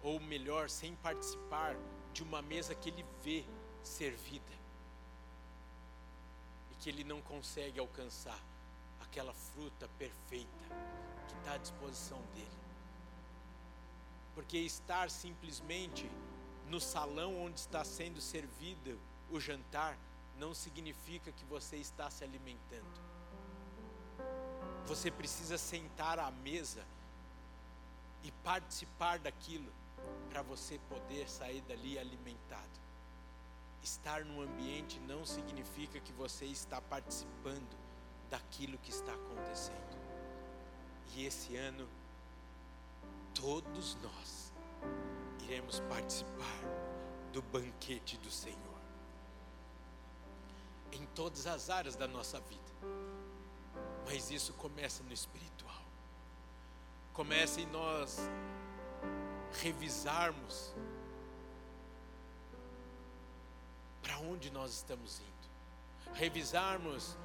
ou 0.03 0.19
melhor, 0.21 0.71
sem 0.71 0.95
participar 0.97 1.77
de 2.13 2.23
uma 2.23 2.41
mesa 2.43 2.75
que 2.75 2.89
ele 2.89 3.05
vê 3.23 3.45
servida 3.83 4.53
e 6.71 6.75
que 6.77 6.89
ele 6.89 7.05
não 7.05 7.21
consegue 7.21 7.79
alcançar 7.79 8.39
aquela 9.01 9.33
fruta 9.33 9.89
perfeita 9.99 10.65
que 11.29 11.35
está 11.35 11.53
à 11.55 11.59
disposição 11.59 12.21
dele. 12.35 12.49
Porque 14.35 14.59
estar 14.59 15.11
simplesmente 15.11 16.11
no 16.69 16.81
salão 16.81 17.45
onde 17.45 17.59
está 17.59 17.85
sendo 17.85 18.21
servido 18.21 18.99
o 19.31 19.41
jantar 19.41 19.99
não 20.39 20.55
significa 20.55 21.31
que 21.33 21.45
você 21.45 21.77
está 21.77 22.09
se 22.11 22.25
alimentando. 22.25 23.11
Você 24.87 25.11
precisa 25.11 25.59
sentar 25.59 26.19
à 26.19 26.31
mesa 26.31 26.85
e 28.23 28.31
participar 28.43 29.19
daquilo 29.19 29.71
para 30.29 30.43
você 30.43 30.79
poder 30.89 31.29
sair 31.29 31.61
dali 31.63 31.99
alimentado. 31.99 32.81
Estar 33.83 34.25
no 34.25 34.43
ambiente 34.43 34.99
não 35.01 35.25
significa 35.25 35.99
que 36.01 36.13
você 36.13 36.45
está 36.45 36.81
participando 36.81 37.77
daquilo 38.31 38.79
que 38.79 38.91
está 38.91 39.13
acontecendo. 39.13 39.99
E 41.15 41.27
esse 41.27 41.57
ano, 41.57 41.89
todos 43.35 43.97
nós 43.97 44.53
iremos 45.43 45.81
participar 45.81 46.61
do 47.33 47.43
banquete 47.43 48.17
do 48.19 48.31
Senhor. 48.31 48.59
Em 50.93 51.07
todas 51.07 51.47
as 51.47 51.71
áreas 51.71 51.97
da 51.97 52.07
nossa 52.07 52.39
vida. 52.41 52.61
Mas 54.07 54.31
isso 54.31 54.53
começa 54.55 55.03
no 55.03 55.13
espiritual. 55.13 55.83
Começa 57.13 57.61
em 57.61 57.67
nós 57.67 58.19
revisarmos 59.61 60.75
para 64.03 64.19
onde 64.19 64.51
nós 64.51 64.73
estamos 64.73 65.21
indo. 65.21 66.15
Revisarmos 66.15 67.17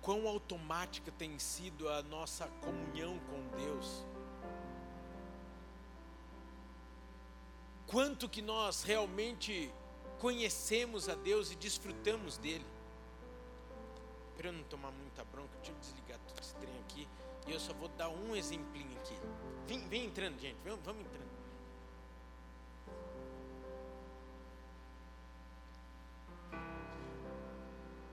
quão 0.00 0.26
automática 0.26 1.12
tem 1.12 1.38
sido 1.38 1.88
a 1.88 2.02
nossa 2.02 2.46
comunhão 2.60 3.18
com 3.20 3.56
Deus. 3.56 4.04
Quanto 7.86 8.28
que 8.28 8.40
nós 8.40 8.82
realmente 8.82 9.72
conhecemos 10.22 11.08
a 11.08 11.16
Deus 11.16 11.50
e 11.50 11.56
desfrutamos 11.56 12.38
dele. 12.38 12.64
Para 14.36 14.48
eu 14.48 14.52
não 14.52 14.62
tomar 14.62 14.92
muita 14.92 15.24
bronca, 15.24 15.50
deixa 15.56 15.72
eu 15.72 15.78
desligar 15.80 16.16
todo 16.20 16.40
esse 16.40 16.54
trem 16.54 16.78
aqui. 16.78 17.08
E 17.46 17.52
eu 17.52 17.60
só 17.60 17.72
vou 17.74 17.88
dar 17.88 18.08
um 18.08 18.36
exemplinho 18.36 18.96
aqui. 18.98 19.16
Vem, 19.66 19.88
vem 19.88 20.06
entrando, 20.06 20.40
gente. 20.40 20.56
Vamos, 20.64 21.00
entrando. 21.00 21.32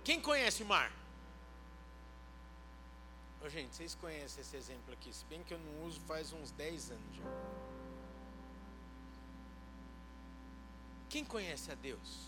Quem 0.03 0.19
conhece 0.19 0.63
o 0.63 0.65
mar? 0.65 0.91
Ô, 3.45 3.47
gente, 3.47 3.75
vocês 3.75 3.95
conhecem 3.95 4.41
esse 4.41 4.55
exemplo 4.57 4.93
aqui, 4.93 5.13
se 5.13 5.23
bem 5.25 5.43
que 5.43 5.53
eu 5.53 5.59
não 5.59 5.85
uso 5.85 5.99
faz 6.01 6.33
uns 6.33 6.51
10 6.51 6.91
anos 6.91 7.15
já. 7.15 7.23
Quem 11.09 11.23
conhece 11.23 11.71
a 11.71 11.75
Deus? 11.75 12.27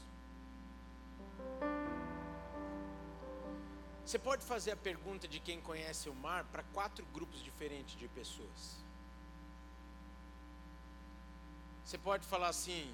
Você 4.06 4.20
pode 4.20 4.44
fazer 4.44 4.72
a 4.72 4.76
pergunta 4.76 5.28
de 5.28 5.40
quem 5.40 5.62
conhece 5.62 6.10
o 6.10 6.16
mar 6.16 6.44
para 6.46 6.64
quatro 6.64 7.06
grupos 7.14 7.44
diferentes 7.44 7.98
de 7.98 8.08
pessoas. 8.08 8.82
Você 11.86 11.98
pode 11.98 12.26
falar 12.26 12.50
assim: 12.50 12.94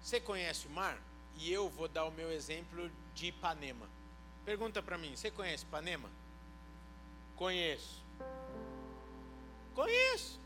Você 0.00 0.20
conhece 0.20 0.66
o 0.66 0.70
mar? 0.70 0.98
E 1.36 1.52
eu 1.52 1.68
vou 1.68 1.88
dar 1.88 2.04
o 2.04 2.10
meu 2.10 2.30
exemplo 2.32 2.90
de 3.14 3.26
Ipanema. 3.26 3.88
Pergunta 4.44 4.82
para 4.82 4.98
mim: 4.98 5.14
Você 5.14 5.30
conhece 5.30 5.64
Ipanema? 5.64 6.10
Conheço. 7.36 8.02
Conheço. 9.74 10.40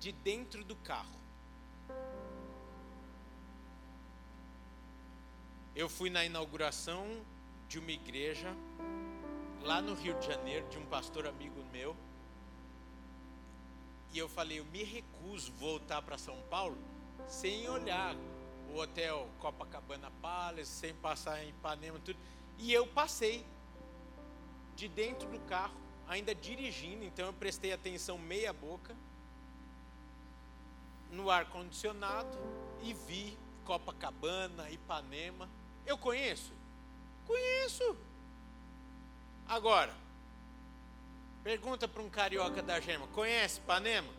De 0.00 0.12
dentro 0.12 0.64
do 0.64 0.76
carro. 0.76 1.16
Eu 5.76 5.90
fui 5.90 6.08
na 6.08 6.24
inauguração 6.24 7.06
de 7.68 7.78
uma 7.78 7.90
igreja 7.90 8.50
lá 9.60 9.82
no 9.82 9.92
Rio 9.92 10.18
de 10.18 10.26
Janeiro, 10.26 10.66
de 10.70 10.78
um 10.78 10.86
pastor 10.86 11.26
amigo 11.26 11.62
meu. 11.70 11.94
E 14.10 14.16
eu 14.16 14.26
falei, 14.26 14.58
eu 14.58 14.64
me 14.64 14.82
recuso 14.82 15.52
voltar 15.52 16.00
para 16.00 16.16
São 16.16 16.40
Paulo 16.48 16.78
sem 17.28 17.68
olhar 17.68 18.16
o 18.72 18.78
hotel 18.78 19.28
Copacabana 19.38 20.10
Palace, 20.22 20.64
sem 20.64 20.94
passar 20.94 21.44
em 21.44 21.50
Ipanema, 21.50 22.00
tudo. 22.02 22.18
E 22.56 22.72
eu 22.72 22.86
passei 22.86 23.44
de 24.76 24.88
dentro 24.88 25.28
do 25.28 25.40
carro, 25.40 25.76
ainda 26.08 26.34
dirigindo, 26.34 27.04
então 27.04 27.26
eu 27.26 27.34
prestei 27.34 27.74
atenção 27.74 28.16
meia 28.16 28.50
boca 28.50 28.96
no 31.12 31.30
ar 31.30 31.44
condicionado 31.50 32.38
e 32.82 32.94
vi 32.94 33.36
Copacabana, 33.66 34.70
Ipanema. 34.70 35.46
Eu 35.86 35.96
conheço? 35.96 36.52
Conheço. 37.26 37.96
Agora, 39.48 39.94
pergunta 41.44 41.86
para 41.86 42.02
um 42.02 42.10
carioca 42.10 42.62
da 42.62 42.80
gema: 42.80 43.06
conhece 43.08 43.60
Ipanema? 43.60 44.12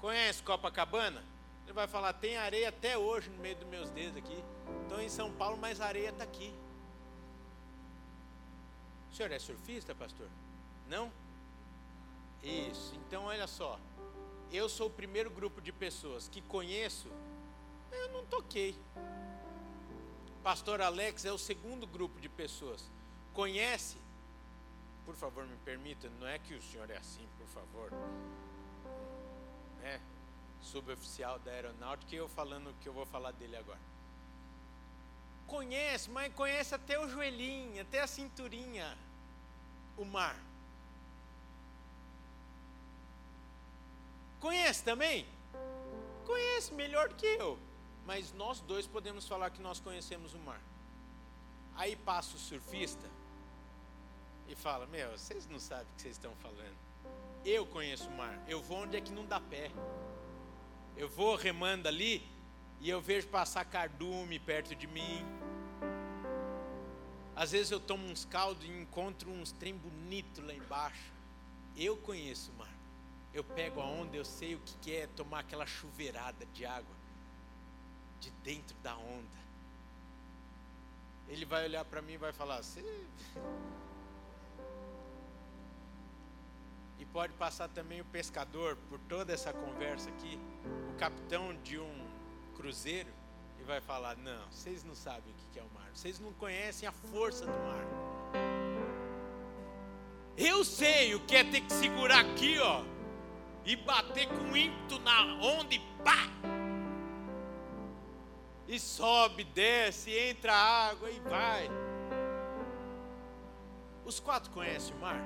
Conhece 0.00 0.42
Copacabana? 0.42 1.24
Ele 1.64 1.72
vai 1.72 1.88
falar: 1.88 2.12
tem 2.12 2.36
areia 2.36 2.68
até 2.68 2.96
hoje 2.96 3.28
no 3.28 3.38
meio 3.38 3.56
dos 3.56 3.68
meus 3.68 3.90
dedos 3.90 4.16
aqui. 4.16 4.42
Estou 4.82 5.00
em 5.00 5.08
São 5.08 5.32
Paulo, 5.32 5.56
mas 5.56 5.80
a 5.80 5.86
areia 5.86 6.10
está 6.10 6.22
aqui. 6.22 6.54
O 9.10 9.14
senhor 9.16 9.32
é 9.32 9.38
surfista, 9.38 9.94
pastor? 9.94 10.28
Não? 10.88 11.10
Isso. 12.42 12.94
Então, 13.06 13.24
olha 13.24 13.46
só. 13.46 13.80
Eu 14.52 14.68
sou 14.68 14.86
o 14.86 14.90
primeiro 14.90 15.28
grupo 15.28 15.60
de 15.60 15.72
pessoas 15.72 16.28
que 16.28 16.40
conheço, 16.40 17.08
eu 17.90 18.08
não 18.10 18.24
toquei. 18.26 18.76
Pastor 20.46 20.80
Alex 20.80 21.24
é 21.24 21.32
o 21.32 21.38
segundo 21.38 21.88
grupo 21.88 22.20
de 22.20 22.28
pessoas. 22.28 22.88
Conhece? 23.34 23.96
Por 25.04 25.16
favor, 25.16 25.44
me 25.44 25.56
permita, 25.64 26.08
não 26.20 26.28
é 26.28 26.38
que 26.38 26.54
o 26.54 26.62
senhor 26.62 26.88
é 26.88 26.96
assim, 26.96 27.26
por 27.36 27.48
favor. 27.48 27.90
É, 29.82 29.98
suboficial 30.62 31.40
da 31.40 31.50
aeronáutica, 31.50 32.14
e 32.14 32.18
eu 32.18 32.28
falando 32.28 32.72
que 32.80 32.88
eu 32.88 32.92
vou 32.92 33.04
falar 33.04 33.32
dele 33.32 33.56
agora. 33.56 33.80
Conhece, 35.48 36.08
mas 36.10 36.32
conhece 36.32 36.76
até 36.76 36.96
o 36.96 37.08
joelhinho, 37.08 37.82
até 37.82 38.02
a 38.02 38.06
cinturinha, 38.06 38.96
o 39.98 40.04
mar. 40.04 40.36
Conhece 44.38 44.84
também? 44.84 45.26
Conhece 46.24 46.72
melhor 46.72 47.12
que 47.14 47.26
eu 47.26 47.65
mas 48.06 48.32
nós 48.32 48.60
dois 48.60 48.86
podemos 48.86 49.26
falar 49.26 49.50
que 49.50 49.60
nós 49.60 49.80
conhecemos 49.80 50.32
o 50.32 50.38
mar. 50.38 50.60
Aí 51.74 51.96
passa 51.96 52.36
o 52.36 52.38
surfista 52.38 53.10
e 54.48 54.54
fala: 54.54 54.86
Meu, 54.86 55.10
vocês 55.10 55.46
não 55.48 55.58
sabem 55.58 55.84
o 55.84 55.96
que 55.96 56.02
vocês 56.02 56.14
estão 56.14 56.34
falando. 56.36 56.76
Eu 57.44 57.66
conheço 57.66 58.08
o 58.08 58.16
mar. 58.16 58.40
Eu 58.46 58.62
vou 58.62 58.78
onde 58.78 58.96
é 58.96 59.00
que 59.00 59.12
não 59.12 59.26
dá 59.26 59.40
pé. 59.40 59.70
Eu 60.96 61.08
vou 61.08 61.34
remando 61.34 61.88
ali 61.88 62.26
e 62.80 62.88
eu 62.88 63.00
vejo 63.00 63.26
passar 63.26 63.64
cardume 63.64 64.38
perto 64.38 64.74
de 64.74 64.86
mim. 64.86 65.24
Às 67.34 67.50
vezes 67.52 67.70
eu 67.70 67.80
tomo 67.80 68.06
uns 68.06 68.24
caldos 68.24 68.64
e 68.64 68.70
encontro 68.70 69.30
uns 69.30 69.52
trem 69.52 69.76
bonito 69.76 70.40
lá 70.42 70.54
embaixo. 70.54 71.12
Eu 71.76 71.96
conheço 71.96 72.52
o 72.52 72.54
mar. 72.54 72.74
Eu 73.34 73.44
pego 73.44 73.80
a 73.80 73.84
onda, 73.84 74.16
eu 74.16 74.24
sei 74.24 74.54
o 74.54 74.60
que 74.80 74.94
é 74.94 75.06
tomar 75.08 75.40
aquela 75.40 75.66
chuveirada 75.66 76.46
de 76.46 76.64
água 76.64 76.95
de 78.20 78.30
dentro 78.42 78.76
da 78.82 78.96
onda. 78.96 79.36
Ele 81.28 81.44
vai 81.44 81.64
olhar 81.64 81.84
para 81.84 82.00
mim 82.00 82.12
e 82.12 82.18
vai 82.18 82.32
falar: 82.32 82.62
Você. 82.62 82.84
E 86.98 87.04
pode 87.06 87.32
passar 87.34 87.68
também 87.68 88.00
o 88.00 88.04
pescador 88.06 88.76
por 88.88 88.98
toda 89.00 89.32
essa 89.32 89.52
conversa 89.52 90.08
aqui, 90.08 90.38
o 90.90 90.98
capitão 90.98 91.54
de 91.62 91.78
um 91.78 92.06
cruzeiro, 92.56 93.10
e 93.60 93.64
vai 93.64 93.80
falar: 93.80 94.16
Não, 94.16 94.46
vocês 94.50 94.84
não 94.84 94.94
sabem 94.94 95.32
o 95.32 95.52
que 95.52 95.58
é 95.58 95.62
o 95.62 95.70
mar, 95.74 95.90
vocês 95.92 96.18
não 96.20 96.32
conhecem 96.34 96.88
a 96.88 96.92
força 96.92 97.44
do 97.44 97.52
mar. 97.52 97.86
Eu 100.36 100.64
sei 100.64 101.14
o 101.14 101.20
que 101.20 101.34
é 101.34 101.44
ter 101.44 101.62
que 101.62 101.72
segurar 101.72 102.20
aqui, 102.20 102.58
ó, 102.58 102.84
e 103.64 103.74
bater 103.74 104.28
com 104.28 104.56
ímpeto 104.56 104.98
na 105.00 105.34
onda 105.36 105.74
e 105.74 105.78
pá! 106.04 106.55
E 108.68 108.80
sobe, 108.80 109.44
desce, 109.44 110.10
entra 110.10 110.52
água 110.52 111.10
e 111.10 111.20
vai. 111.20 111.68
Os 114.04 114.18
quatro 114.18 114.50
conhecem 114.50 114.94
o 114.96 114.98
mar? 114.98 115.20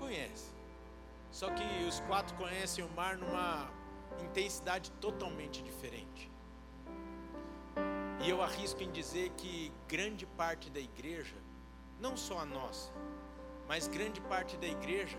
Conhecem. 0.00 0.52
Só 1.30 1.50
que 1.50 1.62
os 1.88 2.00
quatro 2.00 2.36
conhecem 2.36 2.84
o 2.84 2.88
mar 2.90 3.16
numa 3.16 3.70
intensidade 4.20 4.90
totalmente 5.00 5.62
diferente. 5.62 6.30
E 8.24 8.28
eu 8.28 8.42
arrisco 8.42 8.82
em 8.82 8.90
dizer 8.90 9.30
que 9.30 9.72
grande 9.88 10.26
parte 10.26 10.70
da 10.70 10.78
igreja, 10.78 11.36
não 11.98 12.16
só 12.16 12.38
a 12.38 12.44
nossa, 12.44 12.92
mas 13.66 13.88
grande 13.88 14.20
parte 14.20 14.56
da 14.56 14.66
igreja 14.66 15.18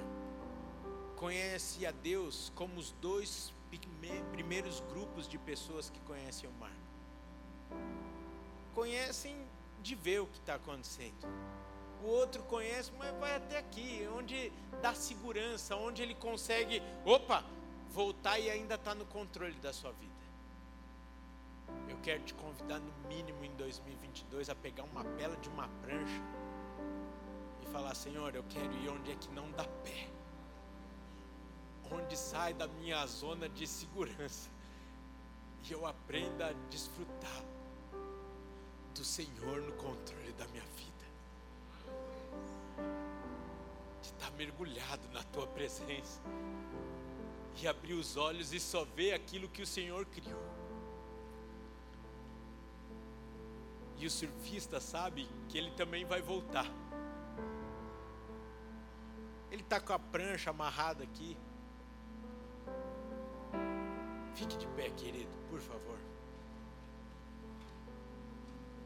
conhece 1.15 1.85
a 1.85 1.91
Deus 1.91 2.51
como 2.55 2.79
os 2.79 2.91
dois 2.93 3.53
primeiros 4.31 4.79
grupos 4.91 5.27
de 5.27 5.37
pessoas 5.37 5.89
que 5.89 5.99
conhecem 6.01 6.49
o 6.49 6.53
mar. 6.53 6.75
Conhecem 8.73 9.35
de 9.81 9.95
ver 9.95 10.21
o 10.21 10.27
que 10.27 10.39
está 10.39 10.55
acontecendo. 10.55 11.27
O 12.03 12.07
outro 12.07 12.43
conhece, 12.43 12.91
mas 12.97 13.15
vai 13.17 13.35
até 13.35 13.57
aqui, 13.57 14.07
onde 14.17 14.51
dá 14.81 14.93
segurança, 14.93 15.75
onde 15.75 16.01
ele 16.01 16.15
consegue, 16.15 16.81
opa, 17.05 17.43
voltar 17.91 18.39
e 18.39 18.49
ainda 18.49 18.75
está 18.75 18.93
no 18.93 19.05
controle 19.05 19.55
da 19.55 19.71
sua 19.71 19.91
vida. 19.91 20.11
Eu 21.87 21.97
quero 22.03 22.23
te 22.23 22.33
convidar, 22.33 22.79
no 22.79 23.07
mínimo 23.07 23.45
em 23.45 23.51
2022, 23.55 24.49
a 24.49 24.55
pegar 24.55 24.83
uma 24.83 25.03
bela 25.03 25.37
de 25.37 25.47
uma 25.49 25.67
prancha 25.81 26.21
e 27.61 27.71
falar: 27.71 27.95
Senhor, 27.95 28.35
eu 28.35 28.43
quero 28.49 28.73
ir 28.77 28.89
onde 28.89 29.11
é 29.11 29.15
que 29.15 29.29
não 29.29 29.49
dá 29.51 29.63
pé, 29.83 30.07
onde 31.91 32.17
sai 32.17 32.53
da 32.53 32.67
minha 32.67 33.05
zona 33.05 33.47
de 33.49 33.67
segurança, 33.67 34.49
e 35.63 35.71
eu 35.71 35.85
aprenda 35.85 36.47
a 36.47 36.53
desfrutar 36.69 37.43
do 38.93 39.03
Senhor 39.03 39.61
no 39.61 39.71
controle 39.73 40.31
da 40.33 40.47
minha 40.47 40.63
vida, 40.63 41.05
de 44.01 44.07
estar 44.07 44.31
mergulhado 44.31 45.07
na 45.13 45.23
tua 45.23 45.47
presença 45.47 46.21
e 47.61 47.67
abrir 47.67 47.93
os 47.93 48.17
olhos 48.17 48.51
e 48.53 48.59
só 48.59 48.83
ver 48.83 49.13
aquilo 49.13 49.47
que 49.47 49.61
o 49.61 49.67
Senhor 49.67 50.05
criou. 50.05 50.43
E 53.97 54.05
o 54.05 54.09
surfista 54.09 54.79
sabe 54.79 55.29
que 55.47 55.57
ele 55.57 55.71
também 55.71 56.03
vai 56.03 56.21
voltar. 56.21 56.65
Ele 59.49 59.61
está 59.61 59.79
com 59.79 59.93
a 59.93 59.99
prancha 59.99 60.49
amarrada 60.49 61.03
aqui. 61.03 61.37
Fique 64.35 64.57
de 64.57 64.67
pé, 64.67 64.89
querido, 64.89 65.31
por 65.49 65.59
favor. 65.59 65.97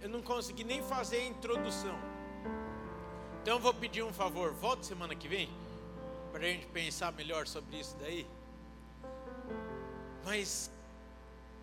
Eu 0.02 0.10
não 0.10 0.22
consegui 0.22 0.64
nem 0.64 0.82
fazer 0.84 1.18
a 1.18 1.26
introdução. 1.26 1.95
Então 3.41 3.60
vou 3.60 3.74
pedir 3.74 4.04
um 4.04 4.14
favor, 4.14 4.54
volte 4.54 4.86
semana 4.86 5.16
que 5.16 5.28
vem, 5.28 5.50
para 6.32 6.45
a 6.45 6.48
gente 6.50 6.68
pensar 6.68 7.14
melhor 7.14 7.48
sobre 7.48 7.80
isso 7.80 7.95
daí. 7.98 8.28
Mas 10.26 10.70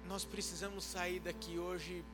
nós 0.06 0.24
precisamos 0.24 0.84
sair 0.84 1.20
daqui 1.20 1.58
hoje 1.58 2.04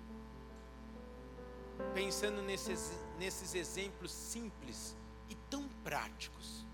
pensando 1.94 2.42
nesses, 2.42 2.92
nesses 3.18 3.54
exemplos 3.54 4.10
simples 4.10 4.96
e 5.28 5.34
tão 5.48 5.68
práticos, 5.84 6.66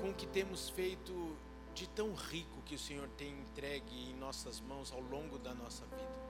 com 0.00 0.10
o 0.10 0.14
que 0.14 0.26
temos 0.26 0.68
feito 0.68 1.36
de 1.74 1.88
tão 1.88 2.14
rico 2.14 2.62
que 2.66 2.74
o 2.74 2.78
Senhor 2.78 3.08
tem 3.16 3.32
entregue 3.40 4.10
em 4.10 4.14
nossas 4.14 4.60
mãos 4.60 4.92
ao 4.92 5.00
longo 5.00 5.38
da 5.38 5.54
nossa 5.54 5.84
vida. 5.86 6.22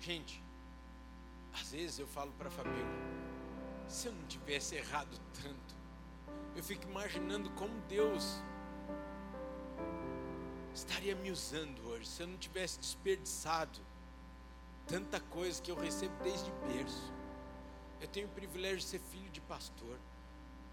Gente, 0.00 0.42
às 1.52 1.70
vezes 1.70 1.98
eu 1.98 2.06
falo 2.06 2.32
para 2.32 2.50
Fabíola, 2.50 2.76
se 3.86 4.08
eu 4.08 4.12
não 4.12 4.24
tivesse 4.26 4.74
errado 4.74 5.16
tanto, 5.42 5.74
eu 6.56 6.62
fico 6.62 6.88
imaginando 6.88 7.50
como 7.50 7.72
Deus 7.82 8.40
estaria 10.74 11.14
me 11.14 11.30
usando 11.30 11.78
hoje 11.88 12.06
se 12.06 12.22
eu 12.22 12.26
não 12.26 12.36
tivesse 12.38 12.78
desperdiçado 12.78 13.78
tanta 14.86 15.20
coisa 15.20 15.60
que 15.62 15.70
eu 15.70 15.76
recebo 15.76 16.14
desde 16.22 16.50
berço. 16.66 17.12
Eu 18.00 18.08
tenho 18.08 18.26
o 18.26 18.30
privilégio 18.30 18.78
de 18.78 18.84
ser 18.84 18.98
filho 18.98 19.30
de 19.30 19.40
pastor. 19.42 19.96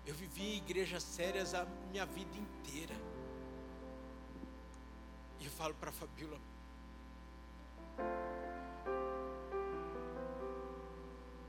Eu 0.06 0.14
vivi 0.16 0.44
em 0.44 0.58
igrejas 0.58 1.04
sérias 1.04 1.54
a 1.54 1.66
minha 1.92 2.06
vida 2.06 2.36
inteira. 2.38 2.96
E 5.40 5.46
eu 5.46 5.52
falo 5.52 5.74
para 5.76 5.92
Fabíola, 5.92 6.40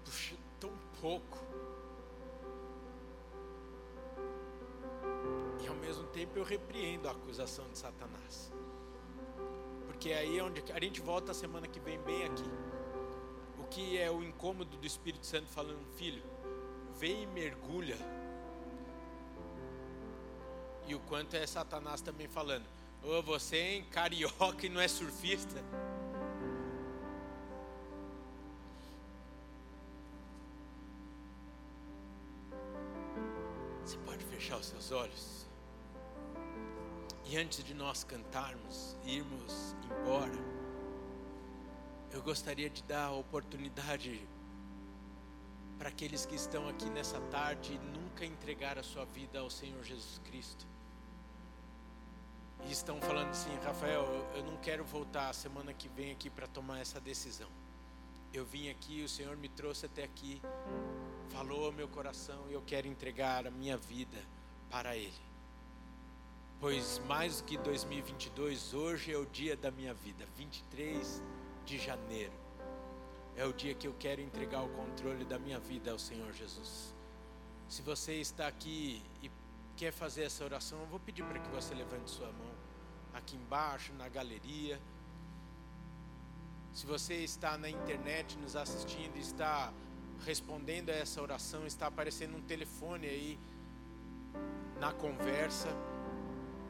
puxa, 0.05 0.37
tão 0.61 0.73
pouco. 1.01 1.51
tempo 6.21 6.39
eu 6.39 6.45
repreendo 6.45 7.09
a 7.09 7.13
acusação 7.13 7.67
de 7.71 7.79
Satanás. 7.79 8.53
Porque 9.87 10.13
aí 10.13 10.39
é 10.39 10.43
onde 10.43 10.63
a 10.73 10.81
gente 10.81 11.01
volta 11.01 11.33
a 11.33 11.35
semana 11.35 11.67
que 11.67 11.81
vem 11.81 11.99
bem 12.01 12.25
aqui. 12.25 12.51
O 13.59 13.65
que 13.65 13.99
é 13.99 14.11
o 14.11 14.23
incômodo 14.23 14.77
do 14.77 14.87
Espírito 14.87 15.25
Santo 15.25 15.47
falando, 15.49 15.83
filho, 15.97 16.23
vem 16.99 17.23
e 17.23 17.27
mergulha. 17.27 17.97
E 20.91 20.95
o 20.97 20.99
quanto 20.99 21.37
é 21.37 21.47
Satanás 21.47 22.01
também 22.01 22.27
falando, 22.27 22.67
ô 23.05 23.19
oh, 23.19 23.23
você 23.23 23.57
é 23.57 23.83
carioca 23.93 24.67
e 24.67 24.69
não 24.69 24.81
é 24.81 24.89
surfista. 24.89 25.63
Você 33.85 33.97
pode 33.99 34.25
fechar 34.25 34.57
os 34.57 34.67
seus 34.67 34.91
olhos. 34.91 35.47
E 37.25 37.37
antes 37.37 37.63
de 37.63 37.73
nós 37.73 38.03
cantarmos, 38.03 38.97
irmos 39.05 39.77
embora, 39.85 40.41
eu 42.11 42.21
gostaria 42.21 42.69
de 42.69 42.83
dar 42.83 43.05
a 43.05 43.13
oportunidade 43.13 44.27
para 45.79 45.89
aqueles 45.89 46.27
que 46.27 46.35
estão 46.35 46.69
aqui 46.69 46.91
nessa 46.91 47.21
tarde 47.31 47.75
e 47.75 47.79
nunca 47.97 48.27
entregaram 48.27 48.81
a 48.81 48.83
sua 48.83 49.05
vida 49.05 49.39
ao 49.39 49.49
Senhor 49.49 49.85
Jesus 49.85 50.21
Cristo. 50.25 50.80
E 52.67 52.73
estão 52.73 53.01
falando 53.01 53.31
assim, 53.31 53.55
Rafael, 53.65 54.05
eu 54.35 54.43
não 54.45 54.57
quero 54.59 54.85
voltar 54.85 55.29
a 55.29 55.33
semana 55.33 55.73
que 55.73 55.89
vem 55.89 56.13
aqui 56.13 56.31
para 56.31 56.47
tomar 56.47 56.81
essa 56.81 57.01
decisão. 57.01 57.49
Eu 58.33 58.45
vim 58.45 58.69
aqui, 58.71 59.03
o 59.03 59.09
Senhor 59.09 59.37
me 59.37 59.49
trouxe 59.49 59.87
até 59.87 60.05
aqui, 60.05 60.41
falou 61.31 61.67
ao 61.67 61.73
meu 61.73 61.89
coração 61.89 62.47
e 62.49 62.53
eu 62.53 62.63
quero 62.63 62.87
entregar 62.87 63.47
a 63.47 63.51
minha 63.51 63.77
vida 63.77 64.19
para 64.71 64.97
Ele 64.97 65.31
pois 66.61 67.01
mais 67.09 67.41
do 67.41 67.45
que 67.45 67.57
2022, 67.57 68.75
hoje 68.75 69.13
é 69.13 69.17
o 69.17 69.25
dia 69.25 69.57
da 69.57 69.71
minha 69.71 69.95
vida, 69.95 70.27
23 70.37 71.23
de 71.65 71.79
janeiro. 71.79 72.33
É 73.35 73.47
o 73.47 73.53
dia 73.53 73.75
que 73.75 73.87
eu 73.87 73.95
quero 73.99 74.21
entregar 74.21 74.63
o 74.63 74.69
controle 74.69 75.25
da 75.25 75.39
minha 75.39 75.59
vida 75.59 75.91
ao 75.91 75.99
Senhor 75.99 76.31
Jesus. 76.35 76.95
Se 77.67 77.81
você 77.81 78.15
está 78.17 78.47
aqui 78.47 79.03
e 79.23 79.31
quer 79.81 79.93
fazer 79.93 80.25
essa 80.25 80.45
oração, 80.45 80.79
eu 80.79 80.87
vou 80.89 81.01
pedir 81.01 81.25
para 81.25 81.39
que 81.39 81.49
você 81.49 81.75
levante 81.75 82.11
sua 82.11 82.27
mão 82.27 82.53
aqui 83.15 83.35
embaixo, 83.35 83.95
na 83.95 84.11
galeria. 84.11 84.79
Se 86.71 86.85
você 86.85 87.15
está 87.15 87.57
na 87.57 87.71
internet 87.71 88.37
nos 88.37 88.57
assistindo, 88.57 89.17
está 89.17 89.73
respondendo 90.27 90.91
a 90.91 90.93
essa 90.93 91.23
oração, 91.23 91.67
está 91.67 91.87
aparecendo 91.87 92.37
um 92.37 92.43
telefone 92.43 93.07
aí 93.07 93.39
na 94.79 94.93
conversa. 94.93 95.69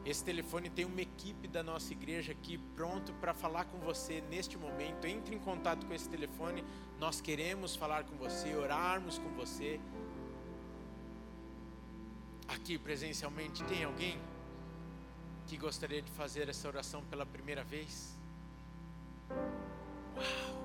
Esse 0.05 0.23
telefone 0.23 0.69
tem 0.69 0.85
uma 0.85 1.01
equipe 1.01 1.49
da 1.49 1.61
nossa 1.61 1.91
igreja 1.91 2.31
aqui 2.31 2.57
pronto 2.77 3.11
para 3.15 3.33
falar 3.33 3.65
com 3.65 3.77
você 3.79 4.21
neste 4.29 4.57
momento. 4.57 5.05
Entre 5.05 5.35
em 5.35 5.39
contato 5.39 5.85
com 5.85 5.93
esse 5.93 6.07
telefone. 6.07 6.63
Nós 6.97 7.19
queremos 7.19 7.75
falar 7.75 8.05
com 8.05 8.15
você, 8.15 8.55
orarmos 8.55 9.17
com 9.17 9.29
você. 9.33 9.81
Aqui 12.55 12.77
presencialmente 12.77 13.63
tem 13.65 13.83
alguém 13.83 14.19
que 15.47 15.57
gostaria 15.57 16.01
de 16.01 16.11
fazer 16.11 16.49
essa 16.49 16.67
oração 16.67 17.03
pela 17.05 17.25
primeira 17.25 17.63
vez? 17.63 18.15
Uau! 20.15 20.61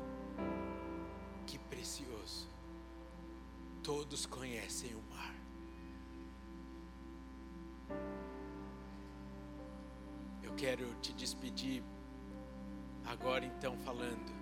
Que 1.47 1.59
precioso. 1.59 2.49
Todos 3.83 4.27
conhecem 4.27 4.95
o 4.95 5.03
mar. 5.15 5.35
quero 10.57 10.91
te 11.03 11.13
despedir 11.13 11.83
agora 13.05 13.45
então 13.45 13.77
falando. 13.79 14.35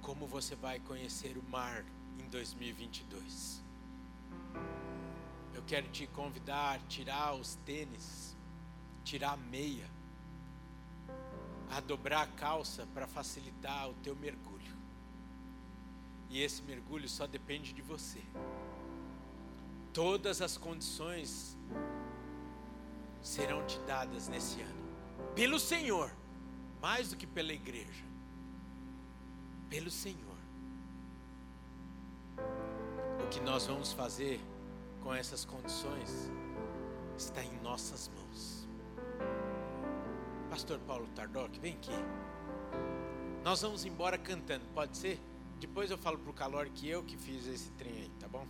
como 0.00 0.26
você 0.26 0.54
vai 0.54 0.78
conhecer 0.80 1.36
o 1.38 1.42
mar 1.50 1.82
em 2.18 2.28
2022. 2.28 3.63
Quero 5.66 5.88
te 5.88 6.06
convidar 6.06 6.74
a 6.74 6.78
tirar 6.80 7.34
os 7.34 7.54
tênis, 7.64 8.36
tirar 9.02 9.32
a 9.32 9.36
meia, 9.36 9.88
a 11.70 11.80
dobrar 11.80 12.22
a 12.22 12.26
calça 12.26 12.86
para 12.92 13.06
facilitar 13.06 13.88
o 13.88 13.94
teu 13.94 14.14
mergulho. 14.14 14.76
E 16.28 16.42
esse 16.42 16.62
mergulho 16.62 17.08
só 17.08 17.26
depende 17.26 17.72
de 17.72 17.80
você. 17.80 18.20
Todas 19.92 20.42
as 20.42 20.58
condições 20.58 21.56
serão 23.22 23.64
te 23.66 23.78
dadas 23.80 24.28
nesse 24.28 24.60
ano, 24.60 24.84
pelo 25.34 25.58
Senhor, 25.58 26.10
mais 26.82 27.10
do 27.10 27.16
que 27.16 27.26
pela 27.26 27.52
igreja, 27.52 28.04
pelo 29.70 29.90
Senhor. 29.90 30.36
O 33.24 33.28
que 33.28 33.40
nós 33.40 33.66
vamos 33.66 33.92
fazer 33.92 34.40
com 35.04 35.14
essas 35.14 35.44
condições 35.44 36.32
está 37.16 37.44
em 37.44 37.60
nossas 37.60 38.10
mãos. 38.16 38.66
Pastor 40.48 40.78
Paulo 40.80 41.06
Tardoc, 41.14 41.58
vem 41.60 41.74
aqui. 41.74 41.92
Nós 43.44 43.60
vamos 43.60 43.84
embora 43.84 44.16
cantando, 44.16 44.64
pode 44.74 44.96
ser? 44.96 45.20
Depois 45.60 45.90
eu 45.90 45.98
falo 45.98 46.18
pro 46.18 46.32
Calor 46.32 46.70
que 46.70 46.88
eu 46.88 47.02
que 47.02 47.18
fiz 47.18 47.46
esse 47.46 47.70
trem 47.72 47.92
aí, 47.92 48.10
tá 48.18 48.26
bom? 48.26 48.46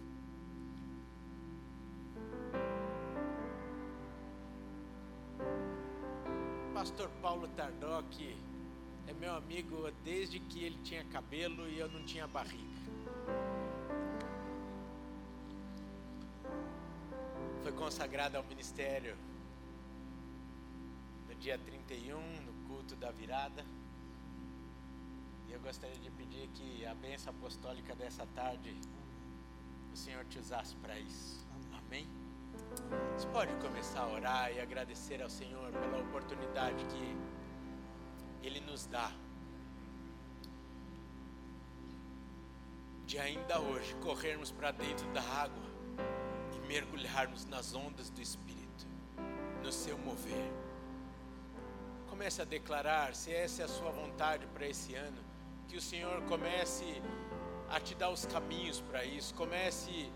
Pastor 6.73 7.11
Paulo 7.21 7.49
Tardoc 7.49 8.15
é 9.09 9.13
meu 9.15 9.35
amigo 9.35 9.91
desde 10.05 10.39
que 10.39 10.63
ele 10.63 10.79
tinha 10.85 11.05
cabelo 11.07 11.69
e 11.69 11.79
eu 11.79 11.89
não 11.89 12.05
tinha 12.05 12.29
barriga. 12.29 12.84
Foi 17.95 18.01
consagrado 18.01 18.37
ao 18.37 18.43
ministério 18.43 19.17
no 21.29 21.35
dia 21.37 21.57
31, 21.57 22.19
no 22.41 22.53
culto 22.67 22.97
da 22.97 23.13
virada. 23.13 23.65
E 25.47 25.53
eu 25.53 25.61
gostaria 25.61 26.01
de 26.01 26.11
pedir 26.11 26.49
que 26.49 26.85
a 26.85 26.93
bênção 26.97 27.33
apostólica 27.33 27.95
dessa 27.95 28.27
tarde 28.35 28.77
o 29.93 29.97
Senhor 29.97 30.25
te 30.25 30.41
usasse 30.41 30.75
para 30.77 30.99
isso. 30.99 31.47
Amém? 31.73 32.09
Você 33.17 33.29
pode 33.29 33.55
começar 33.65 34.01
a 34.01 34.09
orar 34.09 34.53
e 34.53 34.59
agradecer 34.59 35.23
ao 35.23 35.31
Senhor 35.31 35.71
pela 35.71 35.99
oportunidade 35.99 36.85
que 36.87 37.17
Ele 38.45 38.59
nos 38.61 38.87
dá 38.87 39.13
de 43.07 43.21
ainda 43.21 43.61
hoje 43.61 43.95
corrermos 44.03 44.51
para 44.51 44.73
dentro 44.73 45.07
da 45.13 45.23
água 45.23 45.64
mergulharmos 46.75 47.45
nas 47.47 47.73
ondas 47.73 48.11
do 48.11 48.21
Espírito, 48.21 48.85
no 49.63 49.71
seu 49.71 49.97
mover. 49.97 50.51
Comece 52.11 52.43
a 52.43 52.45
declarar, 52.45 53.15
se 53.15 53.33
essa 53.33 53.63
é 53.63 53.65
a 53.65 53.69
sua 53.69 53.93
vontade 53.93 54.45
para 54.49 54.67
esse 54.67 54.93
ano, 54.97 55.23
que 55.69 55.77
o 55.77 55.81
Senhor 55.81 56.21
comece 56.23 57.01
a 57.71 57.79
te 57.79 57.95
dar 57.95 58.11
os 58.11 58.27
caminhos 58.27 58.81
para 58.81 59.05
isso, 59.05 59.33
comece 59.35 60.11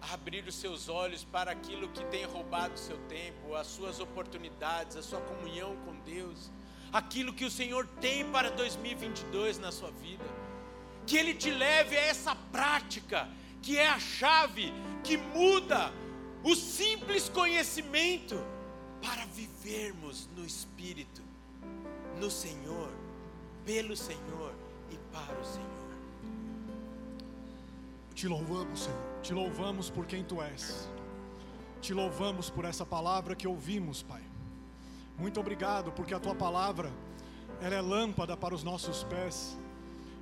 a 0.00 0.14
abrir 0.14 0.48
os 0.48 0.54
seus 0.54 0.88
olhos 0.88 1.24
para 1.24 1.50
aquilo 1.50 1.90
que 1.90 2.02
tem 2.06 2.24
roubado 2.24 2.72
o 2.72 2.78
seu 2.78 2.96
tempo, 3.06 3.54
as 3.54 3.66
suas 3.66 4.00
oportunidades, 4.00 4.96
a 4.96 5.02
sua 5.02 5.20
comunhão 5.20 5.76
com 5.84 5.94
Deus, 6.00 6.50
aquilo 6.90 7.34
que 7.34 7.44
o 7.44 7.50
Senhor 7.50 7.86
tem 8.00 8.24
para 8.30 8.50
2022 8.50 9.58
na 9.58 9.70
sua 9.70 9.90
vida. 9.90 10.24
Que 11.06 11.18
Ele 11.18 11.34
te 11.34 11.50
leve 11.50 11.98
a 11.98 12.00
essa 12.00 12.34
prática, 12.34 13.28
que 13.66 13.76
é 13.76 13.88
a 13.88 13.98
chave 13.98 14.72
que 15.02 15.16
muda 15.16 15.92
o 16.44 16.54
simples 16.54 17.28
conhecimento 17.28 18.36
para 19.02 19.26
vivermos 19.26 20.28
no 20.36 20.46
Espírito, 20.46 21.20
no 22.20 22.30
Senhor, 22.30 22.88
pelo 23.64 23.96
Senhor 23.96 24.54
e 24.88 24.96
para 25.12 25.36
o 25.36 25.44
Senhor. 25.44 25.66
Te 28.14 28.28
louvamos, 28.28 28.84
Senhor. 28.84 29.20
Te 29.20 29.34
louvamos 29.34 29.90
por 29.90 30.06
quem 30.06 30.22
tu 30.22 30.40
és. 30.40 30.88
Te 31.82 31.92
louvamos 31.92 32.48
por 32.48 32.64
essa 32.64 32.86
palavra 32.86 33.34
que 33.34 33.48
ouvimos, 33.48 34.00
Pai. 34.00 34.22
Muito 35.18 35.40
obrigado, 35.40 35.90
porque 35.90 36.14
a 36.14 36.20
tua 36.20 36.36
palavra 36.36 36.92
ela 37.60 37.74
é 37.74 37.80
lâmpada 37.80 38.36
para 38.36 38.54
os 38.54 38.62
nossos 38.62 39.02
pés. 39.02 39.58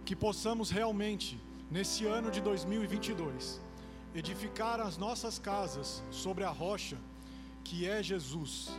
Que 0.02 0.16
possamos 0.16 0.70
realmente, 0.70 1.38
nesse 1.74 2.06
ano 2.06 2.30
de 2.30 2.40
2022, 2.40 3.60
edificar 4.14 4.78
as 4.80 4.96
nossas 4.96 5.40
casas 5.40 6.04
sobre 6.08 6.44
a 6.44 6.48
rocha 6.48 6.96
que 7.64 7.84
é 7.84 8.00
Jesus. 8.00 8.70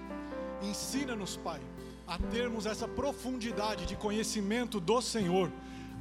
Ensina-nos, 0.62 1.36
Pai, 1.36 1.60
a 2.08 2.18
termos 2.18 2.66
essa 2.66 2.88
profundidade 2.88 3.86
de 3.86 3.98
conhecimento 3.98 4.80
do 4.80 5.02
Senhor 5.02 5.52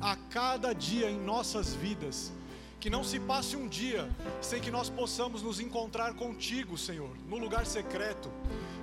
a 0.01 0.15
cada 0.15 0.73
dia 0.73 1.11
em 1.11 1.19
nossas 1.19 1.75
vidas. 1.75 2.33
Que 2.79 2.89
não 2.89 3.03
se 3.03 3.19
passe 3.19 3.57
um 3.57 3.67
dia 3.67 4.09
sem 4.41 4.61
que 4.61 4.71
nós 4.71 4.89
possamos 4.89 5.43
nos 5.43 5.59
encontrar 5.59 6.15
contigo, 6.15 6.79
Senhor, 6.79 7.11
no 7.27 7.39
lugar 7.39 7.67
secreto. 7.67 8.31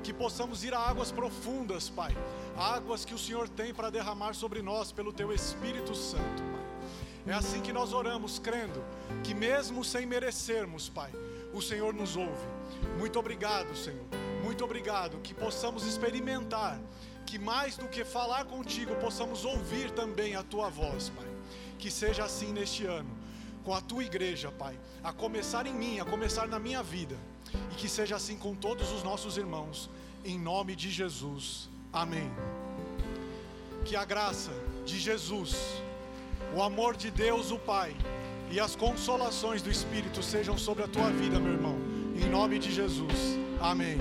Que 0.03 0.11
possamos 0.11 0.65
ir 0.65 0.73
a 0.73 0.79
águas 0.79 1.13
profundas, 1.13 1.87
Pai. 1.87 2.13
Águas 2.57 3.05
que 3.05 3.13
o 3.13 3.17
Senhor 3.17 3.47
tem 3.47 3.73
para 3.73 3.89
derramar 3.89 4.33
sobre 4.33 4.61
nós 4.61 4.91
pelo 4.91 5.13
Teu 5.13 5.31
Espírito 5.31 5.95
Santo. 5.95 6.50
É 7.25 7.33
assim 7.33 7.61
que 7.61 7.71
nós 7.71 7.93
oramos, 7.93 8.39
crendo 8.39 8.83
que 9.23 9.33
mesmo 9.33 9.83
sem 9.83 10.05
merecermos, 10.05 10.89
Pai, 10.89 11.11
o 11.53 11.61
Senhor 11.61 11.93
nos 11.93 12.15
ouve. 12.15 12.47
Muito 12.97 13.19
obrigado, 13.19 13.75
Senhor. 13.75 14.05
Muito 14.43 14.63
obrigado 14.63 15.19
que 15.19 15.33
possamos 15.33 15.85
experimentar 15.85 16.79
que 17.25 17.37
mais 17.37 17.77
do 17.77 17.87
que 17.87 18.03
falar 18.03 18.45
contigo, 18.45 18.95
possamos 18.95 19.45
ouvir 19.45 19.91
também 19.91 20.35
a 20.35 20.43
tua 20.43 20.69
voz, 20.69 21.09
Pai. 21.09 21.27
Que 21.77 21.91
seja 21.91 22.25
assim 22.25 22.51
neste 22.51 22.85
ano, 22.85 23.09
com 23.63 23.73
a 23.73 23.81
tua 23.81 24.03
igreja, 24.03 24.51
Pai, 24.51 24.77
a 25.03 25.13
começar 25.13 25.65
em 25.67 25.73
mim, 25.73 25.99
a 25.99 26.05
começar 26.05 26.47
na 26.47 26.59
minha 26.59 26.81
vida, 26.81 27.17
e 27.71 27.75
que 27.75 27.87
seja 27.87 28.15
assim 28.15 28.37
com 28.37 28.55
todos 28.55 28.91
os 28.91 29.03
nossos 29.03 29.37
irmãos, 29.37 29.89
em 30.25 30.39
nome 30.39 30.75
de 30.75 30.89
Jesus. 30.89 31.69
Amém. 31.93 32.31
Que 33.85 33.95
a 33.95 34.03
graça 34.03 34.51
de 34.85 34.99
Jesus, 34.99 35.55
o 36.53 36.61
amor 36.61 36.95
de 36.95 37.09
Deus, 37.09 37.51
o 37.51 37.57
Pai, 37.57 37.95
e 38.49 38.59
as 38.59 38.75
consolações 38.75 39.61
do 39.61 39.69
Espírito 39.69 40.21
sejam 40.21 40.57
sobre 40.57 40.83
a 40.83 40.87
tua 40.87 41.09
vida, 41.09 41.39
meu 41.39 41.53
irmão, 41.53 41.77
em 42.15 42.29
nome 42.29 42.59
de 42.59 42.71
Jesus. 42.71 43.39
Amém. 43.59 43.97